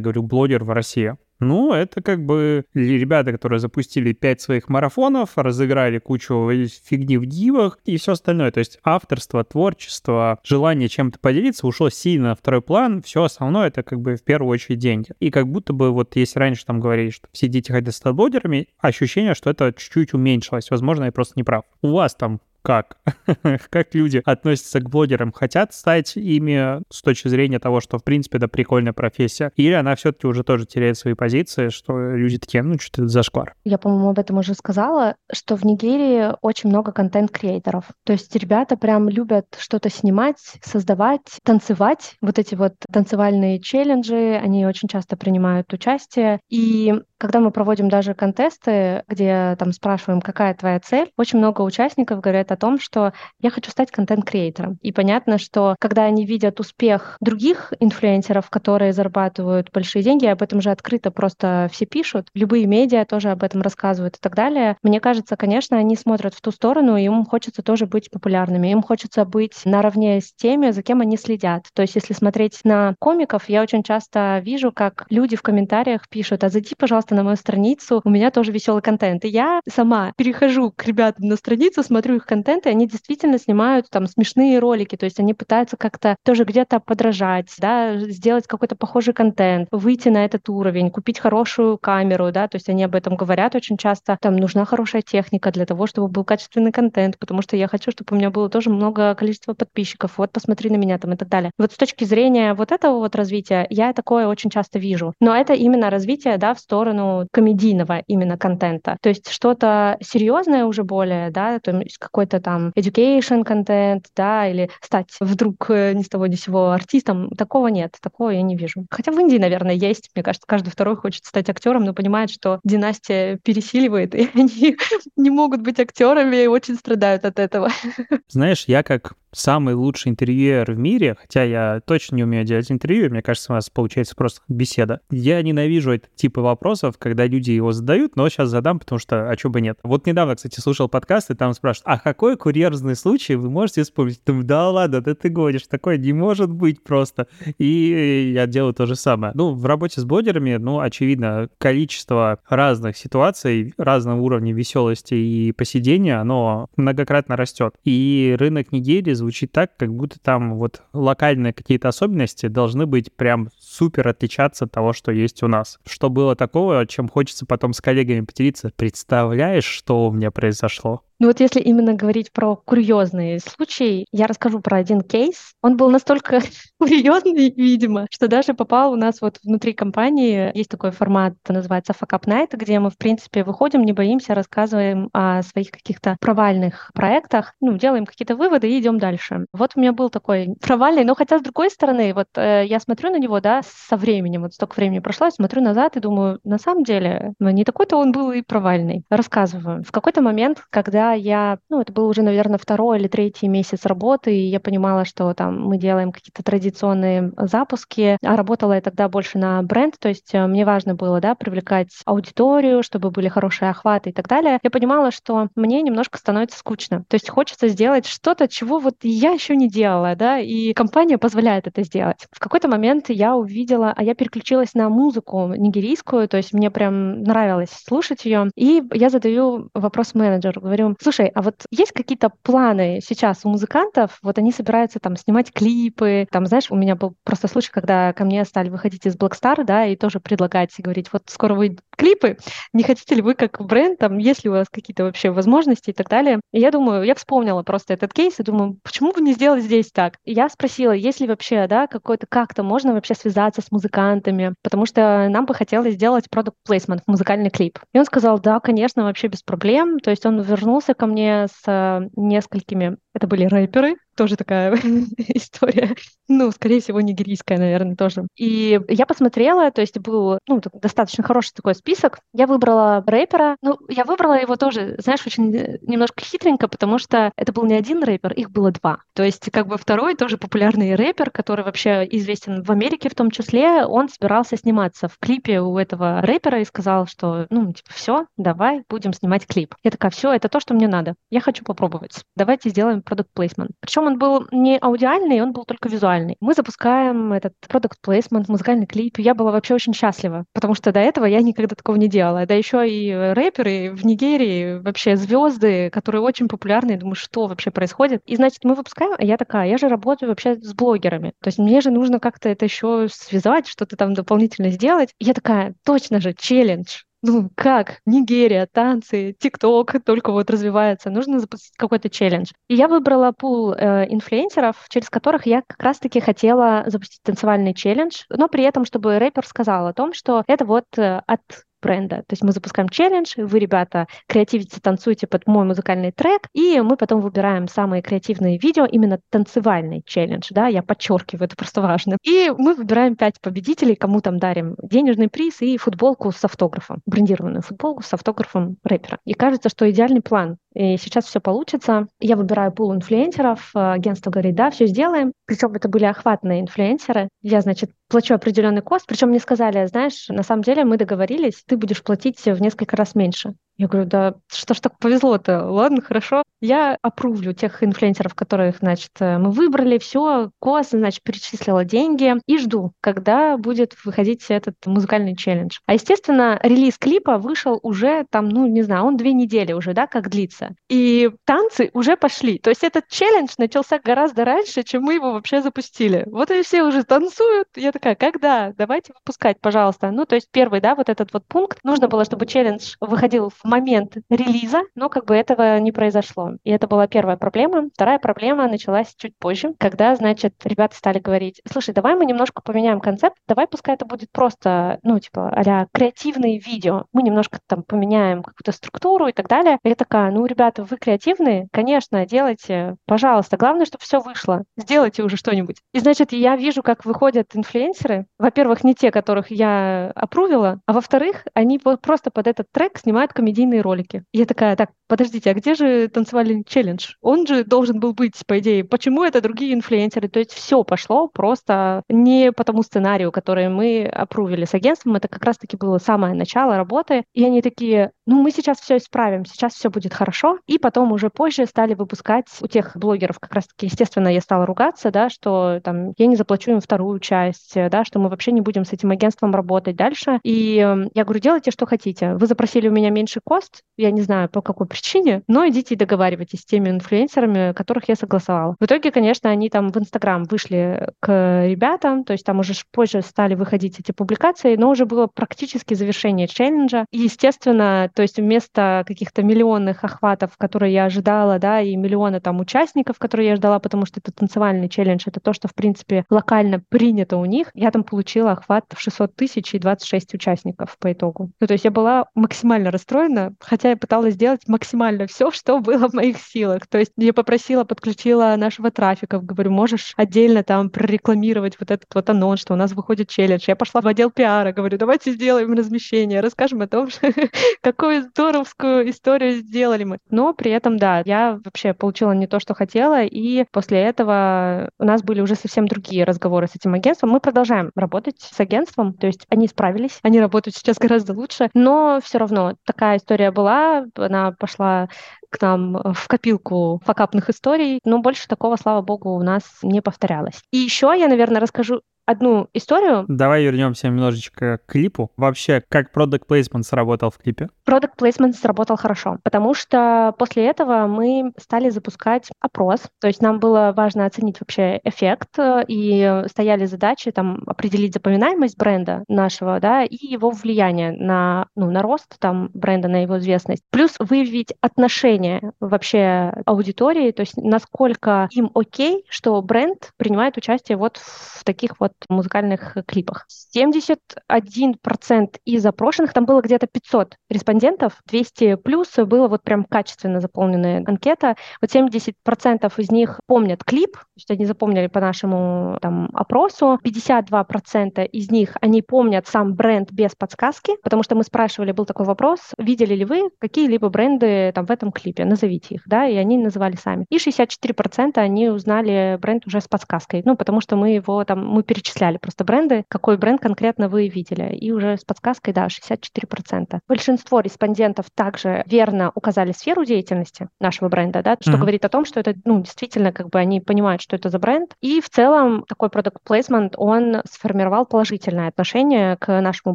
говорю 0.00 0.22
блогер 0.22 0.62
в 0.62 0.70
России? 0.70 1.16
Ну, 1.40 1.72
это 1.72 2.02
как 2.02 2.24
бы 2.24 2.64
ребята, 2.74 3.32
которые 3.32 3.60
запустили 3.60 4.12
пять 4.12 4.40
своих 4.40 4.68
марафонов, 4.68 5.36
разыграли 5.36 5.98
кучу 5.98 6.50
фигни 6.84 7.16
в 7.16 7.26
дивах 7.26 7.78
и 7.84 7.96
все 7.96 8.12
остальное. 8.12 8.50
То 8.50 8.58
есть 8.58 8.78
авторство, 8.82 9.44
творчество, 9.44 10.40
желание 10.42 10.88
чем-то 10.88 11.18
поделиться 11.18 11.66
ушло 11.66 11.90
сильно 11.90 12.28
на 12.28 12.34
второй 12.34 12.62
план. 12.62 13.02
Все 13.02 13.22
основное 13.22 13.68
это 13.68 13.82
как 13.82 14.00
бы 14.00 14.16
в 14.16 14.24
первую 14.24 14.50
очередь 14.50 14.78
деньги. 14.78 15.10
И 15.20 15.30
как 15.30 15.46
будто 15.46 15.72
бы 15.72 15.90
вот 15.90 16.16
если 16.16 16.38
раньше 16.38 16.66
там 16.66 16.80
говорили, 16.80 17.10
что 17.10 17.28
все 17.32 17.46
дети 17.46 17.70
хотят 17.70 17.94
стать 17.94 18.14
блогерами, 18.14 18.68
ощущение, 18.78 19.34
что 19.34 19.50
это 19.50 19.72
чуть-чуть 19.72 20.14
уменьшилось. 20.14 20.70
Возможно, 20.70 21.04
я 21.04 21.12
просто 21.12 21.34
не 21.36 21.44
прав. 21.44 21.64
У 21.82 21.92
вас 21.92 22.14
там 22.14 22.40
как? 22.68 22.98
как 23.70 23.94
люди 23.94 24.20
относятся 24.22 24.80
к 24.80 24.90
блогерам? 24.90 25.32
Хотят 25.32 25.72
стать 25.72 26.18
ими 26.18 26.82
с 26.92 27.00
точки 27.00 27.28
зрения 27.28 27.58
того, 27.58 27.80
что, 27.80 27.96
в 27.96 28.04
принципе, 28.04 28.36
это 28.36 28.46
прикольная 28.46 28.92
профессия? 28.92 29.52
Или 29.56 29.72
она 29.72 29.96
все-таки 29.96 30.26
уже 30.26 30.44
тоже 30.44 30.66
теряет 30.66 30.98
свои 30.98 31.14
позиции, 31.14 31.70
что 31.70 31.98
люди 31.98 32.36
такие, 32.36 32.62
ну, 32.62 32.78
что 32.78 33.04
это 33.04 33.08
зашквар? 33.08 33.54
Я, 33.64 33.78
по-моему, 33.78 34.10
об 34.10 34.18
этом 34.18 34.36
уже 34.36 34.52
сказала, 34.52 35.14
что 35.32 35.56
в 35.56 35.64
Нигерии 35.64 36.34
очень 36.42 36.68
много 36.68 36.92
контент-креаторов. 36.92 37.86
То 38.04 38.12
есть 38.12 38.36
ребята 38.36 38.76
прям 38.76 39.08
любят 39.08 39.46
что-то 39.58 39.88
снимать, 39.88 40.36
создавать, 40.62 41.38
танцевать. 41.44 42.16
Вот 42.20 42.38
эти 42.38 42.54
вот 42.54 42.74
танцевальные 42.92 43.60
челленджи, 43.60 44.38
они 44.44 44.66
очень 44.66 44.88
часто 44.88 45.16
принимают 45.16 45.72
участие. 45.72 46.40
И 46.50 46.92
когда 47.18 47.40
мы 47.40 47.50
проводим 47.50 47.88
даже 47.88 48.14
контесты, 48.14 49.02
где 49.08 49.56
там 49.58 49.72
спрашиваем, 49.72 50.20
какая 50.20 50.54
твоя 50.54 50.80
цель, 50.80 51.10
очень 51.16 51.38
много 51.38 51.62
участников 51.62 52.20
говорят 52.20 52.52
о 52.52 52.56
том, 52.56 52.78
что 52.78 53.12
я 53.40 53.50
хочу 53.50 53.70
стать 53.70 53.90
контент-креатором. 53.90 54.78
И 54.82 54.92
понятно, 54.92 55.38
что 55.38 55.76
когда 55.80 56.04
они 56.04 56.24
видят 56.24 56.60
успех 56.60 57.16
других 57.20 57.72
инфлюенсеров, 57.80 58.48
которые 58.50 58.92
зарабатывают 58.92 59.70
большие 59.72 60.02
деньги, 60.02 60.26
об 60.26 60.42
этом 60.42 60.60
же 60.60 60.70
открыто 60.70 61.10
просто 61.10 61.68
все 61.72 61.86
пишут, 61.86 62.28
любые 62.34 62.66
медиа 62.66 63.04
тоже 63.04 63.30
об 63.30 63.42
этом 63.42 63.62
рассказывают 63.62 64.16
и 64.16 64.20
так 64.20 64.34
далее, 64.34 64.76
мне 64.82 65.00
кажется, 65.00 65.36
конечно, 65.36 65.76
они 65.76 65.96
смотрят 65.96 66.34
в 66.34 66.40
ту 66.40 66.50
сторону, 66.50 66.96
и 66.96 67.04
им 67.04 67.24
хочется 67.24 67.62
тоже 67.62 67.86
быть 67.86 68.10
популярными, 68.10 68.68
им 68.68 68.82
хочется 68.82 69.24
быть 69.24 69.62
наравне 69.64 70.20
с 70.20 70.32
теми, 70.32 70.70
за 70.70 70.82
кем 70.82 71.00
они 71.00 71.16
следят. 71.16 71.64
То 71.74 71.82
есть 71.82 71.96
если 71.96 72.14
смотреть 72.14 72.60
на 72.64 72.94
комиков, 72.98 73.48
я 73.48 73.62
очень 73.62 73.82
часто 73.82 74.40
вижу, 74.44 74.72
как 74.72 75.06
люди 75.10 75.36
в 75.36 75.42
комментариях 75.42 76.08
пишут, 76.08 76.44
а 76.44 76.48
зайди, 76.48 76.74
пожалуйста, 76.76 77.07
на 77.14 77.22
мою 77.22 77.36
страницу, 77.36 78.00
у 78.04 78.10
меня 78.10 78.30
тоже 78.30 78.52
веселый 78.52 78.82
контент. 78.82 79.24
И 79.24 79.28
я 79.28 79.60
сама 79.68 80.12
перехожу 80.16 80.72
к 80.74 80.84
ребятам 80.84 81.26
на 81.28 81.36
страницу, 81.36 81.82
смотрю 81.82 82.16
их 82.16 82.26
контент, 82.26 82.66
и 82.66 82.70
они 82.70 82.86
действительно 82.86 83.38
снимают 83.38 83.90
там 83.90 84.06
смешные 84.06 84.58
ролики, 84.58 84.96
то 84.96 85.04
есть 85.04 85.20
они 85.20 85.34
пытаются 85.34 85.76
как-то 85.76 86.16
тоже 86.24 86.44
где-то 86.44 86.80
подражать, 86.80 87.54
да, 87.58 87.98
сделать 87.98 88.46
какой-то 88.46 88.76
похожий 88.76 89.14
контент, 89.14 89.68
выйти 89.70 90.08
на 90.08 90.24
этот 90.24 90.48
уровень, 90.48 90.90
купить 90.90 91.18
хорошую 91.18 91.78
камеру, 91.78 92.30
да, 92.32 92.48
то 92.48 92.56
есть 92.56 92.68
они 92.68 92.84
об 92.84 92.94
этом 92.94 93.16
говорят 93.16 93.54
очень 93.54 93.76
часто. 93.76 94.18
Там 94.20 94.36
нужна 94.36 94.64
хорошая 94.64 95.02
техника 95.02 95.50
для 95.50 95.66
того, 95.66 95.86
чтобы 95.86 96.08
был 96.08 96.24
качественный 96.24 96.72
контент, 96.72 97.18
потому 97.18 97.42
что 97.42 97.56
я 97.56 97.68
хочу, 97.68 97.90
чтобы 97.90 98.14
у 98.14 98.18
меня 98.18 98.30
было 98.30 98.48
тоже 98.48 98.70
много 98.70 99.14
количества 99.14 99.54
подписчиков. 99.54 100.18
Вот 100.18 100.32
посмотри 100.32 100.70
на 100.70 100.76
меня 100.76 100.98
там 100.98 101.12
и 101.12 101.16
так 101.16 101.28
далее. 101.28 101.50
Вот 101.58 101.72
с 101.72 101.76
точки 101.76 102.04
зрения 102.04 102.54
вот 102.54 102.72
этого 102.72 102.98
вот 102.98 103.16
развития 103.16 103.66
я 103.70 103.92
такое 103.92 104.26
очень 104.26 104.50
часто 104.50 104.78
вижу. 104.78 105.14
Но 105.20 105.34
это 105.34 105.54
именно 105.54 105.90
развитие, 105.90 106.36
да, 106.38 106.54
в 106.54 106.60
сторону 106.60 106.97
комедийного 107.30 108.02
именно 108.06 108.36
контента. 108.36 108.96
То 109.00 109.08
есть 109.08 109.30
что-то 109.30 109.96
серьезное 110.00 110.64
уже 110.64 110.82
более, 110.82 111.30
да, 111.30 111.58
то 111.60 111.70
есть 111.70 111.98
какой-то 111.98 112.40
там 112.40 112.72
education 112.76 113.44
контент, 113.44 114.06
да, 114.16 114.48
или 114.48 114.70
стать 114.80 115.08
вдруг 115.20 115.70
э, 115.70 115.92
ни 115.94 116.02
с 116.02 116.08
того 116.08 116.26
ни 116.26 116.34
с 116.34 116.48
сего 116.48 116.70
артистом, 116.70 117.30
такого 117.30 117.68
нет, 117.68 117.96
такого 118.00 118.30
я 118.30 118.42
не 118.42 118.56
вижу. 118.56 118.86
Хотя 118.90 119.12
в 119.12 119.20
Индии, 119.20 119.36
наверное, 119.36 119.74
есть, 119.74 120.10
мне 120.14 120.22
кажется, 120.22 120.46
каждый 120.46 120.70
второй 120.70 120.96
хочет 120.96 121.24
стать 121.24 121.50
актером, 121.50 121.84
но 121.84 121.92
понимает, 121.92 122.30
что 122.30 122.60
династия 122.64 123.38
пересиливает, 123.44 124.14
и 124.14 124.30
они 124.34 124.76
не 125.16 125.30
могут 125.30 125.62
быть 125.62 125.78
актерами 125.78 126.44
и 126.44 126.46
очень 126.46 126.76
страдают 126.76 127.24
от 127.24 127.38
этого. 127.38 127.70
Знаешь, 128.28 128.64
я 128.66 128.82
как 128.82 129.14
самый 129.32 129.74
лучший 129.74 130.10
интервьюер 130.10 130.72
в 130.72 130.78
мире, 130.78 131.16
хотя 131.20 131.42
я 131.42 131.80
точно 131.86 132.16
не 132.16 132.24
умею 132.24 132.44
делать 132.44 132.70
интервью, 132.70 133.10
мне 133.10 133.22
кажется, 133.22 133.52
у 133.52 133.54
нас 133.54 133.68
получается 133.70 134.14
просто 134.16 134.40
беседа. 134.48 135.00
Я 135.10 135.42
ненавижу 135.42 135.92
этот 135.92 136.14
тип 136.14 136.38
вопросов, 136.38 136.87
когда 136.96 137.26
люди 137.26 137.50
его 137.50 137.72
задают, 137.72 138.16
но 138.16 138.28
сейчас 138.28 138.48
задам, 138.48 138.78
потому 138.78 138.98
что, 138.98 139.28
а 139.28 139.36
чё 139.36 139.50
бы 139.50 139.60
нет. 139.60 139.78
Вот 139.82 140.06
недавно, 140.06 140.36
кстати, 140.36 140.60
слушал 140.60 140.88
подкаст, 140.88 141.30
и 141.30 141.34
там 141.34 141.52
спрашивают, 141.52 141.86
а 141.86 141.98
какой 141.98 142.36
курьерный 142.36 142.96
случай 142.96 143.34
вы 143.34 143.50
можете 143.50 143.82
вспомнить? 143.82 144.20
Думаю, 144.24 144.44
да 144.44 144.70
ладно, 144.70 145.00
да 145.00 145.14
ты 145.14 145.28
гонишь, 145.28 145.66
такое 145.66 145.98
не 145.98 146.12
может 146.12 146.50
быть 146.50 146.82
просто. 146.82 147.26
И 147.58 148.32
я 148.34 148.46
делаю 148.46 148.74
то 148.74 148.86
же 148.86 148.96
самое. 148.96 149.32
Ну, 149.34 149.52
в 149.52 149.64
работе 149.66 150.00
с 150.00 150.04
блогерами, 150.04 150.56
ну, 150.56 150.80
очевидно, 150.80 151.48
количество 151.58 152.38
разных 152.48 152.96
ситуаций, 152.96 153.74
разного 153.76 154.20
уровня 154.20 154.52
веселости 154.54 155.14
и 155.14 155.52
посидения, 155.52 156.20
оно 156.20 156.68
многократно 156.76 157.36
растет. 157.36 157.74
И 157.84 158.36
рынок 158.38 158.72
Нигерии 158.72 159.12
звучит 159.12 159.52
так, 159.52 159.76
как 159.76 159.92
будто 159.92 160.18
там 160.20 160.54
вот 160.54 160.82
локальные 160.92 161.52
какие-то 161.52 161.88
особенности 161.88 162.46
должны 162.46 162.86
быть 162.86 163.12
прям 163.12 163.50
супер 163.58 164.08
отличаться 164.08 164.64
от 164.64 164.72
того, 164.72 164.92
что 164.92 165.12
есть 165.12 165.42
у 165.42 165.48
нас. 165.48 165.78
Что 165.86 166.10
было 166.10 166.36
такого, 166.36 166.77
чем 166.86 167.08
хочется 167.08 167.46
потом 167.46 167.72
с 167.72 167.80
коллегами 167.80 168.20
поделиться. 168.20 168.72
Представляешь, 168.76 169.64
что 169.64 170.08
у 170.08 170.12
меня 170.12 170.30
произошло? 170.30 171.04
Ну 171.20 171.26
вот 171.26 171.40
если 171.40 171.60
именно 171.60 171.94
говорить 171.94 172.32
про 172.32 172.54
курьезные 172.54 173.40
случаи, 173.40 174.06
я 174.12 174.28
расскажу 174.28 174.60
про 174.60 174.76
один 174.76 175.00
кейс. 175.00 175.52
Он 175.62 175.76
был 175.76 175.90
настолько 175.90 176.40
курьезный, 176.78 177.50
видимо, 177.50 178.06
что 178.08 178.28
даже 178.28 178.54
попал 178.54 178.92
у 178.92 178.96
нас 178.96 179.20
вот 179.20 179.40
внутри 179.42 179.72
компании. 179.72 180.56
Есть 180.56 180.70
такой 180.70 180.92
формат, 180.92 181.34
называется 181.48 181.92
Fuck 181.92 182.16
Up 182.16 182.26
Night, 182.26 182.56
где 182.56 182.78
мы, 182.78 182.90
в 182.90 182.96
принципе, 182.96 183.42
выходим, 183.42 183.82
не 183.82 183.92
боимся, 183.92 184.36
рассказываем 184.36 185.08
о 185.12 185.42
своих 185.42 185.72
каких-то 185.72 186.16
провальных 186.20 186.92
проектах, 186.94 187.54
ну, 187.60 187.76
делаем 187.76 188.06
какие-то 188.06 188.36
выводы 188.36 188.70
и 188.70 188.78
идем 188.78 188.98
дальше. 188.98 189.46
Вот 189.52 189.72
у 189.74 189.80
меня 189.80 189.92
был 189.92 190.10
такой 190.10 190.54
провальный, 190.60 191.02
но 191.02 191.16
хотя, 191.16 191.38
с 191.38 191.42
другой 191.42 191.70
стороны, 191.70 192.14
вот 192.14 192.28
э, 192.36 192.64
я 192.66 192.78
смотрю 192.78 193.10
на 193.10 193.18
него, 193.18 193.40
да, 193.40 193.62
со 193.64 193.96
временем, 193.96 194.42
вот 194.42 194.54
столько 194.54 194.76
времени 194.76 195.00
прошло, 195.00 195.26
я 195.26 195.32
смотрю 195.32 195.62
назад 195.62 195.96
и 195.96 196.00
думаю, 196.00 196.38
на 196.44 196.58
самом 196.58 196.84
деле, 196.84 197.32
ну, 197.40 197.50
не 197.50 197.64
такой-то 197.64 197.96
он 197.96 198.12
был 198.12 198.30
и 198.30 198.42
провальный. 198.42 199.02
Рассказываю. 199.10 199.82
В 199.82 199.90
какой-то 199.90 200.22
момент, 200.22 200.64
когда 200.70 201.07
я, 201.12 201.58
ну, 201.68 201.80
это 201.80 201.92
был 201.92 202.08
уже, 202.08 202.22
наверное, 202.22 202.58
второй 202.58 202.98
или 202.98 203.08
третий 203.08 203.48
месяц 203.48 203.86
работы, 203.86 204.34
и 204.34 204.48
я 204.48 204.60
понимала, 204.60 205.04
что 205.04 205.32
там 205.34 205.60
мы 205.62 205.78
делаем 205.78 206.12
какие-то 206.12 206.42
традиционные 206.42 207.32
запуски, 207.36 208.18
а 208.22 208.36
работала 208.36 208.74
я 208.74 208.80
тогда 208.80 209.08
больше 209.08 209.38
на 209.38 209.62
бренд, 209.62 209.98
то 209.98 210.08
есть 210.08 210.34
э, 210.34 210.46
мне 210.46 210.64
важно 210.64 210.94
было, 210.94 211.20
да, 211.20 211.34
привлекать 211.34 211.88
аудиторию, 212.04 212.82
чтобы 212.82 213.10
были 213.10 213.28
хорошие 213.28 213.70
охваты 213.70 214.10
и 214.10 214.12
так 214.12 214.28
далее. 214.28 214.58
Я 214.62 214.70
понимала, 214.70 215.10
что 215.10 215.48
мне 215.54 215.82
немножко 215.82 216.18
становится 216.18 216.58
скучно. 216.58 217.04
То 217.08 217.14
есть 217.14 217.28
хочется 217.28 217.68
сделать 217.68 218.06
что-то, 218.06 218.48
чего 218.48 218.78
вот 218.78 218.96
я 219.02 219.30
еще 219.30 219.56
не 219.56 219.68
делала, 219.68 220.14
да, 220.16 220.38
и 220.38 220.72
компания 220.72 221.18
позволяет 221.18 221.66
это 221.66 221.82
сделать. 221.82 222.26
В 222.32 222.40
какой-то 222.40 222.68
момент 222.68 223.06
я 223.08 223.36
увидела, 223.36 223.92
а 223.96 224.02
я 224.02 224.14
переключилась 224.14 224.74
на 224.74 224.88
музыку 224.88 225.52
нигерийскую, 225.56 226.28
то 226.28 226.36
есть 226.36 226.52
мне 226.52 226.70
прям 226.70 227.22
нравилось 227.22 227.70
слушать 227.70 228.24
ее, 228.24 228.50
и 228.56 228.82
я 228.92 229.10
задаю 229.10 229.68
вопрос 229.74 230.14
менеджеру, 230.14 230.60
говорю, 230.60 230.96
Слушай, 231.00 231.28
а 231.34 231.42
вот 231.42 231.64
есть 231.70 231.92
какие-то 231.92 232.30
планы 232.42 233.00
сейчас 233.00 233.44
у 233.44 233.48
музыкантов? 233.48 234.18
Вот 234.20 234.36
они 234.38 234.50
собираются 234.50 234.98
там 234.98 235.16
снимать 235.16 235.52
клипы. 235.52 236.26
Там, 236.30 236.44
знаешь, 236.46 236.70
у 236.70 236.74
меня 236.76 236.96
был 236.96 237.14
просто 237.22 237.46
случай, 237.46 237.70
когда 237.70 238.12
ко 238.12 238.24
мне 238.24 238.44
стали 238.44 238.68
выходить 238.68 239.06
из 239.06 239.16
Blackstar, 239.16 239.64
да, 239.64 239.86
и 239.86 239.94
тоже 239.94 240.18
предлагать, 240.18 240.76
и 240.76 240.82
говорить, 240.82 241.12
вот 241.12 241.22
скоро 241.26 241.54
выйдет 241.54 241.82
клипы, 241.98 242.38
не 242.72 242.84
хотите 242.84 243.16
ли 243.16 243.22
вы 243.22 243.34
как 243.34 243.60
бренд, 243.60 243.98
там, 243.98 244.18
есть 244.18 244.44
ли 244.44 244.50
у 244.50 244.54
вас 244.54 244.68
какие-то 244.70 245.04
вообще 245.04 245.30
возможности 245.30 245.90
и 245.90 245.92
так 245.92 246.08
далее. 246.08 246.40
И 246.52 246.60
я 246.60 246.70
думаю, 246.70 247.02
я 247.02 247.14
вспомнила 247.14 247.62
просто 247.62 247.92
этот 247.94 248.12
кейс 248.12 248.38
и 248.38 248.44
думаю, 248.44 248.78
почему 248.82 249.12
бы 249.12 249.20
не 249.20 249.32
сделать 249.32 249.64
здесь 249.64 249.90
так? 249.92 250.14
И 250.24 250.32
я 250.32 250.48
спросила, 250.48 250.92
есть 250.92 251.20
ли 251.20 251.26
вообще, 251.26 251.66
да, 251.66 251.86
какой-то 251.86 252.26
как-то 252.28 252.62
можно 252.62 252.94
вообще 252.94 253.14
связаться 253.14 253.60
с 253.60 253.72
музыкантами, 253.72 254.54
потому 254.62 254.86
что 254.86 255.28
нам 255.28 255.44
бы 255.44 255.54
хотелось 255.54 255.94
сделать 255.94 256.30
продукт 256.30 256.56
в 256.66 257.08
музыкальный 257.08 257.50
клип. 257.50 257.78
И 257.92 257.98
он 257.98 258.04
сказал, 258.04 258.38
да, 258.38 258.60
конечно, 258.60 259.02
вообще 259.02 259.26
без 259.26 259.42
проблем. 259.42 259.98
То 259.98 260.10
есть 260.10 260.24
он 260.24 260.40
вернулся 260.40 260.94
ко 260.94 261.06
мне 261.06 261.46
с 261.48 261.62
э, 261.66 262.08
несколькими, 262.14 262.96
это 263.14 263.26
были 263.26 263.46
рэперы, 263.46 263.96
тоже 264.18 264.36
такая 264.36 264.74
история, 265.28 265.94
ну, 266.26 266.50
скорее 266.50 266.80
всего, 266.80 267.00
нигерийская, 267.00 267.56
наверное, 267.56 267.94
тоже. 267.94 268.26
И 268.36 268.80
я 268.88 269.06
посмотрела, 269.06 269.70
то 269.70 269.80
есть 269.80 269.96
был 269.98 270.40
ну, 270.48 270.60
достаточно 270.74 271.22
хороший 271.22 271.52
такой 271.54 271.76
список. 271.76 272.18
Я 272.34 272.48
выбрала 272.48 273.02
рэпера. 273.06 273.56
Ну, 273.62 273.78
я 273.88 274.04
выбрала 274.04 274.34
его 274.34 274.56
тоже, 274.56 274.96
знаешь, 274.98 275.24
очень 275.24 275.54
э, 275.54 275.78
немножко 275.82 276.24
хитренько, 276.24 276.66
потому 276.66 276.98
что 276.98 277.30
это 277.36 277.52
был 277.52 277.64
не 277.64 277.74
один 277.74 278.02
рэпер, 278.02 278.32
их 278.32 278.50
было 278.50 278.72
два. 278.72 278.98
То 279.14 279.22
есть 279.22 279.50
как 279.52 279.68
бы 279.68 279.78
второй 279.78 280.16
тоже 280.16 280.36
популярный 280.36 280.96
рэпер, 280.96 281.30
который 281.30 281.64
вообще 281.64 282.06
известен 282.10 282.64
в 282.64 282.70
Америке 282.72 283.08
в 283.08 283.14
том 283.14 283.30
числе, 283.30 283.84
он 283.84 284.08
собирался 284.08 284.56
сниматься 284.56 285.06
в 285.06 285.16
клипе 285.18 285.60
у 285.60 285.78
этого 285.78 286.20
рэпера 286.22 286.60
и 286.60 286.64
сказал, 286.64 287.06
что, 287.06 287.46
ну, 287.50 287.72
типа, 287.72 287.90
все, 287.92 288.26
давай 288.36 288.82
будем 288.88 289.12
снимать 289.12 289.46
клип. 289.46 289.76
Я 289.84 289.92
такая, 289.92 290.10
все, 290.10 290.32
это 290.32 290.48
то, 290.48 290.58
что 290.58 290.74
мне 290.74 290.88
надо. 290.88 291.14
Я 291.30 291.40
хочу 291.40 291.64
попробовать. 291.64 292.24
Давайте 292.34 292.70
сделаем 292.70 293.02
продукт 293.02 293.30
плейсмент. 293.32 293.70
Причем 293.80 294.07
он 294.08 294.18
был 294.18 294.46
не 294.50 294.78
аудиальный, 294.78 295.40
он 295.42 295.52
был 295.52 295.64
только 295.64 295.88
визуальный. 295.88 296.36
Мы 296.40 296.54
запускаем 296.54 297.32
этот 297.32 297.52
product 297.68 297.96
placement, 298.04 298.46
музыкальный 298.48 298.86
клип. 298.86 299.18
Я 299.18 299.34
была 299.34 299.52
вообще 299.52 299.74
очень 299.74 299.94
счастлива, 299.94 300.46
потому 300.54 300.74
что 300.74 300.92
до 300.92 301.00
этого 301.00 301.26
я 301.26 301.40
никогда 301.42 301.76
такого 301.76 301.96
не 301.96 302.08
делала. 302.08 302.46
Да 302.46 302.54
еще 302.54 302.88
и 302.88 303.12
рэперы 303.12 303.92
в 303.92 304.04
Нигерии, 304.04 304.78
вообще 304.78 305.16
звезды, 305.16 305.90
которые 305.90 306.22
очень 306.22 306.48
популярны. 306.48 306.92
Я 306.92 306.98
думаю, 306.98 307.14
что 307.14 307.46
вообще 307.46 307.70
происходит? 307.70 308.22
И, 308.24 308.36
значит, 308.36 308.64
мы 308.64 308.74
выпускаем, 308.74 309.14
а 309.18 309.24
я 309.24 309.36
такая, 309.36 309.68
я 309.68 309.78
же 309.78 309.88
работаю 309.88 310.30
вообще 310.30 310.56
с 310.56 310.72
блогерами. 310.72 311.34
То 311.42 311.48
есть 311.48 311.58
мне 311.58 311.80
же 311.80 311.90
нужно 311.90 312.18
как-то 312.18 312.48
это 312.48 312.64
еще 312.64 313.08
связать, 313.10 313.68
что-то 313.68 313.96
там 313.96 314.14
дополнительно 314.14 314.70
сделать. 314.70 315.10
И 315.18 315.26
я 315.26 315.34
такая, 315.34 315.74
точно 315.84 316.20
же, 316.20 316.32
челлендж 316.32 317.02
ну 317.22 317.50
как, 317.54 318.00
Нигерия, 318.06 318.66
танцы, 318.70 319.34
ТикТок 319.38 320.04
только 320.04 320.32
вот 320.32 320.50
развивается, 320.50 321.10
нужно 321.10 321.40
запустить 321.40 321.76
какой-то 321.76 322.08
челлендж. 322.08 322.52
И 322.68 322.74
я 322.74 322.88
выбрала 322.88 323.32
пул 323.32 323.72
э, 323.72 324.06
инфлюенсеров, 324.08 324.86
через 324.88 325.10
которых 325.10 325.46
я 325.46 325.62
как 325.66 325.82
раз-таки 325.82 326.20
хотела 326.20 326.84
запустить 326.86 327.22
танцевальный 327.22 327.74
челлендж, 327.74 328.22
но 328.30 328.48
при 328.48 328.64
этом, 328.64 328.84
чтобы 328.84 329.18
рэпер 329.18 329.46
сказал 329.46 329.86
о 329.86 329.94
том, 329.94 330.12
что 330.12 330.44
это 330.46 330.64
вот 330.64 330.86
э, 330.96 331.22
от 331.26 331.40
бренда. 331.82 332.18
То 332.18 332.32
есть 332.32 332.42
мы 332.42 332.52
запускаем 332.52 332.88
челлендж, 332.88 333.34
вы, 333.36 333.58
ребята, 333.58 334.06
креативите, 334.26 334.80
танцуйте 334.80 335.26
под 335.26 335.46
мой 335.46 335.64
музыкальный 335.64 336.12
трек, 336.12 336.48
и 336.52 336.80
мы 336.80 336.96
потом 336.96 337.20
выбираем 337.20 337.68
самые 337.68 338.02
креативные 338.02 338.58
видео, 338.58 338.84
именно 338.84 339.18
танцевальный 339.30 340.02
челлендж, 340.04 340.48
да, 340.50 340.66
я 340.66 340.82
подчеркиваю, 340.82 341.46
это 341.46 341.56
просто 341.56 341.80
важно. 341.80 342.16
И 342.22 342.52
мы 342.56 342.74
выбираем 342.74 343.16
пять 343.16 343.40
победителей, 343.40 343.94
кому 343.94 344.20
там 344.20 344.38
дарим 344.38 344.76
денежный 344.82 345.28
приз 345.28 345.60
и 345.62 345.76
футболку 345.76 346.32
с 346.32 346.44
автографом, 346.44 347.00
брендированную 347.06 347.62
футболку 347.62 348.02
с 348.02 348.12
автографом 348.12 348.76
рэпера. 348.84 349.18
И 349.24 349.34
кажется, 349.34 349.68
что 349.68 349.90
идеальный 349.90 350.22
план. 350.22 350.58
И 350.78 350.96
сейчас 350.96 351.24
все 351.24 351.40
получится. 351.40 352.06
Я 352.20 352.36
выбираю 352.36 352.70
пул 352.70 352.94
инфлюенсеров, 352.94 353.72
агентство 353.74 354.30
говорит, 354.30 354.54
да, 354.54 354.70
все 354.70 354.86
сделаем. 354.86 355.32
Причем 355.44 355.72
это 355.72 355.88
были 355.88 356.04
охватные 356.04 356.60
инфлюенсеры. 356.60 357.28
Я, 357.42 357.62
значит, 357.62 357.90
плачу 358.06 358.32
определенный 358.34 358.80
кост, 358.80 359.04
причем 359.08 359.30
мне 359.30 359.40
сказали, 359.40 359.84
знаешь, 359.86 360.28
на 360.28 360.44
самом 360.44 360.62
деле 360.62 360.84
мы 360.84 360.96
договорились, 360.96 361.64
ты 361.66 361.76
будешь 361.76 362.04
платить 362.04 362.38
в 362.38 362.60
несколько 362.60 362.96
раз 362.96 363.16
меньше. 363.16 363.54
Я 363.78 363.86
говорю, 363.86 364.08
да 364.08 364.34
что 364.48 364.74
ж 364.74 364.80
так 364.80 364.98
повезло-то? 364.98 365.64
Ладно, 365.64 366.02
хорошо. 366.02 366.42
Я 366.60 366.98
опрувлю 367.00 367.52
тех 367.54 367.84
инфлюенсеров, 367.84 368.34
которых, 368.34 368.78
значит, 368.78 369.12
мы 369.20 369.50
выбрали, 369.52 369.98
все, 369.98 370.50
КОС, 370.58 370.90
значит, 370.90 371.22
перечислила 371.22 371.84
деньги 371.84 372.34
и 372.46 372.58
жду, 372.58 372.92
когда 373.00 373.56
будет 373.56 373.94
выходить 374.04 374.44
этот 374.48 374.74
музыкальный 374.84 375.36
челлендж. 375.36 375.78
А, 375.86 375.94
естественно, 375.94 376.58
релиз 376.64 376.98
клипа 376.98 377.38
вышел 377.38 377.78
уже 377.84 378.26
там, 378.30 378.48
ну, 378.48 378.66
не 378.66 378.82
знаю, 378.82 379.04
он 379.04 379.16
две 379.16 379.32
недели 379.32 379.72
уже, 379.72 379.92
да, 379.92 380.08
как 380.08 380.28
длится. 380.28 380.74
И 380.88 381.30
танцы 381.44 381.90
уже 381.94 382.16
пошли. 382.16 382.58
То 382.58 382.70
есть 382.70 382.82
этот 382.82 383.06
челлендж 383.08 383.52
начался 383.58 384.00
гораздо 384.02 384.44
раньше, 384.44 384.82
чем 384.82 385.04
мы 385.04 385.14
его 385.14 385.32
вообще 385.32 385.62
запустили. 385.62 386.24
Вот 386.26 386.50
и 386.50 386.62
все 386.62 386.82
уже 386.82 387.04
танцуют. 387.04 387.68
Я 387.76 387.92
такая, 387.92 388.16
когда? 388.16 388.72
Давайте 388.76 389.12
выпускать, 389.14 389.60
пожалуйста. 389.60 390.10
Ну, 390.10 390.24
то 390.26 390.34
есть 390.34 390.48
первый, 390.50 390.80
да, 390.80 390.96
вот 390.96 391.08
этот 391.08 391.32
вот 391.32 391.46
пункт. 391.46 391.78
Нужно 391.84 392.08
было, 392.08 392.24
чтобы 392.24 392.46
челлендж 392.46 392.96
выходил 393.00 393.50
в 393.50 393.67
момент 393.68 394.16
релиза, 394.30 394.82
но 394.94 395.08
как 395.08 395.26
бы 395.26 395.36
этого 395.36 395.78
не 395.78 395.92
произошло. 395.92 396.52
И 396.64 396.70
это 396.70 396.86
была 396.86 397.06
первая 397.06 397.36
проблема. 397.36 397.88
Вторая 397.94 398.18
проблема 398.18 398.68
началась 398.68 399.14
чуть 399.16 399.36
позже, 399.38 399.74
когда, 399.78 400.16
значит, 400.16 400.54
ребята 400.64 400.96
стали 400.96 401.18
говорить, 401.18 401.60
слушай, 401.70 401.94
давай 401.94 402.16
мы 402.16 402.24
немножко 402.24 402.62
поменяем 402.62 403.00
концепт, 403.00 403.36
давай 403.46 403.66
пускай 403.66 403.94
это 403.94 404.06
будет 404.06 404.30
просто, 404.32 404.98
ну, 405.02 405.18
типа, 405.18 405.50
а 405.50 405.86
креативные 405.92 406.58
видео. 406.58 407.04
Мы 407.12 407.22
немножко 407.22 407.58
там 407.66 407.82
поменяем 407.82 408.42
какую-то 408.42 408.72
структуру 408.72 409.26
и 409.26 409.32
так 409.32 409.48
далее. 409.48 409.78
И 409.84 409.88
я 409.88 409.94
такая, 409.94 410.30
ну, 410.30 410.46
ребята, 410.46 410.84
вы 410.84 410.96
креативные, 410.96 411.68
конечно, 411.72 412.24
делайте, 412.26 412.96
пожалуйста. 413.06 413.56
Главное, 413.56 413.86
чтобы 413.86 414.02
все 414.02 414.20
вышло. 414.20 414.64
Сделайте 414.76 415.22
уже 415.22 415.36
что-нибудь. 415.36 415.82
И, 415.92 416.00
значит, 416.00 416.32
я 416.32 416.56
вижу, 416.56 416.82
как 416.82 417.04
выходят 417.04 417.54
инфлюенсеры. 417.54 418.26
Во-первых, 418.38 418.84
не 418.84 418.94
те, 418.94 419.10
которых 419.10 419.50
я 419.50 420.10
опрувила, 420.14 420.80
а 420.86 420.92
во-вторых, 420.92 421.44
они 421.54 421.78
просто 421.78 422.30
под 422.30 422.46
этот 422.46 422.66
трек 422.72 422.98
снимают 422.98 423.32
комедийные 423.32 423.57
комедийные 423.58 423.80
ролики. 423.80 424.24
Я 424.32 424.46
такая, 424.46 424.76
так, 424.76 424.90
подождите, 425.08 425.50
а 425.50 425.54
где 425.54 425.74
же 425.74 426.08
танцевальный 426.08 426.64
челлендж? 426.66 427.14
Он 427.20 427.46
же 427.46 427.64
должен 427.64 427.98
был 427.98 428.12
быть, 428.12 428.34
по 428.46 428.58
идее. 428.58 428.84
Почему 428.84 429.24
это 429.24 429.40
другие 429.40 429.74
инфлюенсеры? 429.74 430.28
То 430.28 430.38
есть 430.38 430.52
все 430.52 430.84
пошло 430.84 431.28
просто 431.28 432.02
не 432.08 432.52
по 432.52 432.64
тому 432.64 432.82
сценарию, 432.82 433.32
который 433.32 433.68
мы 433.68 434.06
опрувили 434.06 434.64
с 434.64 434.74
агентством. 434.74 435.16
Это 435.16 435.28
как 435.28 435.44
раз-таки 435.44 435.76
было 435.76 435.98
самое 435.98 436.34
начало 436.34 436.76
работы. 436.76 437.24
И 437.34 437.44
они 437.44 437.62
такие, 437.62 438.12
ну, 438.28 438.42
мы 438.42 438.50
сейчас 438.50 438.78
все 438.78 438.98
исправим, 438.98 439.46
сейчас 439.46 439.72
все 439.72 439.88
будет 439.88 440.12
хорошо. 440.12 440.58
И 440.66 440.78
потом 440.78 441.12
уже 441.12 441.30
позже 441.30 441.64
стали 441.64 441.94
выпускать 441.94 442.44
у 442.60 442.66
тех 442.66 442.94
блогеров, 442.94 443.40
как 443.40 443.54
раз-таки, 443.54 443.86
естественно, 443.86 444.28
я 444.28 444.42
стала 444.42 444.66
ругаться, 444.66 445.10
да, 445.10 445.30
что 445.30 445.80
там 445.82 446.12
я 446.18 446.26
не 446.26 446.36
заплачу 446.36 446.70
им 446.72 446.80
вторую 446.80 447.20
часть, 447.20 447.72
да, 447.74 448.04
что 448.04 448.18
мы 448.18 448.28
вообще 448.28 448.52
не 448.52 448.60
будем 448.60 448.84
с 448.84 448.92
этим 448.92 449.10
агентством 449.10 449.54
работать 449.54 449.96
дальше. 449.96 450.40
И 450.44 450.76
я 451.14 451.24
говорю, 451.24 451.40
делайте, 451.40 451.70
что 451.70 451.86
хотите. 451.86 452.34
Вы 452.34 452.46
запросили 452.46 452.88
у 452.88 452.92
меня 452.92 453.08
меньше 453.08 453.40
кост, 453.42 453.82
я 453.96 454.10
не 454.10 454.20
знаю 454.20 454.50
по 454.50 454.60
какой 454.60 454.86
причине, 454.86 455.42
но 455.48 455.66
идите 455.66 455.94
и 455.94 455.98
договаривайтесь 455.98 456.60
с 456.60 456.66
теми 456.66 456.90
инфлюенсерами, 456.90 457.72
которых 457.72 458.10
я 458.10 458.14
согласовала. 458.14 458.76
В 458.78 458.84
итоге, 458.84 459.10
конечно, 459.10 459.48
они 459.48 459.70
там 459.70 459.88
в 459.88 459.96
Инстаграм 459.96 460.44
вышли 460.44 461.12
к 461.20 461.64
ребятам, 461.66 462.24
то 462.24 462.34
есть 462.34 462.44
там 462.44 462.58
уже 462.58 462.74
позже 462.92 463.22
стали 463.22 463.54
выходить 463.54 463.98
эти 463.98 464.12
публикации, 464.12 464.76
но 464.76 464.90
уже 464.90 465.06
было 465.06 465.28
практически 465.28 465.94
завершение 465.94 466.46
челленджа. 466.46 467.06
И, 467.10 467.20
естественно, 467.20 468.10
то 468.18 468.22
есть 468.22 468.36
вместо 468.36 469.04
каких-то 469.06 469.44
миллионных 469.44 470.02
охватов, 470.02 470.56
которые 470.58 470.92
я 470.92 471.04
ожидала, 471.04 471.60
да, 471.60 471.80
и 471.80 471.94
миллиона 471.94 472.40
там 472.40 472.58
участников, 472.58 473.16
которые 473.16 473.50
я 473.50 473.54
ждала, 473.54 473.78
потому 473.78 474.06
что 474.06 474.18
это 474.18 474.32
танцевальный 474.32 474.88
челлендж, 474.88 475.22
это 475.26 475.38
то, 475.38 475.52
что, 475.52 475.68
в 475.68 475.74
принципе, 475.76 476.24
локально 476.28 476.82
принято 476.88 477.36
у 477.36 477.44
них, 477.44 477.70
я 477.74 477.92
там 477.92 478.02
получила 478.02 478.50
охват 478.50 478.86
в 478.92 479.00
600 479.00 479.36
тысяч 479.36 479.72
и 479.72 479.78
26 479.78 480.34
участников 480.34 480.96
по 480.98 481.12
итогу. 481.12 481.52
Ну, 481.60 481.66
то 481.68 481.74
есть 481.74 481.84
я 481.84 481.92
была 481.92 482.26
максимально 482.34 482.90
расстроена, 482.90 483.54
хотя 483.60 483.90
я 483.90 483.96
пыталась 483.96 484.34
сделать 484.34 484.66
максимально 484.66 485.28
все, 485.28 485.52
что 485.52 485.78
было 485.78 486.08
в 486.08 486.14
моих 486.14 486.38
силах. 486.38 486.88
То 486.88 486.98
есть 486.98 487.12
я 487.16 487.32
попросила, 487.32 487.84
подключила 487.84 488.56
нашего 488.56 488.90
трафика, 488.90 489.38
говорю, 489.38 489.70
можешь 489.70 490.12
отдельно 490.16 490.64
там 490.64 490.90
прорекламировать 490.90 491.78
вот 491.78 491.92
этот 491.92 492.12
вот 492.12 492.28
анонс, 492.30 492.58
что 492.58 492.72
у 492.74 492.76
нас 492.76 492.90
выходит 492.94 493.28
челлендж. 493.28 493.66
Я 493.68 493.76
пошла 493.76 494.00
в 494.00 494.08
отдел 494.08 494.32
пиара, 494.32 494.72
говорю, 494.72 494.98
давайте 494.98 495.30
сделаем 495.30 495.72
размещение, 495.74 496.40
расскажем 496.40 496.80
о 496.80 496.88
том, 496.88 497.10
какую 498.08 498.22
здоровскую 498.22 499.10
историю 499.10 499.56
сделали 499.56 500.04
мы. 500.04 500.18
Но 500.30 500.54
при 500.54 500.70
этом, 500.70 500.96
да, 500.96 501.22
я 501.26 501.60
вообще 501.62 501.92
получила 501.92 502.32
не 502.32 502.46
то, 502.46 502.58
что 502.58 502.72
хотела, 502.72 503.22
и 503.22 503.64
после 503.70 503.98
этого 504.00 504.90
у 504.98 505.04
нас 505.04 505.22
были 505.22 505.42
уже 505.42 505.56
совсем 505.56 505.86
другие 505.86 506.24
разговоры 506.24 506.68
с 506.68 506.74
этим 506.74 506.94
агентством. 506.94 507.30
Мы 507.30 507.40
продолжаем 507.40 507.90
работать 507.94 508.40
с 508.40 508.58
агентством, 508.60 509.12
то 509.12 509.26
есть 509.26 509.44
они 509.50 509.68
справились, 509.68 510.20
они 510.22 510.40
работают 510.40 510.74
сейчас 510.74 510.96
гораздо 510.96 511.34
лучше, 511.34 511.68
но 511.74 512.20
все 512.24 512.38
равно 512.38 512.76
такая 512.86 513.18
история 513.18 513.50
была, 513.50 514.06
она 514.14 514.52
пошла 514.52 515.08
к 515.50 515.60
нам 515.60 516.14
в 516.14 516.28
копилку 516.28 517.02
факапных 517.04 517.50
историй, 517.50 518.00
но 518.04 518.20
больше 518.20 518.48
такого, 518.48 518.76
слава 518.76 519.02
богу, 519.02 519.34
у 519.34 519.42
нас 519.42 519.64
не 519.82 520.00
повторялось. 520.00 520.62
И 520.70 520.78
еще 520.78 521.12
я, 521.14 521.28
наверное, 521.28 521.60
расскажу 521.60 522.00
одну 522.28 522.68
историю. 522.74 523.24
Давай 523.26 523.64
вернемся 523.64 524.08
немножечко 524.08 524.78
к 524.78 524.86
клипу. 524.86 525.32
Вообще, 525.38 525.82
как 525.88 526.14
product 526.14 526.42
placement 526.46 526.82
сработал 526.82 527.30
в 527.30 527.38
клипе? 527.38 527.70
Product 527.88 528.12
placement 528.20 528.52
сработал 528.52 528.96
хорошо, 528.96 529.38
потому 529.42 529.72
что 529.72 530.34
после 530.38 530.66
этого 530.66 531.06
мы 531.06 531.52
стали 531.56 531.88
запускать 531.88 532.50
опрос. 532.60 533.00
То 533.20 533.28
есть 533.28 533.40
нам 533.40 533.58
было 533.60 533.94
важно 533.96 534.26
оценить 534.26 534.60
вообще 534.60 535.00
эффект, 535.04 535.58
э, 535.58 535.84
и 535.88 536.42
стояли 536.48 536.84
задачи 536.84 537.30
там 537.30 537.62
определить 537.66 538.12
запоминаемость 538.12 538.76
бренда 538.76 539.24
нашего, 539.28 539.80
да, 539.80 540.04
и 540.04 540.16
его 540.26 540.50
влияние 540.50 541.12
на, 541.12 541.68
ну, 541.76 541.90
на 541.90 542.02
рост 542.02 542.38
там 542.38 542.68
бренда, 542.74 543.08
на 543.08 543.22
его 543.22 543.38
известность. 543.38 543.82
Плюс 543.90 544.16
выявить 544.18 544.74
отношение 544.82 545.72
вообще 545.80 546.52
аудитории, 546.66 547.30
то 547.30 547.40
есть 547.40 547.56
насколько 547.56 548.48
им 548.50 548.70
окей, 548.74 549.24
что 549.30 549.62
бренд 549.62 550.12
принимает 550.18 550.58
участие 550.58 550.98
вот 550.98 551.16
в 551.16 551.64
таких 551.64 551.98
вот 552.00 552.12
музыкальных 552.28 552.96
клипах. 553.06 553.46
71% 553.76 555.56
из 555.64 555.82
запрошенных, 555.82 556.32
там 556.32 556.44
было 556.44 556.60
где-то 556.60 556.86
500 556.86 557.36
респондентов, 557.50 558.14
200 558.26 558.76
плюс 558.76 559.14
было 559.16 559.48
вот 559.48 559.62
прям 559.62 559.84
качественно 559.84 560.40
заполненная 560.40 561.04
анкета. 561.06 561.56
Вот 561.80 561.94
70% 561.94 562.92
из 562.96 563.10
них 563.10 563.40
помнят 563.46 563.84
клип, 563.84 564.12
то 564.12 564.26
есть 564.36 564.50
они 564.50 564.66
запомнили 564.66 565.06
по 565.06 565.20
нашему 565.20 565.98
там 566.00 566.30
опросу. 566.34 566.98
52% 567.04 568.24
из 568.26 568.50
них, 568.50 568.76
они 568.80 569.02
помнят 569.02 569.46
сам 569.46 569.74
бренд 569.74 570.12
без 570.12 570.34
подсказки, 570.34 570.96
потому 571.02 571.22
что 571.22 571.34
мы 571.34 571.42
спрашивали, 571.42 571.92
был 571.92 572.04
такой 572.04 572.26
вопрос, 572.26 572.60
видели 572.78 573.14
ли 573.14 573.24
вы 573.24 573.50
какие-либо 573.58 574.08
бренды 574.08 574.72
там 574.74 574.86
в 574.86 574.90
этом 574.90 575.12
клипе, 575.12 575.44
назовите 575.44 575.96
их, 575.96 576.02
да, 576.06 576.26
и 576.26 576.36
они 576.36 576.58
называли 576.58 576.96
сами. 576.96 577.26
И 577.30 577.36
64% 577.36 578.36
они 578.36 578.68
узнали 578.68 579.38
бренд 579.40 579.66
уже 579.66 579.80
с 579.80 579.88
подсказкой, 579.88 580.42
ну, 580.44 580.56
потому 580.56 580.80
что 580.80 580.96
мы 580.96 581.10
его 581.10 581.44
там, 581.44 581.66
мы 581.66 581.82
перечисляли 581.82 582.07
просто 582.38 582.64
бренды, 582.64 583.04
какой 583.08 583.36
бренд 583.36 583.60
конкретно 583.60 584.08
вы 584.08 584.28
видели, 584.28 584.74
и 584.74 584.92
уже 584.92 585.16
с 585.16 585.24
подсказкой, 585.24 585.74
да, 585.74 585.86
64%. 585.86 587.00
Большинство 587.08 587.60
респондентов 587.60 588.26
также 588.34 588.82
верно 588.86 589.32
указали 589.34 589.72
сферу 589.72 590.04
деятельности 590.04 590.68
нашего 590.80 591.08
бренда, 591.08 591.42
да, 591.42 591.56
что 591.60 591.72
mm-hmm. 591.72 591.78
говорит 591.78 592.04
о 592.04 592.08
том, 592.08 592.24
что 592.24 592.40
это, 592.40 592.54
ну, 592.64 592.80
действительно, 592.80 593.32
как 593.32 593.50
бы 593.50 593.58
они 593.58 593.80
понимают, 593.80 594.22
что 594.22 594.36
это 594.36 594.48
за 594.50 594.58
бренд, 594.58 594.94
и 595.00 595.20
в 595.20 595.28
целом 595.28 595.84
такой 595.88 596.08
product 596.08 596.36
placement, 596.48 596.94
он 596.96 597.42
сформировал 597.50 598.06
положительное 598.06 598.68
отношение 598.68 599.36
к 599.36 599.60
нашему 599.60 599.94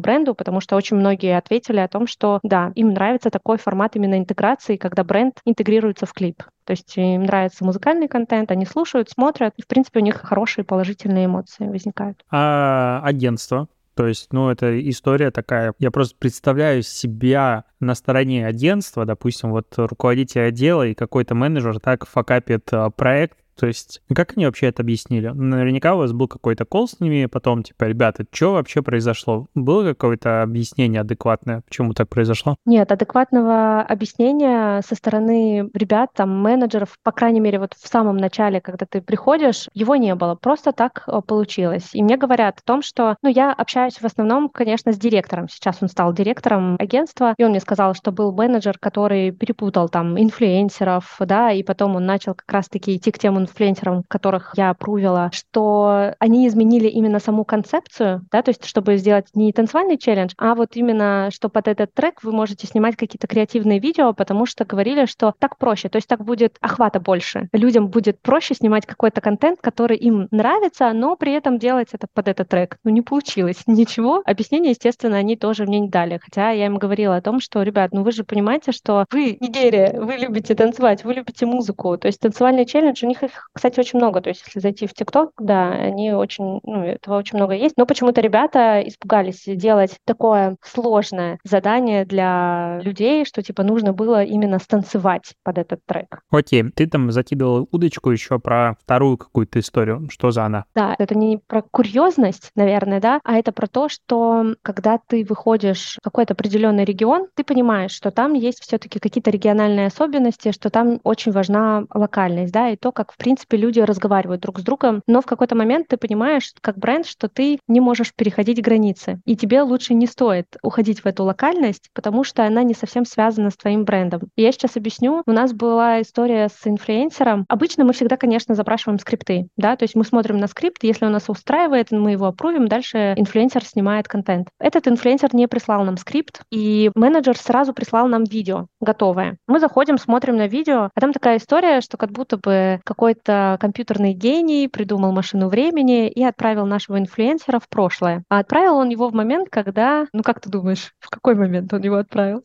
бренду, 0.00 0.34
потому 0.34 0.60
что 0.60 0.76
очень 0.76 0.96
многие 0.96 1.36
ответили 1.36 1.80
о 1.80 1.88
том, 1.88 2.06
что, 2.06 2.40
да, 2.42 2.72
им 2.74 2.90
нравится 2.90 3.30
такой 3.30 3.58
формат 3.58 3.96
именно 3.96 4.18
интеграции, 4.18 4.76
когда 4.76 5.04
бренд 5.04 5.40
интегрируется 5.44 6.06
в 6.06 6.12
клип. 6.12 6.42
То 6.64 6.72
есть 6.72 6.96
им 6.96 7.24
нравится 7.24 7.64
музыкальный 7.64 8.08
контент, 8.08 8.50
они 8.50 8.64
слушают, 8.64 9.10
смотрят, 9.10 9.54
и, 9.56 9.62
в 9.62 9.66
принципе, 9.66 10.00
у 10.00 10.02
них 10.02 10.16
хорошие 10.16 10.64
положительные 10.64 11.26
эмоции 11.26 11.66
возникают. 11.66 12.22
А 12.30 13.00
агентство? 13.04 13.68
То 13.94 14.06
есть, 14.08 14.32
ну, 14.32 14.50
это 14.50 14.80
история 14.90 15.30
такая. 15.30 15.72
Я 15.78 15.90
просто 15.90 16.16
представляю 16.18 16.82
себя 16.82 17.64
на 17.78 17.94
стороне 17.94 18.46
агентства, 18.46 19.04
допустим, 19.04 19.50
вот 19.50 19.72
руководитель 19.76 20.42
отдела 20.42 20.86
и 20.86 20.94
какой-то 20.94 21.34
менеджер 21.34 21.78
так 21.78 22.06
факапит 22.06 22.68
а, 22.72 22.90
проект, 22.90 23.38
то 23.58 23.66
есть, 23.66 24.02
как 24.14 24.32
они 24.36 24.46
вообще 24.46 24.66
это 24.66 24.82
объяснили? 24.82 25.28
Наверняка 25.28 25.94
у 25.94 25.98
вас 25.98 26.12
был 26.12 26.28
какой-то 26.28 26.64
кол 26.64 26.88
с 26.88 27.00
ними, 27.00 27.26
потом, 27.26 27.62
типа, 27.62 27.84
ребята, 27.84 28.24
что 28.30 28.52
вообще 28.52 28.82
произошло? 28.82 29.46
Было 29.54 29.84
какое-то 29.84 30.42
объяснение 30.42 31.00
адекватное, 31.00 31.62
почему 31.62 31.92
так 31.92 32.08
произошло? 32.08 32.56
Нет, 32.66 32.90
адекватного 32.90 33.82
объяснения 33.82 34.82
со 34.82 34.94
стороны 34.94 35.70
ребят, 35.74 36.10
там, 36.14 36.30
менеджеров, 36.42 36.98
по 37.02 37.12
крайней 37.12 37.40
мере, 37.40 37.58
вот 37.58 37.74
в 37.74 37.86
самом 37.86 38.16
начале, 38.16 38.60
когда 38.60 38.86
ты 38.86 39.00
приходишь, 39.00 39.68
его 39.72 39.96
не 39.96 40.14
было. 40.14 40.34
Просто 40.34 40.72
так 40.72 41.04
э, 41.06 41.20
получилось. 41.26 41.90
И 41.92 42.02
мне 42.02 42.16
говорят 42.16 42.58
о 42.58 42.62
том, 42.62 42.82
что, 42.82 43.16
ну, 43.22 43.28
я 43.28 43.52
общаюсь 43.52 44.00
в 44.00 44.04
основном, 44.04 44.48
конечно, 44.48 44.92
с 44.92 44.98
директором. 44.98 45.48
Сейчас 45.48 45.78
он 45.80 45.88
стал 45.88 46.12
директором 46.12 46.76
агентства, 46.78 47.34
и 47.38 47.44
он 47.44 47.50
мне 47.50 47.60
сказал, 47.60 47.94
что 47.94 48.12
был 48.12 48.32
менеджер, 48.32 48.78
который 48.78 49.30
перепутал 49.30 49.88
там 49.88 50.20
инфлюенсеров, 50.20 51.16
да, 51.20 51.52
и 51.52 51.62
потом 51.62 51.96
он 51.96 52.06
начал 52.06 52.34
как 52.34 52.50
раз-таки 52.50 52.96
идти 52.96 53.10
к 53.10 53.18
тем 53.18 53.43
инфлюенсерам, 53.44 54.04
которых 54.08 54.54
я 54.56 54.70
опрувила, 54.70 55.30
что 55.32 56.14
они 56.18 56.46
изменили 56.48 56.88
именно 56.88 57.18
саму 57.18 57.44
концепцию, 57.44 58.26
да, 58.30 58.42
то 58.42 58.50
есть 58.50 58.64
чтобы 58.64 58.96
сделать 58.96 59.26
не 59.34 59.52
танцевальный 59.52 59.98
челлендж, 59.98 60.32
а 60.38 60.54
вот 60.54 60.76
именно, 60.76 61.28
что 61.32 61.48
под 61.48 61.68
этот 61.68 61.94
трек 61.94 62.22
вы 62.22 62.32
можете 62.32 62.66
снимать 62.66 62.96
какие-то 62.96 63.26
креативные 63.26 63.78
видео, 63.78 64.12
потому 64.12 64.46
что 64.46 64.64
говорили, 64.64 65.06
что 65.06 65.34
так 65.38 65.58
проще, 65.58 65.88
то 65.88 65.96
есть 65.96 66.08
так 66.08 66.24
будет 66.24 66.56
охвата 66.60 67.00
больше. 67.00 67.48
Людям 67.52 67.88
будет 67.88 68.20
проще 68.20 68.54
снимать 68.54 68.86
какой-то 68.86 69.20
контент, 69.20 69.60
который 69.60 69.96
им 69.96 70.28
нравится, 70.30 70.92
но 70.92 71.16
при 71.16 71.32
этом 71.32 71.58
делать 71.58 71.88
это 71.92 72.06
под 72.12 72.28
этот 72.28 72.48
трек. 72.48 72.78
Ну, 72.84 72.90
не 72.90 73.02
получилось 73.02 73.62
ничего. 73.66 74.22
Объяснение, 74.24 74.70
естественно, 74.70 75.16
они 75.16 75.36
тоже 75.36 75.64
мне 75.64 75.80
не 75.80 75.88
дали. 75.88 76.20
Хотя 76.22 76.50
я 76.50 76.66
им 76.66 76.76
говорила 76.76 77.16
о 77.16 77.22
том, 77.22 77.40
что, 77.40 77.62
ребят, 77.62 77.92
ну 77.92 78.02
вы 78.02 78.12
же 78.12 78.24
понимаете, 78.24 78.72
что 78.72 79.04
вы 79.10 79.36
Нигерия, 79.40 80.00
вы 80.00 80.16
любите 80.16 80.54
танцевать, 80.54 81.04
вы 81.04 81.14
любите 81.14 81.46
музыку. 81.46 81.96
То 81.98 82.06
есть 82.08 82.20
танцевальный 82.20 82.66
челлендж, 82.66 83.04
у 83.04 83.08
них 83.08 83.22
их 83.22 83.33
кстати, 83.52 83.80
очень 83.80 83.98
много. 83.98 84.20
То 84.20 84.30
есть, 84.30 84.42
если 84.46 84.60
зайти 84.60 84.86
в 84.86 84.94
ТикТок, 84.94 85.30
да, 85.38 85.70
они 85.70 86.12
очень, 86.12 86.60
ну, 86.62 86.84
этого 86.84 87.16
очень 87.16 87.38
много 87.38 87.54
есть. 87.54 87.76
Но 87.76 87.86
почему-то 87.86 88.20
ребята 88.20 88.82
испугались 88.86 89.44
делать 89.46 89.96
такое 90.04 90.56
сложное 90.62 91.38
задание 91.44 92.04
для 92.04 92.80
людей, 92.82 93.24
что, 93.24 93.42
типа, 93.42 93.62
нужно 93.62 93.92
было 93.92 94.24
именно 94.24 94.58
станцевать 94.58 95.34
под 95.42 95.58
этот 95.58 95.80
трек. 95.86 96.20
Окей, 96.30 96.64
ты 96.70 96.86
там 96.86 97.10
закидывал 97.10 97.68
удочку 97.70 98.10
еще 98.10 98.38
про 98.38 98.76
вторую 98.80 99.18
какую-то 99.18 99.58
историю. 99.58 100.08
Что 100.10 100.30
за 100.30 100.44
она? 100.44 100.64
Да, 100.74 100.94
это 100.98 101.14
не 101.14 101.38
про 101.38 101.62
курьезность, 101.62 102.50
наверное, 102.54 103.00
да, 103.00 103.20
а 103.24 103.36
это 103.36 103.52
про 103.52 103.66
то, 103.66 103.88
что 103.88 104.54
когда 104.62 104.98
ты 104.98 105.24
выходишь 105.24 105.96
в 106.00 106.04
какой-то 106.04 106.34
определенный 106.34 106.84
регион, 106.84 107.28
ты 107.34 107.44
понимаешь, 107.44 107.92
что 107.92 108.10
там 108.10 108.34
есть 108.34 108.60
все-таки 108.62 108.98
какие-то 108.98 109.30
региональные 109.30 109.86
особенности, 109.86 110.52
что 110.52 110.70
там 110.70 111.00
очень 111.04 111.32
важна 111.32 111.84
локальность, 111.92 112.52
да, 112.52 112.70
и 112.70 112.76
то, 112.76 112.92
как, 112.92 113.12
в 113.12 113.16
принципе, 113.24 113.56
люди 113.56 113.80
разговаривают 113.80 114.42
друг 114.42 114.60
с 114.60 114.62
другом, 114.62 115.00
но 115.06 115.22
в 115.22 115.26
какой-то 115.26 115.54
момент 115.54 115.88
ты 115.88 115.96
понимаешь, 115.96 116.52
как 116.60 116.76
бренд, 116.76 117.06
что 117.06 117.28
ты 117.28 117.58
не 117.66 117.80
можешь 117.80 118.14
переходить 118.14 118.62
границы, 118.62 119.18
и 119.24 119.34
тебе 119.34 119.62
лучше 119.62 119.94
не 119.94 120.06
стоит 120.06 120.58
уходить 120.62 121.00
в 121.00 121.06
эту 121.06 121.24
локальность, 121.24 121.88
потому 121.94 122.22
что 122.22 122.44
она 122.44 122.62
не 122.62 122.74
совсем 122.74 123.06
связана 123.06 123.48
с 123.48 123.56
твоим 123.56 123.86
брендом. 123.86 124.28
И 124.36 124.42
я 124.42 124.52
сейчас 124.52 124.76
объясню. 124.76 125.22
У 125.26 125.32
нас 125.32 125.54
была 125.54 126.02
история 126.02 126.48
с 126.48 126.66
инфлюенсером. 126.66 127.46
Обычно 127.48 127.84
мы 127.84 127.94
всегда, 127.94 128.18
конечно, 128.18 128.54
запрашиваем 128.54 128.98
скрипты, 128.98 129.48
да, 129.56 129.74
то 129.76 129.84
есть 129.84 129.94
мы 129.94 130.04
смотрим 130.04 130.36
на 130.36 130.46
скрипт, 130.46 130.84
если 130.84 131.06
он 131.06 131.12
нас 131.12 131.30
устраивает, 131.30 131.92
мы 131.92 132.12
его 132.12 132.26
опрувим, 132.26 132.68
дальше 132.68 133.14
инфлюенсер 133.16 133.64
снимает 133.64 134.06
контент. 134.06 134.48
Этот 134.60 134.86
инфлюенсер 134.86 135.34
не 135.34 135.48
прислал 135.48 135.82
нам 135.84 135.96
скрипт, 135.96 136.42
и 136.50 136.90
менеджер 136.94 137.38
сразу 137.38 137.72
прислал 137.72 138.06
нам 138.06 138.24
видео 138.24 138.66
готовое. 138.82 139.38
Мы 139.48 139.60
заходим, 139.60 139.96
смотрим 139.96 140.36
на 140.36 140.46
видео, 140.46 140.90
а 140.94 141.00
там 141.00 141.14
такая 141.14 141.38
история, 141.38 141.80
что 141.80 141.96
как 141.96 142.12
будто 142.12 142.36
бы 142.36 142.80
какой 142.84 143.13
какой-то 143.14 143.56
компьютерный 143.60 144.12
гений 144.12 144.68
придумал 144.68 145.12
машину 145.12 145.48
времени 145.48 146.08
и 146.08 146.22
отправил 146.22 146.66
нашего 146.66 146.98
инфлюенсера 146.98 147.60
в 147.60 147.68
прошлое. 147.68 148.24
А 148.28 148.40
отправил 148.40 148.76
он 148.76 148.88
его 148.88 149.08
в 149.08 149.14
момент, 149.14 149.48
когда... 149.50 150.06
Ну, 150.12 150.22
как 150.22 150.40
ты 150.40 150.50
думаешь, 150.50 150.92
в 150.98 151.10
какой 151.10 151.34
момент 151.34 151.72
он 151.72 151.82
его 151.82 151.96
отправил? 151.96 152.44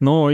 Ну, 0.00 0.28
а 0.28 0.32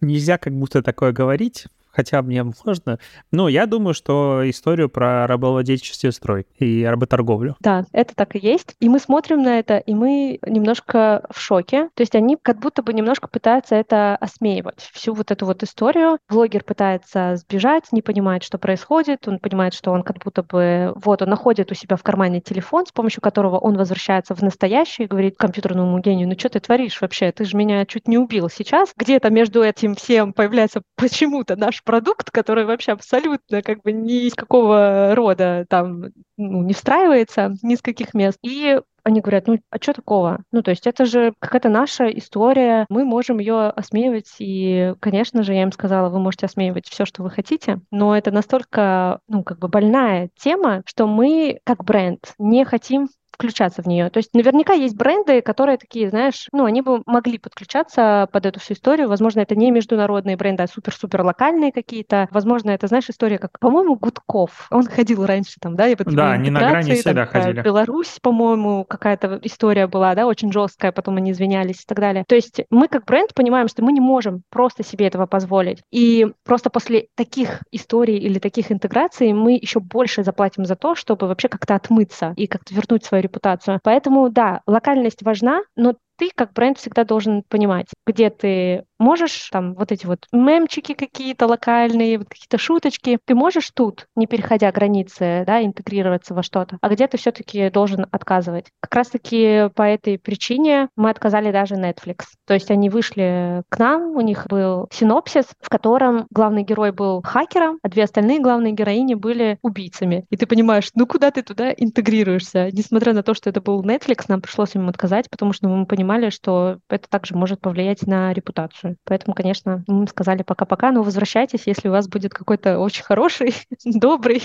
нельзя 0.00 0.38
как 0.38 0.52
будто 0.52 0.82
такое 0.82 1.12
говорить, 1.12 1.66
хотя 1.92 2.22
мне 2.22 2.42
можно. 2.42 2.98
Но 3.30 3.48
я 3.48 3.66
думаю, 3.66 3.94
что 3.94 4.48
историю 4.48 4.88
про 4.88 5.26
рабовладельчество 5.26 6.10
строй 6.10 6.46
и 6.58 6.84
работорговлю. 6.84 7.56
Да, 7.60 7.84
это 7.92 8.14
так 8.14 8.34
и 8.36 8.38
есть. 8.38 8.74
И 8.80 8.88
мы 8.88 8.98
смотрим 8.98 9.42
на 9.42 9.58
это, 9.58 9.78
и 9.78 9.94
мы 9.94 10.38
немножко 10.46 11.24
в 11.30 11.38
шоке. 11.38 11.88
То 11.94 12.02
есть 12.02 12.14
они 12.14 12.36
как 12.40 12.58
будто 12.58 12.82
бы 12.82 12.92
немножко 12.92 13.28
пытаются 13.28 13.76
это 13.76 14.16
осмеивать, 14.16 14.90
всю 14.92 15.14
вот 15.14 15.30
эту 15.30 15.46
вот 15.46 15.62
историю. 15.62 16.18
Блогер 16.28 16.64
пытается 16.64 17.36
сбежать, 17.36 17.92
не 17.92 18.02
понимает, 18.02 18.42
что 18.42 18.58
происходит. 18.58 19.28
Он 19.28 19.38
понимает, 19.38 19.74
что 19.74 19.92
он 19.92 20.02
как 20.02 20.18
будто 20.18 20.42
бы... 20.42 20.92
Вот, 20.96 21.22
он 21.22 21.28
находит 21.28 21.70
у 21.70 21.74
себя 21.74 21.96
в 21.96 22.02
кармане 22.02 22.40
телефон, 22.40 22.86
с 22.86 22.92
помощью 22.92 23.20
которого 23.20 23.58
он 23.58 23.76
возвращается 23.76 24.34
в 24.34 24.42
настоящее 24.42 25.06
и 25.06 25.08
говорит 25.08 25.36
компьютерному 25.36 25.98
гению, 25.98 26.28
ну 26.28 26.38
что 26.38 26.48
ты 26.48 26.60
творишь 26.60 27.00
вообще? 27.00 27.32
Ты 27.32 27.44
же 27.44 27.56
меня 27.56 27.84
чуть 27.86 28.08
не 28.08 28.18
убил. 28.18 28.48
Сейчас 28.48 28.92
где-то 28.96 29.30
между 29.30 29.62
этим 29.62 29.94
всем 29.94 30.32
появляется 30.32 30.82
почему-то 30.96 31.56
наш 31.56 31.81
продукт, 31.84 32.30
который 32.30 32.64
вообще 32.64 32.92
абсолютно 32.92 33.62
как 33.62 33.82
бы 33.82 33.92
ни 33.92 34.26
из 34.26 34.34
какого 34.34 35.14
рода 35.14 35.66
там 35.68 36.06
ну, 36.36 36.62
не 36.62 36.74
встраивается, 36.74 37.54
ни 37.62 37.74
с 37.74 37.82
каких 37.82 38.14
мест. 38.14 38.38
И 38.42 38.80
они 39.04 39.20
говорят, 39.20 39.46
ну 39.46 39.58
а 39.70 39.76
что 39.80 39.94
такого? 39.94 40.44
Ну 40.52 40.62
то 40.62 40.70
есть 40.70 40.86
это 40.86 41.04
же 41.04 41.34
какая-то 41.38 41.68
наша 41.68 42.06
история, 42.06 42.86
мы 42.88 43.04
можем 43.04 43.38
ее 43.38 43.68
осмеивать, 43.68 44.30
и, 44.38 44.94
конечно 45.00 45.42
же, 45.42 45.54
я 45.54 45.62
им 45.62 45.72
сказала, 45.72 46.08
вы 46.08 46.20
можете 46.20 46.46
осмеивать 46.46 46.88
все, 46.88 47.04
что 47.04 47.22
вы 47.22 47.30
хотите, 47.30 47.80
но 47.90 48.16
это 48.16 48.30
настолько, 48.30 49.20
ну 49.28 49.42
как 49.42 49.58
бы 49.58 49.68
больная 49.68 50.30
тема, 50.38 50.82
что 50.86 51.06
мы 51.06 51.60
как 51.64 51.84
бренд 51.84 52.34
не 52.38 52.64
хотим 52.64 53.08
включаться 53.42 53.82
в 53.82 53.86
нее. 53.86 54.08
То 54.08 54.18
есть 54.18 54.34
наверняка 54.34 54.72
есть 54.72 54.96
бренды, 54.96 55.42
которые 55.42 55.76
такие, 55.76 56.10
знаешь, 56.10 56.46
ну, 56.52 56.64
они 56.64 56.80
бы 56.80 57.02
могли 57.06 57.38
подключаться 57.38 58.28
под 58.32 58.46
эту 58.46 58.60
всю 58.60 58.74
историю. 58.74 59.08
Возможно, 59.08 59.40
это 59.40 59.56
не 59.56 59.72
международные 59.72 60.36
бренды, 60.36 60.62
а 60.62 60.68
супер-супер 60.68 61.22
локальные 61.22 61.72
какие-то. 61.72 62.28
Возможно, 62.30 62.70
это, 62.70 62.86
знаешь, 62.86 63.08
история 63.08 63.38
как, 63.38 63.58
по-моему, 63.58 63.96
Гудков. 63.96 64.68
Он 64.70 64.84
ходил 64.84 65.26
раньше 65.26 65.56
там, 65.60 65.74
да, 65.74 65.88
и 65.88 65.96
вот 65.98 66.06
да, 66.14 66.30
они 66.30 66.50
на 66.50 66.60
грани 66.60 66.94
седа 66.94 67.26
ходили. 67.26 67.62
Беларусь, 67.62 68.18
по-моему, 68.22 68.84
какая-то 68.84 69.40
история 69.42 69.88
была, 69.88 70.14
да, 70.14 70.26
очень 70.26 70.52
жесткая, 70.52 70.92
потом 70.92 71.16
они 71.16 71.32
извинялись 71.32 71.82
и 71.82 71.86
так 71.86 71.98
далее. 71.98 72.24
То 72.28 72.36
есть 72.36 72.60
мы 72.70 72.86
как 72.86 73.06
бренд 73.06 73.34
понимаем, 73.34 73.66
что 73.66 73.82
мы 73.82 73.92
не 73.92 74.00
можем 74.00 74.42
просто 74.50 74.84
себе 74.84 75.08
этого 75.08 75.26
позволить. 75.26 75.82
И 75.90 76.28
просто 76.44 76.70
после 76.70 77.08
таких 77.16 77.62
историй 77.72 78.18
или 78.18 78.38
таких 78.38 78.70
интеграций 78.70 79.32
мы 79.32 79.54
еще 79.54 79.80
больше 79.80 80.22
заплатим 80.22 80.64
за 80.64 80.76
то, 80.76 80.94
чтобы 80.94 81.26
вообще 81.26 81.48
как-то 81.48 81.74
отмыться 81.74 82.34
и 82.36 82.46
как-то 82.46 82.72
вернуть 82.72 83.04
свою 83.04 83.31
репутацию. 83.32 83.80
Поэтому, 83.82 84.28
да, 84.28 84.60
локальность 84.66 85.22
важна, 85.22 85.62
но 85.76 85.94
ты 86.18 86.30
как 86.34 86.52
бренд 86.52 86.78
всегда 86.78 87.04
должен 87.04 87.42
понимать, 87.48 87.88
где 88.06 88.30
ты 88.30 88.84
можешь 89.02 89.48
там 89.50 89.74
вот 89.74 89.92
эти 89.92 90.06
вот 90.06 90.26
мемчики 90.32 90.94
какие-то 90.94 91.46
локальные, 91.46 92.18
вот 92.18 92.28
какие-то 92.28 92.56
шуточки, 92.56 93.18
ты 93.24 93.34
можешь 93.34 93.70
тут, 93.74 94.06
не 94.16 94.26
переходя 94.26 94.70
границы, 94.70 95.44
да, 95.46 95.62
интегрироваться 95.62 96.34
во 96.34 96.42
что-то, 96.42 96.78
а 96.80 96.88
где 96.88 97.08
ты 97.08 97.18
все-таки 97.18 97.68
должен 97.70 98.06
отказывать. 98.10 98.66
Как 98.80 98.94
раз-таки 98.94 99.68
по 99.74 99.82
этой 99.82 100.18
причине 100.18 100.88
мы 100.96 101.10
отказали 101.10 101.50
даже 101.50 101.74
Netflix. 101.74 102.24
То 102.46 102.54
есть 102.54 102.70
они 102.70 102.88
вышли 102.88 103.62
к 103.68 103.78
нам, 103.78 104.16
у 104.16 104.20
них 104.20 104.46
был 104.48 104.88
синопсис, 104.92 105.46
в 105.60 105.68
котором 105.68 106.26
главный 106.30 106.62
герой 106.62 106.92
был 106.92 107.22
хакером, 107.22 107.78
а 107.82 107.88
две 107.88 108.04
остальные 108.04 108.40
главные 108.40 108.72
героини 108.72 109.14
были 109.14 109.58
убийцами. 109.62 110.24
И 110.30 110.36
ты 110.36 110.46
понимаешь, 110.46 110.90
ну 110.94 111.06
куда 111.06 111.30
ты 111.30 111.42
туда 111.42 111.72
интегрируешься? 111.72 112.70
Несмотря 112.72 113.12
на 113.12 113.22
то, 113.22 113.34
что 113.34 113.50
это 113.50 113.60
был 113.60 113.82
Netflix, 113.82 114.26
нам 114.28 114.40
пришлось 114.40 114.74
им 114.76 114.88
отказать, 114.88 115.28
потому 115.28 115.52
что 115.52 115.68
мы 115.68 115.86
понимали, 115.86 116.30
что 116.30 116.78
это 116.88 117.08
также 117.08 117.34
может 117.34 117.60
повлиять 117.60 118.06
на 118.06 118.32
репутацию. 118.32 118.91
Поэтому, 119.04 119.34
конечно, 119.34 119.84
мы 119.86 120.06
сказали 120.06 120.42
пока-пока, 120.42 120.92
но 120.92 121.02
возвращайтесь, 121.02 121.62
если 121.66 121.88
у 121.88 121.92
вас 121.92 122.08
будет 122.08 122.32
какой-то 122.32 122.78
очень 122.78 123.04
хороший, 123.04 123.54
добрый 123.84 124.42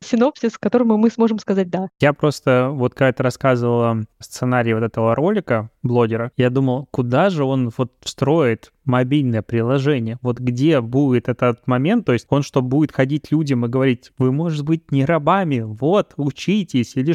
синопсис, 0.00 0.58
которому 0.58 0.96
мы 0.96 1.10
сможем 1.10 1.38
сказать 1.38 1.70
«да». 1.70 1.88
Я 2.00 2.12
просто, 2.12 2.70
вот 2.72 2.94
когда 2.94 3.12
ты 3.12 3.22
рассказывала 3.22 4.04
сценарий 4.18 4.74
вот 4.74 4.82
этого 4.82 5.14
ролика 5.14 5.70
блогера, 5.82 6.32
я 6.36 6.50
думал, 6.50 6.88
куда 6.90 7.30
же 7.30 7.44
он 7.44 7.70
вот 7.76 7.92
строит 8.04 8.72
мобильное 8.84 9.42
приложение. 9.42 10.18
Вот 10.22 10.38
где 10.38 10.80
будет 10.80 11.28
этот 11.28 11.66
момент, 11.66 12.06
то 12.06 12.12
есть 12.12 12.26
он 12.30 12.42
что, 12.42 12.62
будет 12.62 12.92
ходить 12.92 13.30
людям 13.30 13.64
и 13.64 13.68
говорить, 13.68 14.12
вы, 14.18 14.32
может 14.32 14.64
быть, 14.64 14.90
не 14.90 15.04
рабами, 15.04 15.60
вот, 15.60 16.14
учитесь, 16.16 16.96
или 16.96 17.12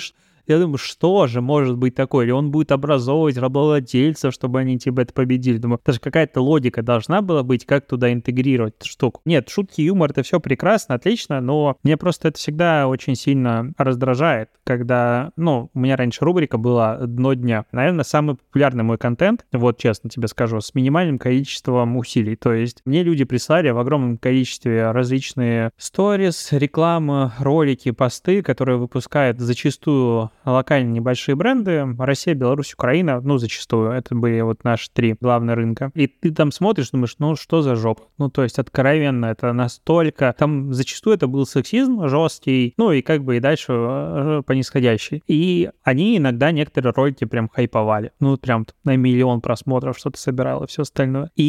я 0.47 0.59
думаю, 0.59 0.77
что 0.77 1.27
же 1.27 1.41
может 1.41 1.77
быть 1.77 1.95
такое? 1.95 2.25
Или 2.25 2.31
он 2.31 2.51
будет 2.51 2.71
образовывать 2.71 3.37
рабовладельцев, 3.37 4.33
чтобы 4.33 4.59
они 4.59 4.77
типа 4.77 5.01
это 5.01 5.13
победили? 5.13 5.57
Думаю, 5.57 5.79
даже 5.85 5.99
какая-то 5.99 6.41
логика 6.41 6.81
должна 6.81 7.21
была 7.21 7.43
быть, 7.43 7.65
как 7.65 7.87
туда 7.87 8.11
интегрировать 8.11 8.75
эту 8.79 8.87
штуку. 8.87 9.21
Нет, 9.25 9.49
шутки, 9.49 9.81
юмор, 9.81 10.11
это 10.11 10.23
все 10.23 10.39
прекрасно, 10.39 10.95
отлично, 10.95 11.41
но 11.41 11.77
мне 11.83 11.97
просто 11.97 12.29
это 12.29 12.37
всегда 12.37 12.87
очень 12.87 13.15
сильно 13.15 13.73
раздражает, 13.77 14.49
когда, 14.63 15.31
ну, 15.35 15.69
у 15.73 15.79
меня 15.79 15.95
раньше 15.95 16.25
рубрика 16.25 16.57
была 16.57 16.97
«Дно 16.97 17.33
дня». 17.33 17.65
Наверное, 17.71 18.03
самый 18.03 18.35
популярный 18.35 18.83
мой 18.83 18.97
контент, 18.97 19.45
вот 19.51 19.77
честно 19.77 20.09
тебе 20.09 20.27
скажу, 20.27 20.61
с 20.61 20.75
минимальным 20.75 21.17
количеством 21.19 21.97
усилий. 21.97 22.35
То 22.35 22.53
есть 22.53 22.81
мне 22.85 23.03
люди 23.03 23.23
прислали 23.23 23.69
в 23.69 23.79
огромном 23.79 24.17
количестве 24.17 24.91
различные 24.91 25.71
сторис, 25.77 26.49
рекламы, 26.51 27.31
ролики, 27.39 27.91
посты, 27.91 28.41
которые 28.41 28.77
выпускают 28.77 29.39
зачастую 29.39 30.31
локальные 30.45 30.93
небольшие 30.93 31.35
бренды. 31.35 31.85
Россия, 31.97 32.33
Беларусь, 32.33 32.73
Украина, 32.73 33.21
ну, 33.21 33.37
зачастую. 33.37 33.91
Это 33.91 34.15
были 34.15 34.41
вот 34.41 34.63
наши 34.63 34.89
три 34.91 35.15
главных 35.19 35.55
рынка. 35.55 35.91
И 35.93 36.07
ты 36.07 36.31
там 36.31 36.51
смотришь, 36.51 36.91
думаешь, 36.91 37.15
ну, 37.19 37.35
что 37.35 37.61
за 37.61 37.75
жопа? 37.75 38.03
Ну, 38.17 38.29
то 38.29 38.43
есть 38.43 38.59
откровенно, 38.59 39.27
это 39.27 39.53
настолько... 39.53 40.33
Там 40.37 40.73
зачастую 40.73 41.15
это 41.15 41.27
был 41.27 41.45
сексизм 41.45 42.07
жесткий, 42.07 42.73
ну, 42.77 42.91
и 42.91 43.01
как 43.01 43.23
бы 43.23 43.37
и 43.37 43.39
дальше 43.39 43.73
э, 43.73 44.41
по 44.45 44.51
нисходящей. 44.51 45.23
И 45.27 45.69
они 45.83 46.17
иногда 46.17 46.51
некоторые 46.51 46.93
ролики 46.93 47.25
прям 47.25 47.49
хайповали. 47.49 48.11
Ну, 48.19 48.37
прям 48.37 48.65
на 48.83 48.95
миллион 48.95 49.41
просмотров 49.41 49.97
что-то 49.97 50.19
собирало 50.19 50.65
и 50.65 50.67
все 50.67 50.83
остальное. 50.83 51.29
И 51.35 51.43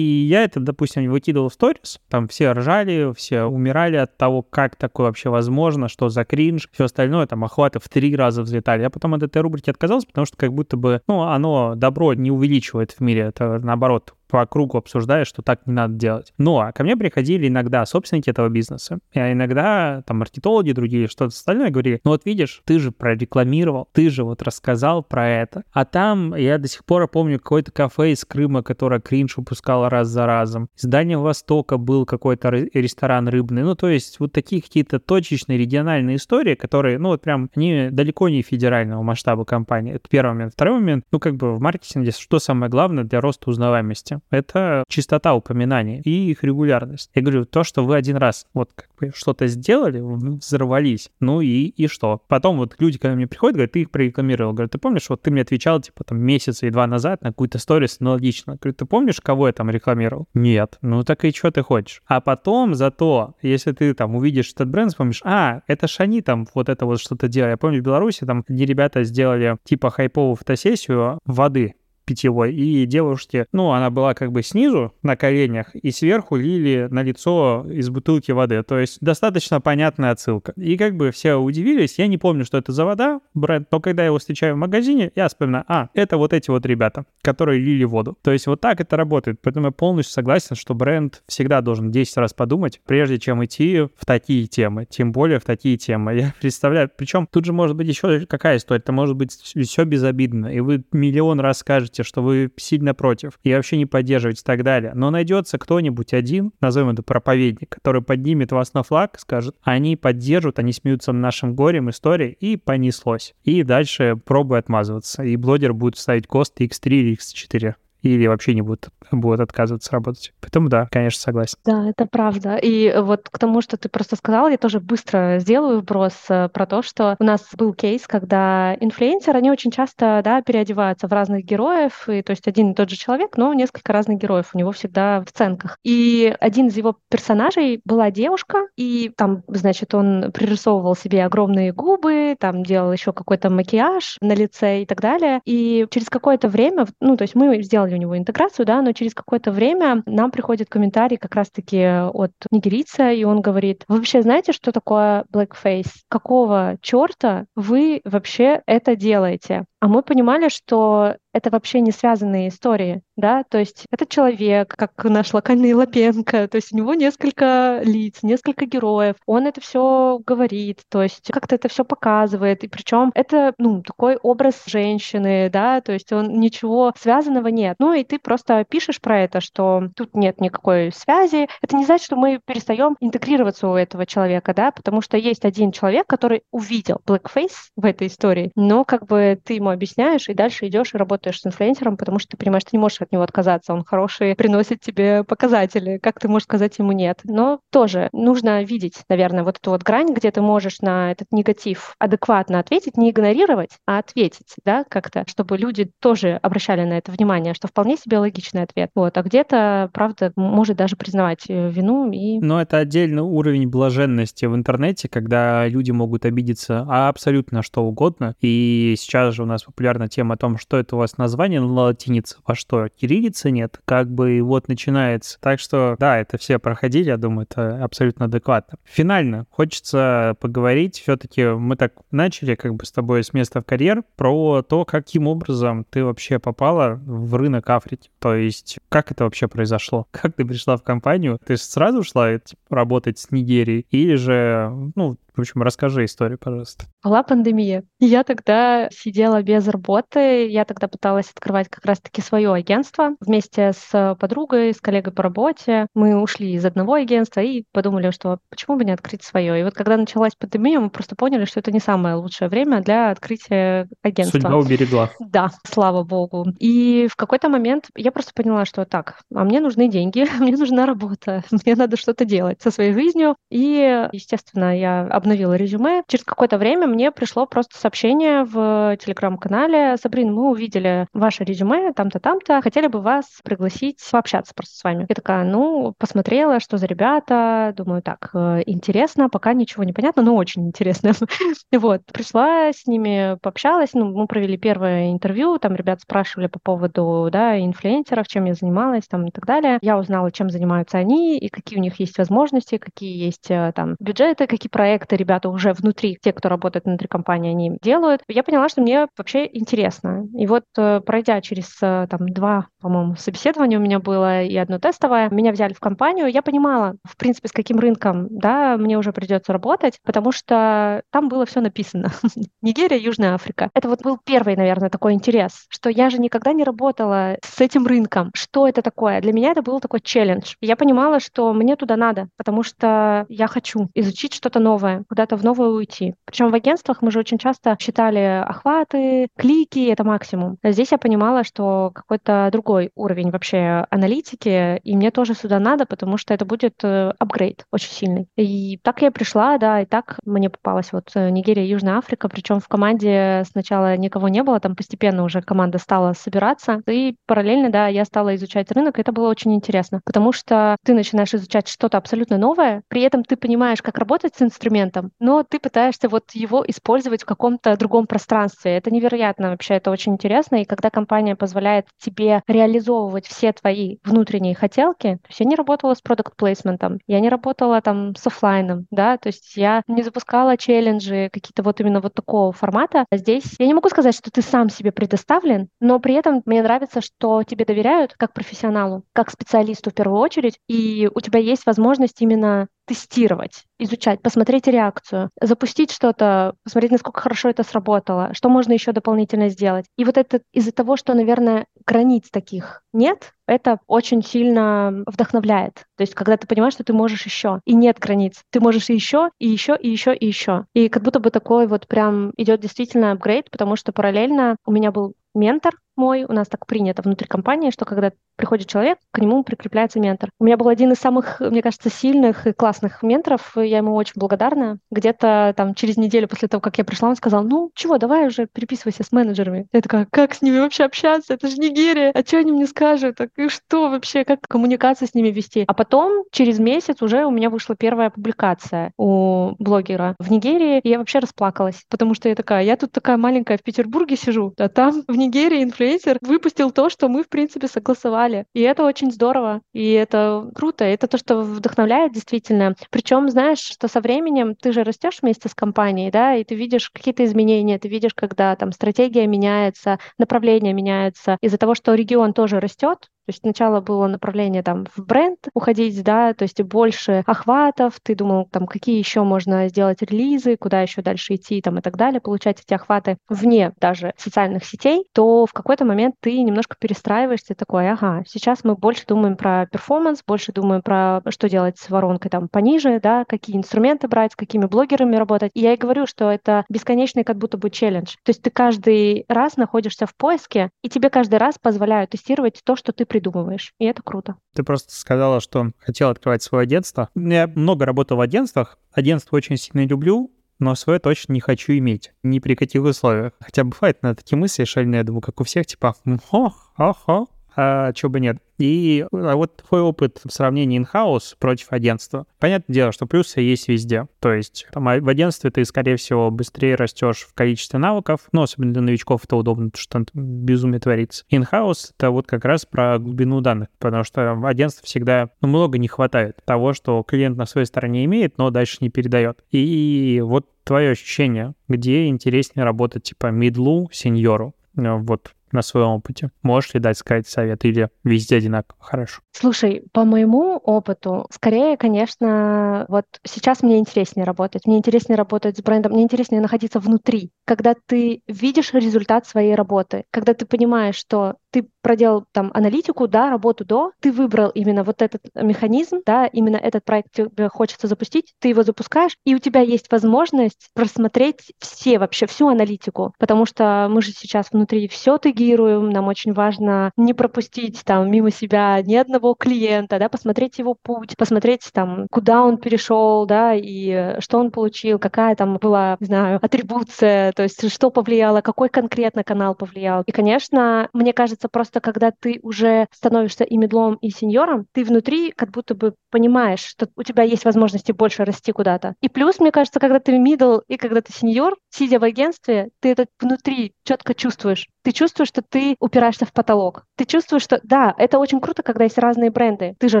я 0.28 0.44
это, 0.44 0.60
допустим, 0.60 1.10
выкидывал 1.10 1.48
в 1.48 1.54
сторис, 1.54 2.00
там 2.08 2.28
все 2.28 2.52
ржали, 2.52 3.12
все 3.16 3.44
умирали 3.44 3.96
от 3.96 4.16
того, 4.16 4.42
как 4.42 4.76
такое 4.76 5.06
вообще 5.06 5.30
возможно, 5.30 5.88
что 5.88 6.08
за 6.08 6.24
кринж, 6.24 6.68
все 6.72 6.84
остальное, 6.84 7.26
там 7.26 7.44
охваты 7.44 7.78
в 7.80 7.88
три 7.88 8.14
раза 8.14 8.42
взлетали. 8.48 8.82
Я 8.82 8.90
потом 8.90 9.14
от 9.14 9.22
этой 9.22 9.42
рубрики 9.42 9.70
отказался, 9.70 10.06
потому 10.06 10.26
что 10.26 10.36
как 10.36 10.52
будто 10.52 10.76
бы, 10.76 11.00
ну, 11.06 11.22
оно 11.22 11.74
добро 11.76 12.14
не 12.14 12.30
увеличивает 12.30 12.92
в 12.92 13.00
мире, 13.00 13.22
это 13.22 13.58
наоборот 13.58 14.14
по 14.28 14.44
кругу 14.46 14.78
обсуждаешь, 14.78 15.28
что 15.28 15.42
так 15.42 15.66
не 15.66 15.72
надо 15.72 15.94
делать. 15.94 16.32
Но 16.38 16.60
а 16.60 16.72
ко 16.72 16.84
мне 16.84 16.96
приходили 16.96 17.48
иногда 17.48 17.84
собственники 17.86 18.30
этого 18.30 18.48
бизнеса, 18.48 18.98
а 19.14 19.32
иногда 19.32 20.02
там 20.06 20.18
маркетологи 20.18 20.72
другие, 20.72 21.08
что-то 21.08 21.26
остальное 21.26 21.70
говорили, 21.70 22.00
ну 22.04 22.12
вот 22.12 22.24
видишь, 22.24 22.62
ты 22.64 22.78
же 22.78 22.92
прорекламировал, 22.92 23.88
ты 23.92 24.10
же 24.10 24.24
вот 24.24 24.42
рассказал 24.42 25.02
про 25.02 25.28
это. 25.28 25.64
А 25.72 25.84
там 25.84 26.34
я 26.34 26.58
до 26.58 26.68
сих 26.68 26.84
пор 26.84 27.08
помню 27.08 27.38
какое-то 27.38 27.72
кафе 27.72 28.12
из 28.12 28.24
Крыма, 28.24 28.62
которое 28.62 29.00
кринж 29.00 29.36
выпускало 29.36 29.88
раз 29.90 30.08
за 30.08 30.26
разом. 30.26 30.68
Из 30.76 30.84
Дальнего 30.84 31.22
Востока 31.22 31.78
был 31.78 32.04
какой-то 32.06 32.50
ресторан 32.50 33.28
рыбный. 33.28 33.62
Ну, 33.62 33.74
то 33.74 33.88
есть 33.88 34.20
вот 34.20 34.32
такие 34.32 34.62
какие-то 34.62 34.98
точечные 34.98 35.58
региональные 35.58 36.16
истории, 36.16 36.54
которые, 36.54 36.98
ну, 36.98 37.08
вот 37.08 37.22
прям, 37.22 37.50
они 37.54 37.88
далеко 37.90 38.28
не 38.28 38.42
федерального 38.42 39.02
масштаба 39.02 39.44
компании. 39.44 39.94
Это 39.94 40.08
первый 40.08 40.32
момент. 40.32 40.52
Второй 40.54 40.74
момент, 40.74 41.04
ну, 41.10 41.18
как 41.18 41.36
бы 41.36 41.54
в 41.54 41.60
маркетинге, 41.60 42.12
что 42.12 42.38
самое 42.38 42.70
главное 42.70 43.04
для 43.04 43.20
роста 43.20 43.50
узнаваемости? 43.50 44.17
Это 44.30 44.84
чистота 44.88 45.34
упоминаний 45.34 46.00
и 46.00 46.30
их 46.30 46.42
регулярность. 46.44 47.10
Я 47.14 47.22
говорю, 47.22 47.44
то, 47.44 47.64
что 47.64 47.84
вы 47.84 47.96
один 47.96 48.16
раз 48.16 48.46
вот 48.54 48.70
как 48.74 48.88
бы 48.98 49.12
что-то 49.14 49.46
сделали, 49.46 50.00
взорвались, 50.00 51.10
ну 51.20 51.40
и, 51.40 51.66
и 51.66 51.86
что? 51.86 52.22
Потом 52.28 52.58
вот 52.58 52.76
люди, 52.78 52.98
когда 52.98 53.14
мне 53.14 53.26
приходят, 53.26 53.56
говорят, 53.56 53.72
ты 53.72 53.82
их 53.82 53.90
прорекламировал. 53.90 54.52
Говорят, 54.52 54.72
ты 54.72 54.78
помнишь, 54.78 55.08
вот 55.08 55.22
ты 55.22 55.30
мне 55.30 55.42
отвечал, 55.42 55.80
типа, 55.80 56.04
там, 56.04 56.20
месяца 56.20 56.66
и 56.66 56.70
два 56.70 56.86
назад 56.86 57.22
на 57.22 57.30
какую-то 57.30 57.58
сторис 57.58 57.98
аналогично. 58.00 58.56
Говорю, 58.60 58.74
ты 58.74 58.84
помнишь, 58.84 59.20
кого 59.20 59.46
я 59.46 59.52
там 59.52 59.70
рекламировал? 59.70 60.26
Нет. 60.34 60.78
Ну 60.82 61.02
так 61.02 61.24
и 61.24 61.32
что 61.32 61.50
ты 61.50 61.62
хочешь? 61.62 62.02
А 62.06 62.20
потом 62.20 62.74
зато, 62.74 63.34
если 63.42 63.72
ты 63.72 63.94
там 63.94 64.14
увидишь 64.16 64.52
этот 64.52 64.68
бренд, 64.68 64.90
вспомнишь, 64.90 65.20
а, 65.24 65.62
это 65.66 65.88
ж 65.88 66.00
они 66.00 66.22
там 66.22 66.46
вот 66.54 66.68
это 66.68 66.86
вот 66.86 67.00
что-то 67.00 67.28
делали. 67.28 67.50
Я 67.50 67.56
помню, 67.56 67.80
в 67.80 67.84
Беларуси 67.84 68.24
там 68.24 68.44
одни 68.48 68.64
ребята 68.64 69.04
сделали 69.04 69.56
типа 69.64 69.90
хайповую 69.90 70.36
фотосессию 70.36 71.18
воды 71.24 71.74
питьевой, 72.08 72.54
и 72.54 72.86
девушке, 72.86 73.46
ну, 73.52 73.72
она 73.72 73.90
была 73.90 74.14
как 74.14 74.32
бы 74.32 74.42
снизу 74.42 74.94
на 75.02 75.14
коленях, 75.14 75.74
и 75.74 75.90
сверху 75.90 76.36
лили 76.36 76.88
на 76.90 77.02
лицо 77.02 77.66
из 77.70 77.90
бутылки 77.90 78.32
воды. 78.32 78.62
То 78.62 78.78
есть 78.78 78.96
достаточно 79.02 79.60
понятная 79.60 80.12
отсылка. 80.12 80.54
И 80.56 80.78
как 80.78 80.96
бы 80.96 81.10
все 81.10 81.34
удивились, 81.34 81.98
я 81.98 82.06
не 82.06 82.16
помню, 82.16 82.46
что 82.46 82.56
это 82.56 82.72
за 82.72 82.86
вода, 82.86 83.20
бренд, 83.34 83.68
но 83.70 83.80
когда 83.80 84.04
я 84.04 84.06
его 84.06 84.18
встречаю 84.18 84.54
в 84.54 84.58
магазине, 84.58 85.12
я 85.14 85.28
вспоминаю, 85.28 85.66
а, 85.68 85.90
это 85.92 86.16
вот 86.16 86.32
эти 86.32 86.48
вот 86.48 86.64
ребята, 86.64 87.04
которые 87.20 87.60
лили 87.60 87.84
воду. 87.84 88.16
То 88.22 88.32
есть 88.32 88.46
вот 88.46 88.62
так 88.62 88.80
это 88.80 88.96
работает. 88.96 89.38
Поэтому 89.42 89.66
я 89.66 89.72
полностью 89.72 90.14
согласен, 90.14 90.56
что 90.56 90.74
бренд 90.74 91.22
всегда 91.26 91.60
должен 91.60 91.90
10 91.90 92.16
раз 92.16 92.32
подумать, 92.32 92.80
прежде 92.86 93.18
чем 93.18 93.44
идти 93.44 93.82
в 93.82 94.06
такие 94.06 94.46
темы, 94.46 94.86
тем 94.88 95.12
более 95.12 95.40
в 95.40 95.44
такие 95.44 95.76
темы. 95.76 96.14
Я 96.14 96.34
представляю, 96.40 96.90
причем 96.96 97.28
тут 97.30 97.44
же 97.44 97.52
может 97.52 97.76
быть 97.76 97.86
еще 97.86 98.24
какая 98.24 98.56
история, 98.56 98.80
это 98.80 98.92
может 98.92 99.14
быть 99.14 99.32
все 99.32 99.84
безобидно, 99.84 100.46
и 100.46 100.60
вы 100.60 100.82
миллион 100.92 101.40
раз 101.40 101.58
скажете, 101.58 101.97
скажете, 101.98 102.02
что 102.02 102.22
вы 102.22 102.50
сильно 102.56 102.94
против 102.94 103.38
и 103.42 103.52
вообще 103.52 103.76
не 103.76 103.86
поддерживаете 103.86 104.40
и 104.42 104.44
так 104.44 104.62
далее. 104.62 104.92
Но 104.94 105.10
найдется 105.10 105.58
кто-нибудь 105.58 106.12
один, 106.12 106.52
назовем 106.60 106.90
это 106.90 107.02
проповедник, 107.02 107.68
который 107.70 108.02
поднимет 108.02 108.52
вас 108.52 108.74
на 108.74 108.82
флаг, 108.82 109.18
скажет, 109.18 109.56
они 109.62 109.96
поддерживают, 109.96 110.58
они 110.58 110.72
смеются 110.72 111.12
над 111.12 111.22
нашим 111.22 111.54
горем 111.54 111.90
истории, 111.90 112.36
и 112.40 112.56
понеслось. 112.56 113.34
И 113.44 113.62
дальше 113.62 114.16
пробуй 114.24 114.58
отмазываться. 114.58 115.22
И 115.22 115.36
блогер 115.36 115.72
будет 115.72 115.98
ставить 115.98 116.26
кост 116.26 116.60
X3 116.60 116.88
или 116.88 117.16
X4 117.16 117.74
или 118.14 118.26
вообще 118.26 118.54
не 118.54 118.62
будут, 118.62 118.88
будут 119.10 119.40
отказываться 119.40 119.92
работать. 119.92 120.32
Поэтому 120.40 120.68
да, 120.68 120.88
конечно, 120.90 121.20
согласен. 121.20 121.58
Да, 121.64 121.88
это 121.88 122.06
правда. 122.06 122.56
И 122.56 122.94
вот 123.00 123.28
к 123.28 123.38
тому, 123.38 123.60
что 123.60 123.76
ты 123.76 123.88
просто 123.88 124.16
сказал, 124.16 124.48
я 124.48 124.58
тоже 124.58 124.80
быстро 124.80 125.38
сделаю 125.38 125.80
вброс 125.80 126.14
э, 126.28 126.48
про 126.48 126.66
то, 126.66 126.82
что 126.82 127.16
у 127.18 127.24
нас 127.24 127.46
был 127.56 127.72
кейс, 127.74 128.06
когда 128.06 128.76
инфлюенсеры, 128.80 129.38
они 129.38 129.50
очень 129.50 129.70
часто 129.70 130.20
да, 130.24 130.42
переодеваются 130.42 131.08
в 131.08 131.12
разных 131.12 131.44
героев, 131.44 132.08
и 132.08 132.22
то 132.22 132.30
есть 132.30 132.46
один 132.48 132.72
и 132.72 132.74
тот 132.74 132.90
же 132.90 132.96
человек, 132.96 133.36
но 133.36 133.52
несколько 133.54 133.92
разных 133.92 134.18
героев 134.18 134.50
у 134.54 134.58
него 134.58 134.72
всегда 134.72 135.20
в 135.20 135.28
сценках. 135.28 135.78
И 135.84 136.34
один 136.40 136.68
из 136.68 136.76
его 136.76 136.96
персонажей 137.08 137.80
была 137.84 138.10
девушка, 138.10 138.68
и 138.76 139.12
там, 139.16 139.42
значит, 139.48 139.94
он 139.94 140.32
пририсовывал 140.32 140.96
себе 140.96 141.24
огромные 141.24 141.72
губы, 141.72 142.36
там 142.38 142.62
делал 142.62 142.92
еще 142.92 143.12
какой-то 143.12 143.50
макияж 143.50 144.16
на 144.20 144.34
лице 144.34 144.82
и 144.82 144.86
так 144.86 145.00
далее. 145.00 145.40
И 145.44 145.86
через 145.90 146.08
какое-то 146.08 146.48
время, 146.48 146.86
ну, 147.00 147.16
то 147.16 147.22
есть 147.22 147.34
мы 147.34 147.62
сделали 147.62 147.97
у 147.98 148.00
него 148.00 148.16
интеграцию, 148.16 148.64
да, 148.64 148.80
но 148.82 148.92
через 148.92 149.14
какое-то 149.14 149.50
время 149.50 150.02
нам 150.06 150.30
приходит 150.30 150.68
комментарий 150.68 151.16
как 151.16 151.34
раз-таки 151.34 151.84
от 151.84 152.32
нигерийца, 152.50 153.10
и 153.10 153.24
он 153.24 153.40
говорит, 153.40 153.84
вы 153.88 153.96
вообще 153.96 154.22
знаете, 154.22 154.52
что 154.52 154.72
такое 154.72 155.24
blackface? 155.32 155.90
Какого 156.08 156.76
черта 156.80 157.46
вы 157.54 158.00
вообще 158.04 158.62
это 158.66 158.96
делаете? 158.96 159.64
А 159.80 159.88
мы 159.88 160.02
понимали, 160.02 160.48
что 160.48 161.16
это 161.32 161.50
вообще 161.50 161.80
не 161.80 161.92
связанные 161.92 162.48
истории, 162.48 163.02
да, 163.16 163.44
то 163.48 163.58
есть 163.58 163.84
этот 163.90 164.08
человек, 164.08 164.74
как 164.76 165.04
наш 165.04 165.32
локальный 165.34 165.74
Лапенко, 165.74 166.48
то 166.48 166.56
есть 166.56 166.72
у 166.72 166.76
него 166.76 166.94
несколько 166.94 167.80
лиц, 167.84 168.22
несколько 168.22 168.64
героев, 168.64 169.16
он 169.26 169.46
это 169.46 169.60
все 169.60 170.18
говорит, 170.26 170.82
то 170.88 171.02
есть 171.02 171.28
как-то 171.30 171.54
это 171.54 171.68
все 171.68 171.84
показывает, 171.84 172.64
и 172.64 172.68
причем 172.68 173.12
это, 173.14 173.54
ну, 173.58 173.82
такой 173.82 174.16
образ 174.16 174.62
женщины, 174.66 175.50
да, 175.52 175.80
то 175.80 175.92
есть 175.92 176.12
он 176.12 176.40
ничего 176.40 176.92
связанного 176.98 177.48
нет. 177.48 177.76
Ну 177.78 177.92
и 177.92 178.04
ты 178.04 178.18
просто 178.18 178.64
пишешь 178.68 179.00
про 179.00 179.20
это, 179.20 179.40
что 179.40 179.88
тут 179.94 180.14
нет 180.14 180.40
никакой 180.40 180.92
связи. 180.92 181.48
Это 181.62 181.76
не 181.76 181.84
значит, 181.84 182.06
что 182.06 182.16
мы 182.16 182.40
перестаем 182.44 182.96
интегрироваться 183.00 183.68
у 183.68 183.74
этого 183.74 184.06
человека, 184.06 184.54
да, 184.54 184.70
потому 184.70 185.00
что 185.00 185.16
есть 185.16 185.44
один 185.44 185.72
человек, 185.72 186.06
который 186.06 186.42
увидел 186.50 187.00
blackface 187.06 187.70
в 187.76 187.84
этой 187.84 188.06
истории, 188.06 188.50
но 188.54 188.84
как 188.84 189.06
бы 189.06 189.38
ты 189.44 189.54
ему 189.54 189.70
объясняешь, 189.70 190.28
и 190.28 190.34
дальше 190.34 190.66
идешь 190.66 190.94
и 190.94 190.98
работаешь 190.98 191.17
с 191.26 191.46
инфлюенсером, 191.46 191.96
потому 191.96 192.18
что 192.18 192.30
ты 192.30 192.36
понимаешь, 192.36 192.64
ты 192.64 192.70
не 192.72 192.78
можешь 192.78 193.00
от 193.00 193.12
него 193.12 193.22
отказаться. 193.22 193.72
Он 193.72 193.84
хороший, 193.84 194.34
приносит 194.34 194.80
тебе 194.80 195.24
показатели. 195.24 195.98
Как 195.98 196.18
ты 196.20 196.28
можешь 196.28 196.44
сказать 196.44 196.78
ему 196.78 196.92
нет? 196.92 197.20
Но 197.24 197.60
тоже 197.70 198.08
нужно 198.12 198.62
видеть, 198.62 199.02
наверное, 199.08 199.44
вот 199.44 199.58
эту 199.58 199.70
вот 199.70 199.82
грань, 199.82 200.12
где 200.14 200.30
ты 200.30 200.40
можешь 200.40 200.80
на 200.80 201.12
этот 201.12 201.28
негатив 201.30 201.94
адекватно 201.98 202.58
ответить, 202.58 202.96
не 202.96 203.10
игнорировать, 203.10 203.70
а 203.86 203.98
ответить, 203.98 204.54
да, 204.64 204.84
как-то, 204.88 205.24
чтобы 205.26 205.58
люди 205.58 205.90
тоже 206.00 206.38
обращали 206.42 206.84
на 206.84 206.98
это 206.98 207.12
внимание, 207.12 207.54
что 207.54 207.68
вполне 207.68 207.96
себе 207.96 208.18
логичный 208.18 208.62
ответ. 208.62 208.90
Вот, 208.94 209.16
а 209.16 209.22
где-то, 209.22 209.90
правда, 209.92 210.32
может 210.36 210.76
даже 210.76 210.96
признавать 210.96 211.44
э, 211.48 211.70
вину 211.70 212.10
и... 212.10 212.38
Но 212.40 212.60
это 212.60 212.78
отдельный 212.78 213.22
уровень 213.22 213.68
блаженности 213.68 214.44
в 214.44 214.54
интернете, 214.54 215.08
когда 215.08 215.66
люди 215.68 215.90
могут 215.90 216.24
обидеться 216.24 216.86
абсолютно 216.88 217.62
что 217.62 217.84
угодно. 217.84 218.34
И 218.40 218.94
сейчас 218.98 219.34
же 219.34 219.42
у 219.42 219.46
нас 219.46 219.64
популярна 219.64 220.08
тема 220.08 220.34
о 220.34 220.38
том, 220.38 220.58
что 220.58 220.76
это 220.78 220.96
у 220.96 220.98
вас 220.98 221.07
название 221.16 221.60
на 221.60 221.66
латинице, 221.66 222.36
во 222.46 222.54
что 222.54 222.88
кириллицы 222.88 223.50
нет, 223.50 223.80
как 223.84 224.10
бы 224.10 224.40
вот 224.42 224.68
начинается. 224.68 225.38
Так 225.40 225.60
что, 225.60 225.96
да, 225.98 226.18
это 226.18 226.36
все 226.38 226.58
проходили, 226.58 227.08
я 227.08 227.16
думаю, 227.16 227.46
это 227.48 227.82
абсолютно 227.82 228.26
адекватно. 228.26 228.78
Финально 228.84 229.46
хочется 229.50 230.36
поговорить, 230.40 231.00
все-таки 231.00 231.46
мы 231.46 231.76
так 231.76 231.94
начали 232.10 232.54
как 232.54 232.74
бы 232.74 232.84
с 232.84 232.92
тобой 232.92 233.24
с 233.24 233.32
места 233.32 233.62
в 233.62 233.64
карьер, 233.64 234.02
про 234.16 234.62
то, 234.62 234.84
каким 234.84 235.26
образом 235.26 235.86
ты 235.88 236.04
вообще 236.04 236.38
попала 236.38 237.00
в 237.04 237.34
рынок 237.34 237.70
Африки. 237.70 238.10
То 238.18 238.34
есть, 238.34 238.78
как 238.88 239.10
это 239.12 239.24
вообще 239.24 239.48
произошло? 239.48 240.06
Как 240.10 240.34
ты 240.34 240.44
пришла 240.44 240.76
в 240.76 240.82
компанию? 240.82 241.38
Ты 241.44 241.56
сразу 241.56 242.02
шла 242.02 242.38
типа, 242.38 242.60
работать 242.70 243.18
с 243.18 243.30
Нигерией? 243.30 243.86
Или 243.90 244.14
же, 244.16 244.72
ну, 244.94 245.16
в 245.38 245.40
общем, 245.42 245.62
расскажи 245.62 246.04
историю, 246.04 246.38
пожалуйста. 246.38 246.84
Была 247.02 247.22
пандемия. 247.22 247.84
Я 248.00 248.24
тогда 248.24 248.88
сидела 248.90 249.42
без 249.42 249.66
работы. 249.68 250.48
Я 250.48 250.64
тогда 250.64 250.88
пыталась 250.88 251.30
открывать 251.30 251.68
как 251.68 251.84
раз-таки 251.84 252.20
свое 252.20 252.52
агентство 252.52 253.10
вместе 253.20 253.72
с 253.72 254.16
подругой, 254.18 254.74
с 254.74 254.80
коллегой 254.80 255.12
по 255.12 255.22
работе. 255.22 255.86
Мы 255.94 256.20
ушли 256.20 256.52
из 256.52 256.64
одного 256.64 256.94
агентства 256.94 257.40
и 257.40 257.64
подумали, 257.72 258.10
что 258.10 258.38
почему 258.50 258.76
бы 258.76 258.84
не 258.84 258.92
открыть 258.92 259.22
свое. 259.22 259.60
И 259.60 259.64
вот 259.64 259.74
когда 259.74 259.96
началась 259.96 260.34
пандемия, 260.34 260.80
мы 260.80 260.90
просто 260.90 261.14
поняли, 261.14 261.44
что 261.44 261.60
это 261.60 261.70
не 261.70 261.80
самое 261.80 262.16
лучшее 262.16 262.48
время 262.48 262.82
для 262.82 263.10
открытия 263.10 263.88
агентства. 264.02 264.40
Судьба 264.40 264.56
уберегла. 264.56 265.10
Да, 265.20 265.50
слава 265.64 266.02
богу. 266.02 266.46
И 266.58 267.08
в 267.10 267.16
какой-то 267.16 267.48
момент 267.48 267.86
я 267.96 268.10
просто 268.10 268.32
поняла, 268.34 268.64
что 268.64 268.84
так, 268.84 269.20
а 269.32 269.44
мне 269.44 269.60
нужны 269.60 269.88
деньги, 269.88 270.26
мне 270.40 270.56
нужна 270.56 270.84
работа, 270.86 271.44
мне 271.64 271.76
надо 271.76 271.96
что-то 271.96 272.24
делать 272.24 272.60
со 272.60 272.70
своей 272.70 272.92
жизнью. 272.92 273.36
И, 273.50 274.08
естественно, 274.12 274.76
я 274.76 275.06
обновила 275.28 275.54
резюме. 275.54 276.02
Через 276.08 276.24
какое-то 276.24 276.56
время 276.56 276.86
мне 276.86 277.10
пришло 277.10 277.44
просто 277.44 277.78
сообщение 277.78 278.44
в 278.44 278.96
телеграм-канале. 278.96 279.96
Сабрин, 279.98 280.32
мы 280.32 280.50
увидели 280.50 281.06
ваше 281.12 281.44
резюме, 281.44 281.92
там-то, 281.92 282.18
там-то. 282.18 282.62
Хотели 282.62 282.86
бы 282.86 283.00
вас 283.00 283.26
пригласить 283.44 283.98
пообщаться 284.10 284.54
просто 284.54 284.78
с 284.78 284.84
вами. 284.84 285.04
Я 285.06 285.14
такая, 285.14 285.44
ну, 285.44 285.92
посмотрела, 285.98 286.60
что 286.60 286.78
за 286.78 286.86
ребята. 286.86 287.74
Думаю, 287.76 288.02
так, 288.02 288.30
э, 288.32 288.62
интересно, 288.64 289.28
пока 289.28 289.52
ничего 289.52 289.84
не 289.84 289.92
понятно, 289.92 290.22
но 290.22 290.34
очень 290.34 290.66
интересно. 290.66 291.12
вот, 291.72 292.02
пришла 292.10 292.70
с 292.72 292.86
ними, 292.86 293.36
пообщалась. 293.42 293.90
Ну, 293.92 294.06
мы 294.06 294.26
провели 294.26 294.56
первое 294.56 295.12
интервью, 295.12 295.58
там 295.58 295.74
ребят 295.74 296.00
спрашивали 296.00 296.46
по 296.46 296.58
поводу, 296.58 297.28
да, 297.30 297.58
инфлюенсеров, 297.60 298.28
чем 298.28 298.46
я 298.46 298.54
занималась, 298.54 299.06
там, 299.06 299.26
и 299.26 299.30
так 299.30 299.44
далее. 299.44 299.78
Я 299.82 299.98
узнала, 299.98 300.30
чем 300.30 300.48
занимаются 300.48 300.96
они 300.96 301.38
и 301.38 301.48
какие 301.50 301.78
у 301.78 301.82
них 301.82 302.00
есть 302.00 302.16
возможности, 302.16 302.78
какие 302.78 303.14
есть 303.26 303.50
э, 303.50 303.72
там 303.74 303.96
бюджеты, 304.00 304.46
какие 304.46 304.70
проекты 304.70 305.17
ребята 305.18 305.48
уже 305.48 305.72
внутри, 305.72 306.18
те, 306.20 306.32
кто 306.32 306.48
работает 306.48 306.84
внутри 306.86 307.08
компании, 307.08 307.50
они 307.50 307.78
делают. 307.82 308.22
Я 308.28 308.42
поняла, 308.42 308.68
что 308.68 308.80
мне 308.80 309.08
вообще 309.16 309.48
интересно. 309.52 310.26
И 310.36 310.46
вот 310.46 310.64
э, 310.76 311.00
пройдя 311.00 311.40
через 311.40 311.76
э, 311.82 312.06
там 312.08 312.28
два, 312.28 312.66
по-моему, 312.80 313.16
собеседования 313.16 313.78
у 313.78 313.82
меня 313.82 313.98
было 313.98 314.42
и 314.42 314.56
одно 314.56 314.78
тестовое, 314.78 315.28
меня 315.30 315.52
взяли 315.52 315.72
в 315.72 315.80
компанию, 315.80 316.28
я 316.28 316.42
понимала, 316.42 316.96
в 317.04 317.16
принципе, 317.16 317.48
с 317.48 317.52
каким 317.52 317.78
рынком, 317.78 318.28
да, 318.30 318.76
мне 318.76 318.98
уже 318.98 319.12
придется 319.12 319.52
работать, 319.52 319.98
потому 320.04 320.32
что 320.32 321.02
там 321.10 321.28
было 321.28 321.46
все 321.46 321.60
написано. 321.60 322.10
Нигерия, 322.62 322.98
Южная 322.98 323.34
Африка. 323.34 323.70
Это 323.74 323.88
вот 323.88 324.02
был 324.02 324.18
первый, 324.24 324.56
наверное, 324.56 324.90
такой 324.90 325.14
интерес, 325.14 325.66
что 325.68 325.90
я 325.90 326.10
же 326.10 326.18
никогда 326.18 326.52
не 326.52 326.64
работала 326.64 327.36
с 327.44 327.60
этим 327.60 327.86
рынком. 327.86 328.30
Что 328.34 328.66
это 328.68 328.82
такое? 328.82 329.20
Для 329.20 329.32
меня 329.32 329.50
это 329.50 329.62
был 329.62 329.80
такой 329.80 330.00
челлендж. 330.00 330.54
Я 330.60 330.76
понимала, 330.76 331.20
что 331.20 331.52
мне 331.52 331.76
туда 331.76 331.96
надо, 331.96 332.28
потому 332.36 332.62
что 332.62 333.26
я 333.28 333.46
хочу 333.46 333.88
изучить 333.94 334.34
что-то 334.34 334.60
новое 334.60 335.04
куда-то 335.08 335.36
в 335.36 335.44
новое 335.44 335.68
уйти. 335.68 336.14
Причем 336.24 336.50
в 336.50 336.54
агентствах 336.54 337.02
мы 337.02 337.10
же 337.10 337.18
очень 337.18 337.38
часто 337.38 337.76
считали 337.80 338.42
охваты, 338.46 339.28
клики, 339.36 339.88
это 339.88 340.04
максимум. 340.04 340.58
А 340.62 340.70
здесь 340.70 340.92
я 340.92 340.98
понимала, 340.98 341.44
что 341.44 341.90
какой-то 341.94 342.48
другой 342.52 342.90
уровень 342.94 343.30
вообще 343.30 343.86
аналитики, 343.90 344.78
и 344.78 344.96
мне 344.96 345.10
тоже 345.10 345.34
сюда 345.34 345.58
надо, 345.58 345.86
потому 345.86 346.16
что 346.18 346.34
это 346.34 346.44
будет 346.44 346.74
э, 346.82 347.12
апгрейд 347.18 347.64
очень 347.72 347.90
сильный. 347.90 348.28
И 348.36 348.78
так 348.82 349.02
я 349.02 349.10
пришла, 349.10 349.58
да, 349.58 349.80
и 349.80 349.86
так 349.86 350.18
мне 350.24 350.50
попалась 350.50 350.92
вот 350.92 351.10
э, 351.14 351.30
Нигерия, 351.30 351.66
Южная 351.66 351.98
Африка, 351.98 352.28
причем 352.28 352.60
в 352.60 352.68
команде 352.68 353.44
сначала 353.50 353.96
никого 353.96 354.28
не 354.28 354.42
было, 354.42 354.60
там 354.60 354.76
постепенно 354.76 355.24
уже 355.24 355.42
команда 355.42 355.78
стала 355.78 356.12
собираться, 356.12 356.82
и 356.86 357.16
параллельно, 357.26 357.70
да, 357.70 357.88
я 357.88 358.04
стала 358.04 358.34
изучать 358.34 358.70
рынок, 358.72 358.98
и 358.98 359.00
это 359.00 359.12
было 359.12 359.28
очень 359.28 359.54
интересно, 359.54 360.00
потому 360.04 360.32
что 360.32 360.76
ты 360.84 360.94
начинаешь 360.94 361.34
изучать 361.34 361.68
что-то 361.68 361.98
абсолютно 361.98 362.38
новое, 362.38 362.82
при 362.88 363.02
этом 363.02 363.24
ты 363.24 363.36
понимаешь, 363.36 363.82
как 363.82 363.98
работать 363.98 364.34
с 364.34 364.42
инструментом, 364.42 364.87
этом, 364.88 365.12
но 365.18 365.42
ты 365.42 365.58
пытаешься 365.58 366.08
вот 366.08 366.32
его 366.32 366.64
использовать 366.66 367.22
в 367.22 367.26
каком-то 367.26 367.76
другом 367.76 368.06
пространстве. 368.06 368.76
Это 368.76 368.90
невероятно 368.90 369.50
вообще, 369.50 369.74
это 369.74 369.90
очень 369.90 370.14
интересно. 370.14 370.56
И 370.56 370.64
когда 370.64 370.90
компания 370.90 371.36
позволяет 371.36 371.86
тебе 371.98 372.42
реализовывать 372.46 373.26
все 373.26 373.52
твои 373.52 373.98
внутренние 374.04 374.54
хотелки, 374.54 375.18
то 375.22 375.28
есть 375.28 375.40
я 375.40 375.46
не 375.46 375.54
работала 375.54 375.94
с 375.94 376.00
продукт 376.00 376.36
плейсментом 376.36 376.98
я 377.06 377.20
не 377.20 377.28
работала 377.28 377.80
там 377.80 378.14
с 378.16 378.26
офлайном, 378.26 378.86
да, 378.90 379.16
то 379.18 379.28
есть 379.28 379.56
я 379.56 379.82
не 379.86 380.02
запускала 380.02 380.56
челленджи, 380.56 381.30
какие-то 381.32 381.62
вот 381.62 381.80
именно 381.80 382.00
вот 382.00 382.14
такого 382.14 382.52
формата. 382.52 383.04
А 383.10 383.16
здесь 383.16 383.56
я 383.58 383.66
не 383.66 383.74
могу 383.74 383.88
сказать, 383.88 384.14
что 384.14 384.30
ты 384.30 384.42
сам 384.42 384.68
себе 384.68 384.92
предоставлен, 384.92 385.68
но 385.80 385.98
при 385.98 386.14
этом 386.14 386.42
мне 386.44 386.62
нравится, 386.62 387.00
что 387.00 387.42
тебе 387.42 387.64
доверяют 387.64 388.14
как 388.16 388.32
профессионалу, 388.32 389.04
как 389.12 389.30
специалисту 389.30 389.90
в 389.90 389.94
первую 389.94 390.20
очередь, 390.20 390.58
и 390.68 391.08
у 391.14 391.20
тебя 391.20 391.40
есть 391.40 391.66
возможность 391.66 392.20
именно 392.20 392.68
тестировать, 392.88 393.64
изучать, 393.78 394.20
посмотреть 394.22 394.66
реакцию, 394.66 395.30
запустить 395.40 395.92
что-то, 395.92 396.54
посмотреть, 396.64 396.92
насколько 396.92 397.20
хорошо 397.20 397.50
это 397.50 397.62
сработало, 397.62 398.32
что 398.32 398.48
можно 398.48 398.72
еще 398.72 398.92
дополнительно 398.92 399.50
сделать. 399.50 399.84
И 399.96 400.04
вот 400.04 400.16
это 400.16 400.40
из-за 400.52 400.72
того, 400.72 400.96
что, 400.96 401.14
наверное, 401.14 401.66
границ 401.86 402.30
таких 402.30 402.82
нет, 402.92 403.34
это 403.46 403.78
очень 403.86 404.24
сильно 404.24 405.04
вдохновляет. 405.06 405.84
То 405.96 406.02
есть, 406.02 406.14
когда 406.14 406.36
ты 406.36 406.46
понимаешь, 406.46 406.74
что 406.74 406.84
ты 406.84 406.92
можешь 406.92 407.24
еще, 407.26 407.60
и 407.64 407.74
нет 407.74 407.98
границ, 407.98 408.42
ты 408.50 408.60
можешь 408.60 408.88
еще, 408.88 409.30
и 409.38 409.46
еще, 409.46 409.76
и 409.76 409.88
еще, 409.88 410.14
и 410.14 410.26
еще. 410.26 410.64
И 410.74 410.88
как 410.88 411.02
будто 411.02 411.20
бы 411.20 411.30
такой 411.30 411.66
вот 411.66 411.86
прям 411.86 412.32
идет 412.36 412.60
действительно 412.60 413.12
апгрейд, 413.12 413.50
потому 413.50 413.76
что 413.76 413.92
параллельно 413.92 414.56
у 414.66 414.72
меня 414.72 414.90
был 414.90 415.14
ментор 415.34 415.74
мой, 415.98 416.24
у 416.24 416.32
нас 416.32 416.48
так 416.48 416.66
принято 416.66 417.02
внутри 417.02 417.26
компании, 417.26 417.70
что 417.70 417.84
когда 417.84 418.12
приходит 418.38 418.68
человек, 418.68 418.98
к 419.10 419.18
нему 419.18 419.42
прикрепляется 419.42 419.98
ментор. 420.00 420.30
У 420.38 420.44
меня 420.44 420.56
был 420.56 420.68
один 420.68 420.92
из 420.92 420.98
самых, 420.98 421.40
мне 421.40 421.60
кажется, 421.60 421.90
сильных 421.90 422.46
и 422.46 422.52
классных 422.52 423.02
менторов, 423.02 423.58
и 423.58 423.66
я 423.66 423.78
ему 423.78 423.94
очень 423.94 424.14
благодарна. 424.14 424.78
Где-то 424.90 425.52
там 425.56 425.74
через 425.74 425.96
неделю 425.96 426.28
после 426.28 426.46
того, 426.46 426.60
как 426.60 426.78
я 426.78 426.84
пришла, 426.84 427.08
он 427.08 427.16
сказал, 427.16 427.42
ну, 427.42 427.70
чего, 427.74 427.98
давай 427.98 428.28
уже 428.28 428.46
переписывайся 428.46 429.02
с 429.02 429.10
менеджерами. 429.10 429.66
Я 429.72 429.80
такая, 429.80 430.06
как 430.10 430.34
с 430.34 430.40
ними 430.40 430.60
вообще 430.60 430.84
общаться? 430.84 431.34
Это 431.34 431.48
же 431.48 431.56
Нигерия, 431.56 432.12
а 432.14 432.20
что 432.24 432.38
они 432.38 432.52
мне 432.52 432.66
скажут? 432.68 433.16
Так 433.16 433.30
и 433.36 433.48
что 433.48 433.90
вообще, 433.90 434.24
как 434.24 434.40
коммуникацию 434.48 435.08
с 435.08 435.14
ними 435.14 435.28
вести? 435.28 435.64
А 435.66 435.74
потом, 435.74 436.22
через 436.30 436.60
месяц 436.60 437.02
уже 437.02 437.24
у 437.24 437.30
меня 437.30 437.50
вышла 437.50 437.74
первая 437.74 438.10
публикация 438.10 438.92
у 438.96 439.56
блогера 439.58 440.14
в 440.20 440.30
Нигерии, 440.30 440.78
и 440.78 440.88
я 440.88 440.98
вообще 440.98 441.18
расплакалась, 441.18 441.84
потому 441.90 442.14
что 442.14 442.28
я 442.28 442.36
такая, 442.36 442.62
я 442.62 442.76
тут 442.76 442.92
такая 442.92 443.16
маленькая 443.16 443.58
в 443.58 443.64
Петербурге 443.64 444.16
сижу, 444.16 444.54
а 444.56 444.68
там 444.68 445.02
в 445.08 445.16
Нигерии 445.16 445.64
инфлюенсер 445.64 445.87
ветер 445.88 446.18
выпустил 446.20 446.70
то, 446.70 446.90
что 446.90 447.08
мы, 447.08 447.22
в 447.22 447.28
принципе, 447.28 447.66
согласовали. 447.68 448.44
И 448.54 448.60
это 448.60 448.84
очень 448.84 449.10
здорово, 449.10 449.62
и 449.72 449.92
это 449.92 450.50
круто, 450.54 450.84
это 450.84 451.06
то, 451.08 451.18
что 451.18 451.40
вдохновляет 451.40 452.12
действительно. 452.12 452.74
Причем, 452.90 453.28
знаешь, 453.28 453.60
что 453.60 453.88
со 453.88 454.00
временем 454.00 454.54
ты 454.54 454.72
же 454.72 454.84
растешь 454.84 455.18
вместе 455.22 455.48
с 455.48 455.54
компанией, 455.54 456.10
да, 456.10 456.34
и 456.34 456.44
ты 456.44 456.54
видишь 456.54 456.90
какие-то 456.90 457.24
изменения, 457.24 457.78
ты 457.78 457.88
видишь, 457.88 458.14
когда 458.14 458.54
там 458.56 458.72
стратегия 458.72 459.26
меняется, 459.26 459.98
направление 460.18 460.72
меняется. 460.72 461.36
Из-за 461.40 461.58
того, 461.58 461.74
что 461.74 461.94
регион 461.94 462.32
тоже 462.32 462.60
растет, 462.60 463.08
то 463.28 463.30
есть 463.30 463.40
сначала 463.42 463.82
было 463.82 464.06
направление 464.06 464.62
там 464.62 464.86
в 464.96 465.04
бренд 465.04 465.48
уходить, 465.52 466.02
да, 466.02 466.32
то 466.32 466.44
есть 466.44 466.62
больше 466.62 467.22
охватов, 467.26 468.00
ты 468.02 468.14
думал, 468.14 468.48
там, 468.50 468.66
какие 468.66 468.96
еще 468.96 469.22
можно 469.22 469.68
сделать 469.68 470.00
релизы, 470.00 470.56
куда 470.56 470.80
еще 470.80 471.02
дальше 471.02 471.34
идти 471.34 471.60
там 471.60 471.76
и 471.76 471.82
так 471.82 471.98
далее, 471.98 472.22
получать 472.22 472.62
эти 472.64 472.72
охваты 472.72 473.18
вне 473.28 473.74
даже 473.80 474.14
социальных 474.16 474.64
сетей, 474.64 475.04
то 475.12 475.44
в 475.44 475.52
какой-то 475.52 475.84
момент 475.84 476.14
ты 476.20 476.40
немножко 476.40 476.76
перестраиваешься, 476.80 477.54
такой, 477.54 477.90
ага, 477.90 478.22
сейчас 478.26 478.64
мы 478.64 478.76
больше 478.76 479.04
думаем 479.06 479.36
про 479.36 479.66
перформанс, 479.66 480.22
больше 480.26 480.52
думаем 480.52 480.80
про 480.80 481.20
что 481.28 481.50
делать 481.50 481.76
с 481.78 481.90
воронкой 481.90 482.30
там 482.30 482.48
пониже, 482.48 482.98
да, 482.98 483.26
какие 483.26 483.58
инструменты 483.58 484.08
брать, 484.08 484.32
с 484.32 484.36
какими 484.36 484.64
блогерами 484.64 485.16
работать. 485.16 485.50
И 485.52 485.60
я 485.60 485.74
и 485.74 485.76
говорю, 485.76 486.06
что 486.06 486.30
это 486.30 486.64
бесконечный 486.70 487.24
как 487.24 487.36
будто 487.36 487.58
бы 487.58 487.68
челлендж. 487.68 488.14
То 488.24 488.30
есть 488.30 488.40
ты 488.40 488.48
каждый 488.48 489.26
раз 489.28 489.58
находишься 489.58 490.06
в 490.06 490.16
поиске, 490.16 490.70
и 490.80 490.88
тебе 490.88 491.10
каждый 491.10 491.38
раз 491.38 491.58
позволяют 491.60 492.08
тестировать 492.08 492.62
то, 492.64 492.74
что 492.74 492.92
ты 492.92 493.04
придумываешь. 493.18 493.74
И 493.78 493.84
это 493.84 494.02
круто. 494.02 494.36
Ты 494.54 494.62
просто 494.62 494.94
сказала, 494.94 495.40
что 495.40 495.70
хотел 495.78 496.10
открывать 496.10 496.42
свое 496.42 496.62
агентство. 496.62 497.08
Я 497.14 497.46
много 497.48 497.84
работал 497.84 498.16
в 498.16 498.20
агентствах. 498.20 498.78
Агентство 498.92 499.36
очень 499.36 499.56
сильно 499.56 499.86
люблю, 499.86 500.32
но 500.58 500.74
свое 500.74 500.98
точно 500.98 501.32
не 501.32 501.40
хочу 501.40 501.72
иметь. 501.72 502.12
Ни 502.22 502.38
при 502.38 502.54
каких 502.54 502.82
условиях. 502.82 503.32
Хотя 503.40 503.64
бывает 503.64 504.02
на 504.02 504.14
такие 504.14 504.38
мысли 504.38 504.64
шальные, 504.64 504.98
я 504.98 505.04
думаю, 505.04 505.22
как 505.22 505.40
у 505.40 505.44
всех, 505.44 505.66
типа, 505.66 505.94
ох, 506.30 506.72
ох, 506.76 507.02
ох, 507.06 507.28
а 507.60 507.92
чего 507.92 508.12
бы 508.12 508.20
нет. 508.20 508.38
И 508.58 509.04
а 509.12 509.34
вот 509.34 509.64
твой 509.68 509.80
опыт 509.80 510.20
в 510.24 510.32
сравнении 510.32 510.80
in-house 510.80 511.34
против 511.40 511.72
агентства. 511.72 512.24
Понятное 512.38 512.72
дело, 512.72 512.92
что 512.92 513.06
плюсы 513.06 513.40
есть 513.40 513.66
везде. 513.66 514.06
То 514.20 514.32
есть 514.32 514.68
там, 514.72 514.84
в 514.84 515.08
агентстве 515.08 515.50
ты, 515.50 515.64
скорее 515.64 515.96
всего, 515.96 516.30
быстрее 516.30 516.76
растешь 516.76 517.26
в 517.28 517.34
количестве 517.34 517.80
навыков, 517.80 518.20
но 518.30 518.42
особенно 518.42 518.72
для 518.72 518.82
новичков 518.82 519.24
это 519.24 519.34
удобно, 519.34 519.70
потому 519.70 519.82
что 519.82 519.90
там 519.90 520.06
безумие 520.14 520.78
творится. 520.78 521.24
In-house— 521.32 521.90
это 521.98 522.12
вот 522.12 522.28
как 522.28 522.44
раз 522.44 522.64
про 522.64 522.96
глубину 523.00 523.40
данных, 523.40 523.68
потому 523.80 524.04
что 524.04 524.34
в 524.36 524.46
агентстве 524.46 524.86
всегда 524.86 525.30
ну, 525.40 525.48
много 525.48 525.78
не 525.78 525.88
хватает 525.88 526.36
того, 526.44 526.74
что 526.74 527.02
клиент 527.02 527.36
на 527.36 527.46
своей 527.46 527.66
стороне 527.66 528.04
имеет, 528.04 528.38
но 528.38 528.50
дальше 528.50 528.76
не 528.80 528.88
передает. 528.88 529.42
И 529.50 530.22
вот 530.24 530.46
твое 530.62 530.92
ощущение, 530.92 531.54
где 531.66 532.06
интереснее 532.06 532.64
работать 532.64 533.02
типа 533.02 533.32
мидлу, 533.32 533.88
сеньору, 533.92 534.54
вот 534.74 535.32
на 535.52 535.62
своем 535.62 535.88
опыте? 535.88 536.30
Можешь 536.42 536.74
ли 536.74 536.80
дать 536.80 536.98
сказать 536.98 537.28
совет 537.28 537.64
или 537.64 537.90
везде 538.04 538.36
одинаково 538.36 538.78
хорошо? 538.80 539.22
Слушай, 539.40 539.84
по 539.92 540.04
моему 540.04 540.56
опыту, 540.56 541.26
скорее, 541.30 541.76
конечно, 541.76 542.86
вот 542.88 543.04
сейчас 543.22 543.62
мне 543.62 543.78
интереснее 543.78 544.24
работать. 544.24 544.66
Мне 544.66 544.78
интереснее 544.78 545.16
работать 545.16 545.56
с 545.56 545.62
брендом, 545.62 545.92
мне 545.92 546.02
интереснее 546.02 546.40
находиться 546.40 546.80
внутри. 546.80 547.30
Когда 547.44 547.74
ты 547.86 548.22
видишь 548.26 548.74
результат 548.74 549.28
своей 549.28 549.54
работы, 549.54 550.06
когда 550.10 550.34
ты 550.34 550.44
понимаешь, 550.44 550.96
что 550.96 551.36
ты 551.50 551.68
проделал 551.82 552.24
там 552.32 552.50
аналитику, 552.52 553.06
да, 553.06 553.30
работу 553.30 553.64
до, 553.64 553.92
ты 554.00 554.10
выбрал 554.10 554.50
именно 554.50 554.82
вот 554.82 555.02
этот 555.02 555.22
механизм, 555.34 556.00
да, 556.04 556.26
именно 556.26 556.56
этот 556.56 556.84
проект 556.84 557.12
тебе 557.12 557.48
хочется 557.48 557.86
запустить, 557.86 558.34
ты 558.40 558.48
его 558.48 558.64
запускаешь, 558.64 559.16
и 559.24 559.34
у 559.34 559.38
тебя 559.38 559.60
есть 559.60 559.90
возможность 559.90 560.70
просмотреть 560.74 561.52
все 561.58 561.98
вообще, 561.98 562.26
всю 562.26 562.48
аналитику, 562.48 563.14
потому 563.18 563.46
что 563.46 563.86
мы 563.88 564.02
же 564.02 564.10
сейчас 564.10 564.48
внутри 564.50 564.88
все 564.88 565.16
тегируем, 565.16 565.90
нам 565.90 566.08
очень 566.08 566.32
важно 566.32 566.90
не 566.96 567.14
пропустить 567.14 567.82
там 567.84 568.10
мимо 568.10 568.30
себя 568.30 568.82
ни 568.82 568.96
одного 568.96 569.27
клиента, 569.34 569.98
да, 569.98 570.08
посмотреть 570.08 570.58
его 570.58 570.74
путь, 570.74 571.16
посмотреть 571.16 571.68
там, 571.72 572.06
куда 572.10 572.42
он 572.42 572.58
перешел, 572.58 573.26
да, 573.26 573.54
и 573.54 574.20
что 574.20 574.38
он 574.38 574.50
получил, 574.50 574.98
какая 574.98 575.34
там 575.36 575.58
была, 575.58 575.96
не 576.00 576.06
знаю, 576.06 576.38
атрибуция, 576.42 577.32
то 577.32 577.42
есть 577.42 577.70
что 577.70 577.90
повлияло, 577.90 578.40
какой 578.40 578.68
конкретно 578.68 579.24
канал 579.24 579.54
повлиял. 579.54 580.02
И, 580.06 580.12
конечно, 580.12 580.88
мне 580.92 581.12
кажется, 581.12 581.48
просто 581.48 581.80
когда 581.80 582.10
ты 582.10 582.40
уже 582.42 582.86
становишься 582.92 583.44
и 583.44 583.56
middle-ом, 583.56 583.96
и 583.96 584.10
senior-ом, 584.10 584.66
ты 584.72 584.84
внутри 584.84 585.32
как 585.32 585.50
будто 585.50 585.74
бы 585.74 585.94
понимаешь, 586.10 586.60
что 586.60 586.88
у 586.96 587.02
тебя 587.02 587.22
есть 587.22 587.44
возможности 587.44 587.92
больше 587.92 588.24
расти 588.24 588.52
куда-то. 588.52 588.94
И 589.00 589.08
плюс, 589.08 589.38
мне 589.40 589.52
кажется, 589.52 589.80
когда 589.80 590.00
ты 590.00 590.18
middle 590.18 590.58
и 590.68 590.76
когда 590.76 591.00
ты 591.00 591.12
senior, 591.12 591.56
сидя 591.70 591.98
в 591.98 592.04
агентстве, 592.04 592.70
ты 592.80 592.90
это 592.90 593.06
внутри 593.20 593.72
четко 593.84 594.14
чувствуешь. 594.14 594.68
Ты 594.82 594.92
чувствуешь, 594.92 595.28
что 595.28 595.42
ты 595.42 595.76
упираешься 595.80 596.24
в 596.24 596.32
потолок. 596.32 596.84
Ты 596.98 597.04
чувствуешь, 597.04 597.44
что 597.44 597.60
да, 597.62 597.94
это 597.96 598.18
очень 598.18 598.40
круто, 598.40 598.64
когда 598.64 598.82
есть 598.82 598.98
разные 598.98 599.30
бренды. 599.30 599.76
Ты 599.78 599.88
же 599.88 600.00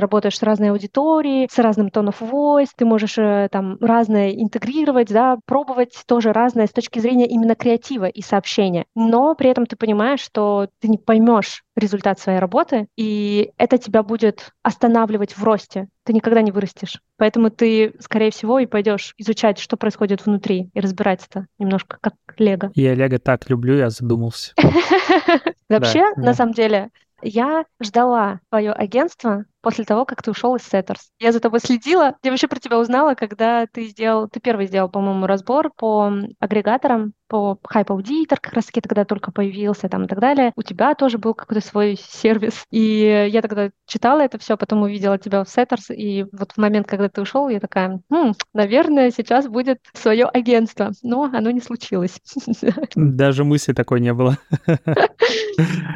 работаешь 0.00 0.36
с 0.36 0.42
разной 0.42 0.70
аудиторией, 0.70 1.48
с 1.48 1.56
разным 1.58 1.88
tone 1.88 2.08
of 2.08 2.28
voice, 2.28 2.70
ты 2.76 2.84
можешь 2.84 3.16
э, 3.18 3.48
там 3.52 3.76
разное 3.80 4.30
интегрировать, 4.30 5.06
да, 5.08 5.38
пробовать 5.46 6.02
тоже 6.08 6.32
разное 6.32 6.66
с 6.66 6.72
точки 6.72 6.98
зрения 6.98 7.28
именно 7.28 7.54
креатива 7.54 8.06
и 8.06 8.20
сообщения. 8.20 8.84
Но 8.96 9.36
при 9.36 9.48
этом 9.48 9.66
ты 9.66 9.76
понимаешь, 9.76 10.18
что 10.18 10.70
ты 10.80 10.88
не 10.88 10.98
поймешь 10.98 11.62
результат 11.78 12.18
своей 12.18 12.38
работы, 12.38 12.88
и 12.96 13.52
это 13.56 13.78
тебя 13.78 14.02
будет 14.02 14.52
останавливать 14.62 15.36
в 15.36 15.42
росте. 15.42 15.88
Ты 16.04 16.12
никогда 16.12 16.42
не 16.42 16.52
вырастешь. 16.52 17.00
Поэтому 17.16 17.50
ты, 17.50 17.94
скорее 18.00 18.30
всего, 18.30 18.58
и 18.58 18.66
пойдешь 18.66 19.14
изучать, 19.18 19.58
что 19.58 19.76
происходит 19.76 20.26
внутри, 20.26 20.70
и 20.74 20.80
разбирать 20.80 21.26
это 21.28 21.46
немножко 21.58 21.98
как 22.00 22.14
Лего. 22.38 22.70
Я 22.74 22.94
Лего 22.94 23.18
так 23.18 23.48
люблю, 23.48 23.76
я 23.76 23.90
задумался. 23.90 24.52
Вообще, 25.68 26.04
на 26.16 26.34
самом 26.34 26.54
деле, 26.54 26.90
я 27.22 27.64
ждала 27.80 28.40
твое 28.50 28.72
агентство 28.72 29.44
после 29.60 29.84
того, 29.84 30.04
как 30.04 30.22
ты 30.22 30.30
ушел 30.30 30.56
из 30.56 30.62
Setters. 30.62 31.00
Я 31.18 31.32
за 31.32 31.40
тобой 31.40 31.60
следила. 31.60 32.16
Я 32.22 32.30
вообще 32.30 32.48
про 32.48 32.60
тебя 32.60 32.78
узнала, 32.78 33.14
когда 33.14 33.66
ты 33.66 33.86
сделал, 33.86 34.28
ты 34.28 34.40
первый 34.40 34.66
сделал, 34.66 34.88
по-моему, 34.88 35.26
разбор 35.26 35.70
по 35.76 36.12
агрегаторам, 36.38 37.12
по 37.28 37.58
Hype 37.74 37.88
Auditor, 37.88 38.38
как 38.40 38.54
раз 38.54 38.66
таки 38.66 38.80
тогда 38.80 39.04
только 39.04 39.30
появился 39.30 39.88
там 39.88 40.04
и 40.04 40.08
так 40.08 40.20
далее. 40.20 40.52
У 40.56 40.62
тебя 40.62 40.94
тоже 40.94 41.18
был 41.18 41.34
какой-то 41.34 41.66
свой 41.66 41.98
сервис. 42.00 42.64
И 42.70 43.28
я 43.30 43.42
тогда 43.42 43.70
читала 43.86 44.20
это 44.20 44.38
все, 44.38 44.56
потом 44.56 44.82
увидела 44.82 45.18
тебя 45.18 45.44
в 45.44 45.48
Setters, 45.48 45.94
и 45.94 46.24
вот 46.32 46.52
в 46.52 46.58
момент, 46.58 46.86
когда 46.86 47.08
ты 47.08 47.20
ушел, 47.20 47.48
я 47.48 47.60
такая, 47.60 48.00
хм, 48.10 48.32
наверное, 48.54 49.10
сейчас 49.10 49.48
будет 49.48 49.80
свое 49.92 50.24
агентство. 50.24 50.92
Но 51.02 51.24
оно 51.24 51.50
не 51.50 51.60
случилось. 51.60 52.20
Даже 52.94 53.44
мысли 53.44 53.72
такой 53.72 54.00
не 54.00 54.14
было. 54.14 54.38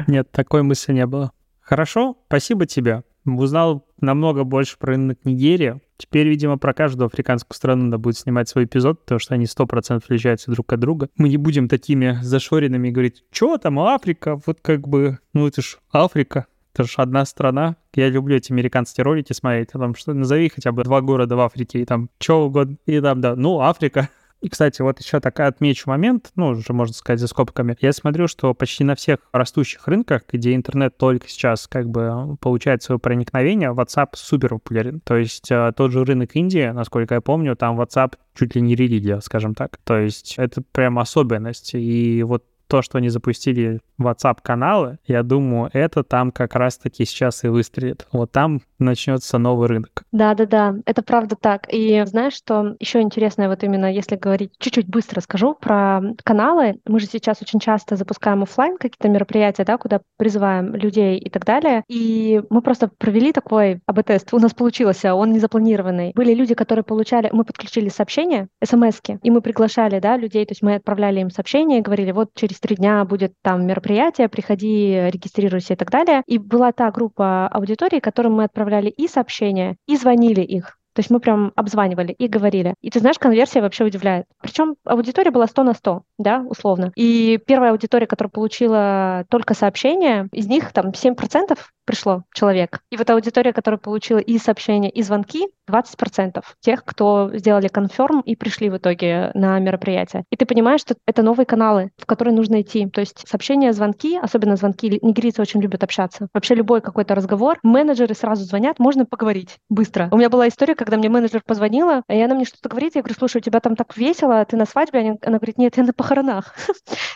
Нет, 0.07 0.31
такой 0.31 0.63
мысли 0.63 0.93
не 0.93 1.05
было. 1.05 1.31
Хорошо, 1.61 2.17
спасибо 2.27 2.65
тебе 2.65 3.03
узнал 3.25 3.85
намного 4.01 4.43
больше 4.43 4.77
про 4.77 4.93
рынок 4.93 5.19
Нигерии. 5.23 5.81
Теперь, 5.97 6.27
видимо, 6.27 6.57
про 6.57 6.73
каждую 6.73 7.07
африканскую 7.07 7.55
страну 7.55 7.85
надо 7.85 7.97
будет 7.97 8.17
снимать 8.17 8.49
свой 8.49 8.65
эпизод, 8.65 9.01
потому 9.01 9.19
что 9.19 9.35
они 9.35 9.45
сто 9.45 9.65
процентов 9.65 10.05
отличаются 10.05 10.51
друг 10.51 10.71
от 10.73 10.79
друга. 10.79 11.09
Мы 11.17 11.29
не 11.29 11.37
будем 11.37 11.69
такими 11.69 12.19
зашоренными 12.21 12.89
говорить, 12.89 13.23
что 13.31 13.57
там 13.57 13.79
Африка, 13.79 14.39
вот 14.45 14.59
как 14.61 14.87
бы, 14.87 15.19
ну 15.33 15.47
это 15.47 15.61
ж 15.61 15.77
Африка, 15.91 16.47
это 16.73 16.83
же 16.83 16.93
одна 16.97 17.25
страна. 17.25 17.77
Я 17.95 18.09
люблю 18.09 18.35
эти 18.35 18.51
американские 18.51 19.05
ролики 19.05 19.31
смотреть, 19.33 19.71
потому 19.71 19.93
что 19.95 20.13
назови 20.13 20.49
хотя 20.49 20.71
бы 20.71 20.83
два 20.83 21.01
города 21.01 21.35
в 21.35 21.39
Африке, 21.39 21.79
и 21.79 21.85
там 21.85 22.09
что 22.19 22.47
угодно, 22.47 22.77
и 22.85 22.99
там, 22.99 23.21
да, 23.21 23.35
ну, 23.35 23.61
Африка. 23.61 24.09
И, 24.43 24.49
кстати, 24.49 24.81
вот 24.81 24.99
еще 24.99 25.21
такой 25.21 25.45
отмечу 25.45 25.89
момент, 25.89 26.31
ну, 26.35 26.49
уже 26.49 26.73
можно 26.73 26.93
сказать 26.93 27.21
за 27.21 27.27
скобками. 27.27 27.77
Я 27.79 27.93
смотрю, 27.93 28.27
что 28.27 28.53
почти 28.53 28.83
на 28.83 28.95
всех 28.95 29.19
растущих 29.31 29.87
рынках, 29.87 30.23
где 30.29 30.53
интернет 30.53 30.97
только 30.97 31.29
сейчас 31.29 31.65
как 31.65 31.87
бы 31.87 32.35
получает 32.41 32.83
свое 32.83 32.99
проникновение, 32.99 33.71
WhatsApp 33.71 34.09
супер 34.15 34.49
популярен. 34.49 34.99
То 34.99 35.15
есть 35.15 35.49
э, 35.49 35.71
тот 35.77 35.93
же 35.93 36.03
рынок 36.03 36.35
Индии, 36.35 36.69
насколько 36.73 37.15
я 37.15 37.21
помню, 37.21 37.55
там 37.55 37.79
WhatsApp 37.79 38.15
чуть 38.35 38.53
ли 38.55 38.61
не 38.61 38.75
религия, 38.75 39.21
скажем 39.21 39.55
так. 39.55 39.77
То 39.85 39.97
есть 39.97 40.35
это 40.37 40.61
прям 40.73 40.99
особенность. 40.99 41.73
И 41.73 42.21
вот 42.23 42.43
то, 42.73 42.81
что 42.81 42.97
они 42.97 43.09
запустили 43.09 43.81
WhatsApp-каналы, 44.01 44.97
я 45.05 45.21
думаю, 45.21 45.69
это 45.73 46.03
там 46.03 46.31
как 46.31 46.55
раз-таки 46.55 47.05
сейчас 47.05 47.43
и 47.43 47.47
выстрелит. 47.47 48.07
Вот 48.11 48.31
там 48.31 48.61
начнется 48.79 49.37
новый 49.37 49.67
рынок. 49.67 50.03
Да-да-да, 50.11 50.73
это 50.87 51.03
правда 51.03 51.35
так. 51.39 51.67
И 51.71 52.03
знаешь, 52.07 52.33
что 52.33 52.75
еще 52.79 53.01
интересное, 53.01 53.47
вот 53.47 53.63
именно 53.63 53.93
если 53.93 54.15
говорить, 54.15 54.53
чуть-чуть 54.57 54.87
быстро 54.87 55.21
скажу 55.21 55.53
про 55.53 56.01
каналы. 56.23 56.79
Мы 56.87 56.99
же 56.99 57.05
сейчас 57.05 57.43
очень 57.43 57.59
часто 57.59 57.95
запускаем 57.95 58.41
офлайн 58.41 58.77
какие-то 58.77 59.07
мероприятия, 59.07 59.65
да, 59.65 59.77
куда 59.77 60.01
призываем 60.17 60.73
людей 60.73 61.19
и 61.19 61.29
так 61.29 61.45
далее. 61.45 61.83
И 61.87 62.41
мы 62.49 62.63
просто 62.63 62.89
провели 62.97 63.31
такой 63.33 63.81
АБ-тест. 63.85 64.33
У 64.33 64.39
нас 64.39 64.55
получился, 64.55 65.13
он 65.13 65.31
не 65.31 65.39
запланированный. 65.39 66.13
Были 66.15 66.33
люди, 66.33 66.55
которые 66.55 66.83
получали, 66.83 67.29
мы 67.31 67.45
подключили 67.45 67.89
сообщения, 67.89 68.47
смс 68.63 68.99
и 69.21 69.29
мы 69.29 69.41
приглашали, 69.41 69.99
да, 69.99 70.17
людей, 70.17 70.43
то 70.45 70.53
есть 70.53 70.63
мы 70.63 70.73
отправляли 70.73 71.19
им 71.19 71.29
сообщения 71.29 71.77
и 71.77 71.81
говорили, 71.81 72.11
вот 72.11 72.29
через 72.33 72.62
три 72.63 72.77
дня 72.77 73.03
будет 73.03 73.33
там 73.41 73.67
мероприятие, 73.67 74.29
приходи, 74.29 75.09
регистрируйся 75.11 75.73
и 75.73 75.75
так 75.75 75.91
далее. 75.91 76.23
И 76.25 76.37
была 76.37 76.71
та 76.71 76.89
группа 76.91 77.47
аудитории, 77.49 77.99
которым 77.99 78.33
мы 78.35 78.45
отправляли 78.45 78.89
и 78.89 79.07
сообщения, 79.09 79.75
и 79.85 79.97
звонили 79.97 80.41
их. 80.41 80.77
То 80.93 80.99
есть 80.99 81.09
мы 81.09 81.19
прям 81.19 81.51
обзванивали 81.55 82.13
и 82.13 82.27
говорили. 82.27 82.75
И 82.81 82.89
ты 82.89 82.99
знаешь, 82.99 83.17
конверсия 83.17 83.61
вообще 83.61 83.83
удивляет. 83.83 84.25
Причем 84.41 84.75
аудитория 84.85 85.31
была 85.31 85.47
100 85.47 85.63
на 85.63 85.73
100, 85.73 86.03
да, 86.19 86.45
условно. 86.47 86.91
И 86.95 87.39
первая 87.45 87.71
аудитория, 87.71 88.05
которая 88.05 88.29
получила 88.29 89.25
только 89.29 89.55
сообщения, 89.55 90.29
из 90.31 90.47
них 90.47 90.71
там 90.71 90.91
7% 90.91 91.57
пришло 91.85 92.23
человек. 92.33 92.81
И 92.89 92.97
вот 92.97 93.09
аудитория, 93.09 93.53
которая 93.53 93.77
получила 93.77 94.19
и 94.19 94.37
сообщения, 94.37 94.89
и 94.89 95.01
звонки, 95.01 95.47
20% 95.69 96.43
тех, 96.59 96.83
кто 96.83 97.31
сделали 97.33 97.67
конферм 97.67 98.21
и 98.21 98.35
пришли 98.35 98.69
в 98.69 98.77
итоге 98.77 99.31
на 99.33 99.59
мероприятие. 99.59 100.25
И 100.29 100.35
ты 100.35 100.45
понимаешь, 100.45 100.81
что 100.81 100.95
это 101.05 101.23
новые 101.23 101.45
каналы, 101.45 101.91
в 101.97 102.05
которые 102.05 102.33
нужно 102.33 102.61
идти. 102.61 102.87
То 102.87 102.99
есть 102.99 103.27
сообщения, 103.27 103.73
звонки, 103.73 104.17
особенно 104.17 104.55
звонки, 104.55 104.99
нигерийцы 105.01 105.41
очень 105.41 105.61
любят 105.61 105.83
общаться. 105.83 106.27
Вообще 106.33 106.55
любой 106.55 106.81
какой-то 106.81 107.15
разговор, 107.15 107.59
менеджеры 107.63 108.13
сразу 108.13 108.43
звонят, 108.43 108.79
можно 108.79 109.05
поговорить 109.05 109.57
быстро. 109.69 110.09
У 110.11 110.17
меня 110.17 110.29
была 110.29 110.47
история, 110.47 110.75
когда 110.75 110.97
мне 110.97 111.09
менеджер 111.09 111.41
позвонила, 111.45 112.03
и 112.09 112.21
она 112.21 112.35
мне 112.35 112.45
что-то 112.45 112.69
говорит, 112.69 112.95
я 112.95 113.01
говорю, 113.01 113.15
слушай, 113.17 113.37
у 113.37 113.41
тебя 113.41 113.59
там 113.59 113.75
так 113.75 113.95
весело, 113.95 114.43
ты 114.45 114.57
на 114.57 114.65
свадьбе? 114.65 115.17
Она 115.21 115.37
говорит, 115.37 115.57
нет, 115.57 115.77
я 115.77 115.83
на 115.83 115.93
похоронах. 115.93 116.55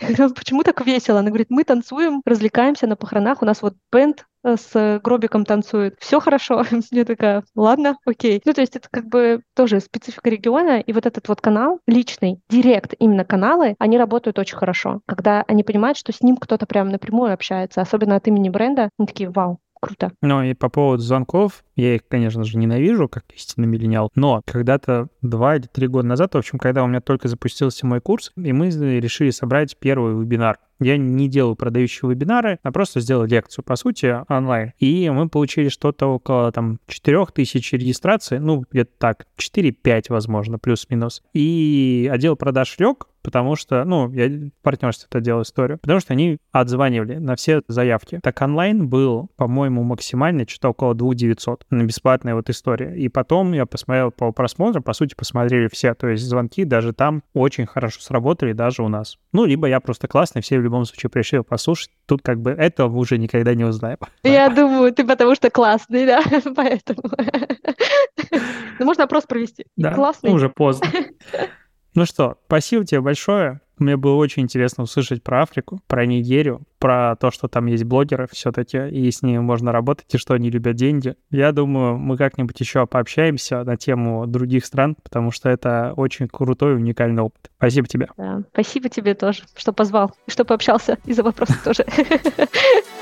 Почему 0.34 0.62
так 0.62 0.84
весело? 0.86 1.20
Она 1.20 1.28
говорит, 1.28 1.48
мы 1.50 1.64
танцуем, 1.64 2.22
развлекаемся 2.24 2.86
на 2.86 2.96
похоронах, 2.96 3.42
у 3.42 3.44
нас 3.44 3.62
вот 3.62 3.74
бенд 3.92 4.26
с 4.44 5.00
гробиком 5.02 5.44
танцует. 5.44 5.96
Все 5.98 6.20
хорошо. 6.20 6.64
Я 6.90 7.04
такая, 7.04 7.44
ладно, 7.54 7.96
окей. 8.04 8.40
Ну, 8.44 8.52
то 8.52 8.60
есть 8.60 8.76
это 8.76 8.88
как 8.90 9.06
бы 9.06 9.42
тоже 9.54 9.80
специфика 9.80 10.30
региона, 10.30 10.80
и 10.80 10.92
вот 10.92 11.06
этот 11.06 11.28
вот 11.28 11.40
канал 11.40 11.80
личный, 11.86 12.40
директ 12.48 12.94
именно 12.98 13.24
каналы, 13.24 13.74
они 13.78 13.98
работают 13.98 14.38
очень 14.38 14.56
хорошо, 14.56 15.00
когда 15.06 15.44
они 15.46 15.62
понимают, 15.62 15.98
что 15.98 16.12
с 16.12 16.22
ним 16.22 16.36
кто-то 16.36 16.66
прям 16.66 16.88
напрямую 16.88 17.32
общается, 17.32 17.80
особенно 17.80 18.16
от 18.16 18.26
имени 18.28 18.48
бренда, 18.48 18.90
они 18.98 19.06
такие, 19.06 19.30
вау, 19.30 19.58
круто. 19.80 20.12
Ну 20.22 20.42
и 20.42 20.54
по 20.54 20.68
поводу 20.68 21.02
звонков, 21.02 21.64
я 21.76 21.94
их, 21.94 22.06
конечно 22.08 22.44
же, 22.44 22.58
ненавижу, 22.58 23.08
как 23.08 23.24
истинный 23.34 23.68
миллениал, 23.68 24.10
но 24.14 24.42
когда-то 24.44 25.08
два 25.22 25.56
или 25.56 25.66
три 25.66 25.86
года 25.86 26.08
назад, 26.08 26.34
в 26.34 26.38
общем, 26.38 26.58
когда 26.58 26.84
у 26.84 26.86
меня 26.86 27.00
только 27.00 27.28
запустился 27.28 27.86
мой 27.86 28.00
курс, 28.00 28.32
и 28.36 28.52
мы 28.52 28.68
решили 28.70 29.30
собрать 29.30 29.76
первый 29.78 30.14
вебинар. 30.14 30.58
Я 30.80 30.96
не 30.96 31.28
делаю 31.28 31.56
продающие 31.56 32.08
вебинары, 32.08 32.58
а 32.62 32.70
просто 32.70 33.00
сделал 33.00 33.24
лекцию, 33.24 33.64
по 33.64 33.76
сути, 33.76 34.16
онлайн. 34.28 34.72
И 34.78 35.10
мы 35.10 35.28
получили 35.28 35.68
что-то 35.68 36.06
около 36.06 36.52
там 36.52 36.78
4000 36.86 37.74
регистраций, 37.74 38.38
ну, 38.38 38.64
где-то 38.70 38.92
так, 38.98 39.26
4-5, 39.38 40.04
возможно, 40.10 40.58
плюс-минус. 40.58 41.22
И 41.32 42.08
отдел 42.12 42.36
продаж 42.36 42.76
лег, 42.78 43.08
потому 43.28 43.56
что, 43.56 43.84
ну, 43.84 44.10
я 44.10 44.26
в 44.26 44.50
партнерстве 44.62 45.06
это 45.10 45.20
делал 45.20 45.42
историю, 45.42 45.78
потому 45.78 46.00
что 46.00 46.14
они 46.14 46.38
отзванивали 46.50 47.16
на 47.16 47.36
все 47.36 47.60
заявки. 47.68 48.20
Так 48.22 48.40
онлайн 48.40 48.88
был, 48.88 49.28
по-моему, 49.36 49.82
максимально 49.82 50.48
что-то 50.48 50.70
около 50.70 50.94
2900 50.94 51.66
на 51.68 51.82
бесплатная 51.82 52.34
вот 52.34 52.48
история. 52.48 52.96
И 52.96 53.10
потом 53.10 53.52
я 53.52 53.66
посмотрел 53.66 54.12
по 54.12 54.32
просмотрам, 54.32 54.82
по 54.82 54.94
сути, 54.94 55.14
посмотрели 55.14 55.68
все, 55.70 55.92
то 55.92 56.08
есть 56.08 56.24
звонки 56.24 56.64
даже 56.64 56.94
там 56.94 57.22
очень 57.34 57.66
хорошо 57.66 58.00
сработали, 58.00 58.54
даже 58.54 58.82
у 58.82 58.88
нас. 58.88 59.18
Ну, 59.32 59.44
либо 59.44 59.68
я 59.68 59.80
просто 59.80 60.08
классный, 60.08 60.40
все 60.40 60.58
в 60.58 60.62
любом 60.62 60.86
случае 60.86 61.10
пришли 61.10 61.42
послушать. 61.42 61.90
Тут 62.06 62.22
как 62.22 62.40
бы 62.40 62.52
этого 62.52 62.88
мы 62.88 63.00
уже 63.00 63.18
никогда 63.18 63.54
не 63.54 63.64
узнаем. 63.64 63.98
Я 64.22 64.48
думаю, 64.48 64.90
ты 64.94 65.06
потому 65.06 65.34
что 65.34 65.50
классный, 65.50 66.06
да, 66.06 66.22
поэтому. 66.56 67.02
Ну, 68.78 68.86
можно 68.86 69.04
опрос 69.04 69.24
провести. 69.24 69.66
Да, 69.76 69.92
классный. 69.92 70.30
уже 70.30 70.48
поздно. 70.48 70.88
Ну 71.98 72.06
что, 72.06 72.36
спасибо 72.46 72.84
тебе 72.84 73.00
большое. 73.00 73.60
Мне 73.76 73.96
было 73.96 74.14
очень 74.14 74.44
интересно 74.44 74.84
услышать 74.84 75.20
про 75.20 75.42
Африку, 75.42 75.80
про 75.88 76.06
Нигерию, 76.06 76.62
про 76.78 77.16
то, 77.16 77.32
что 77.32 77.48
там 77.48 77.66
есть 77.66 77.82
блогеры 77.82 78.28
все-таки, 78.30 78.88
и 78.88 79.10
с 79.10 79.20
ними 79.22 79.38
можно 79.38 79.72
работать, 79.72 80.06
и 80.14 80.16
что 80.16 80.34
они 80.34 80.48
любят 80.48 80.76
деньги. 80.76 81.16
Я 81.32 81.50
думаю, 81.50 81.98
мы 81.98 82.16
как-нибудь 82.16 82.60
еще 82.60 82.86
пообщаемся 82.86 83.64
на 83.64 83.76
тему 83.76 84.28
других 84.28 84.64
стран, 84.64 84.94
потому 85.02 85.32
что 85.32 85.48
это 85.48 85.92
очень 85.96 86.28
крутой, 86.28 86.76
уникальный 86.76 87.22
опыт. 87.22 87.50
Спасибо 87.56 87.88
тебе. 87.88 88.06
Да, 88.16 88.42
спасибо 88.52 88.88
тебе 88.88 89.16
тоже, 89.16 89.42
что 89.56 89.72
позвал, 89.72 90.14
и 90.28 90.30
что 90.30 90.44
пообщался, 90.44 90.98
и 91.04 91.12
за 91.12 91.24
вопросы 91.24 91.56
тоже. 91.64 91.84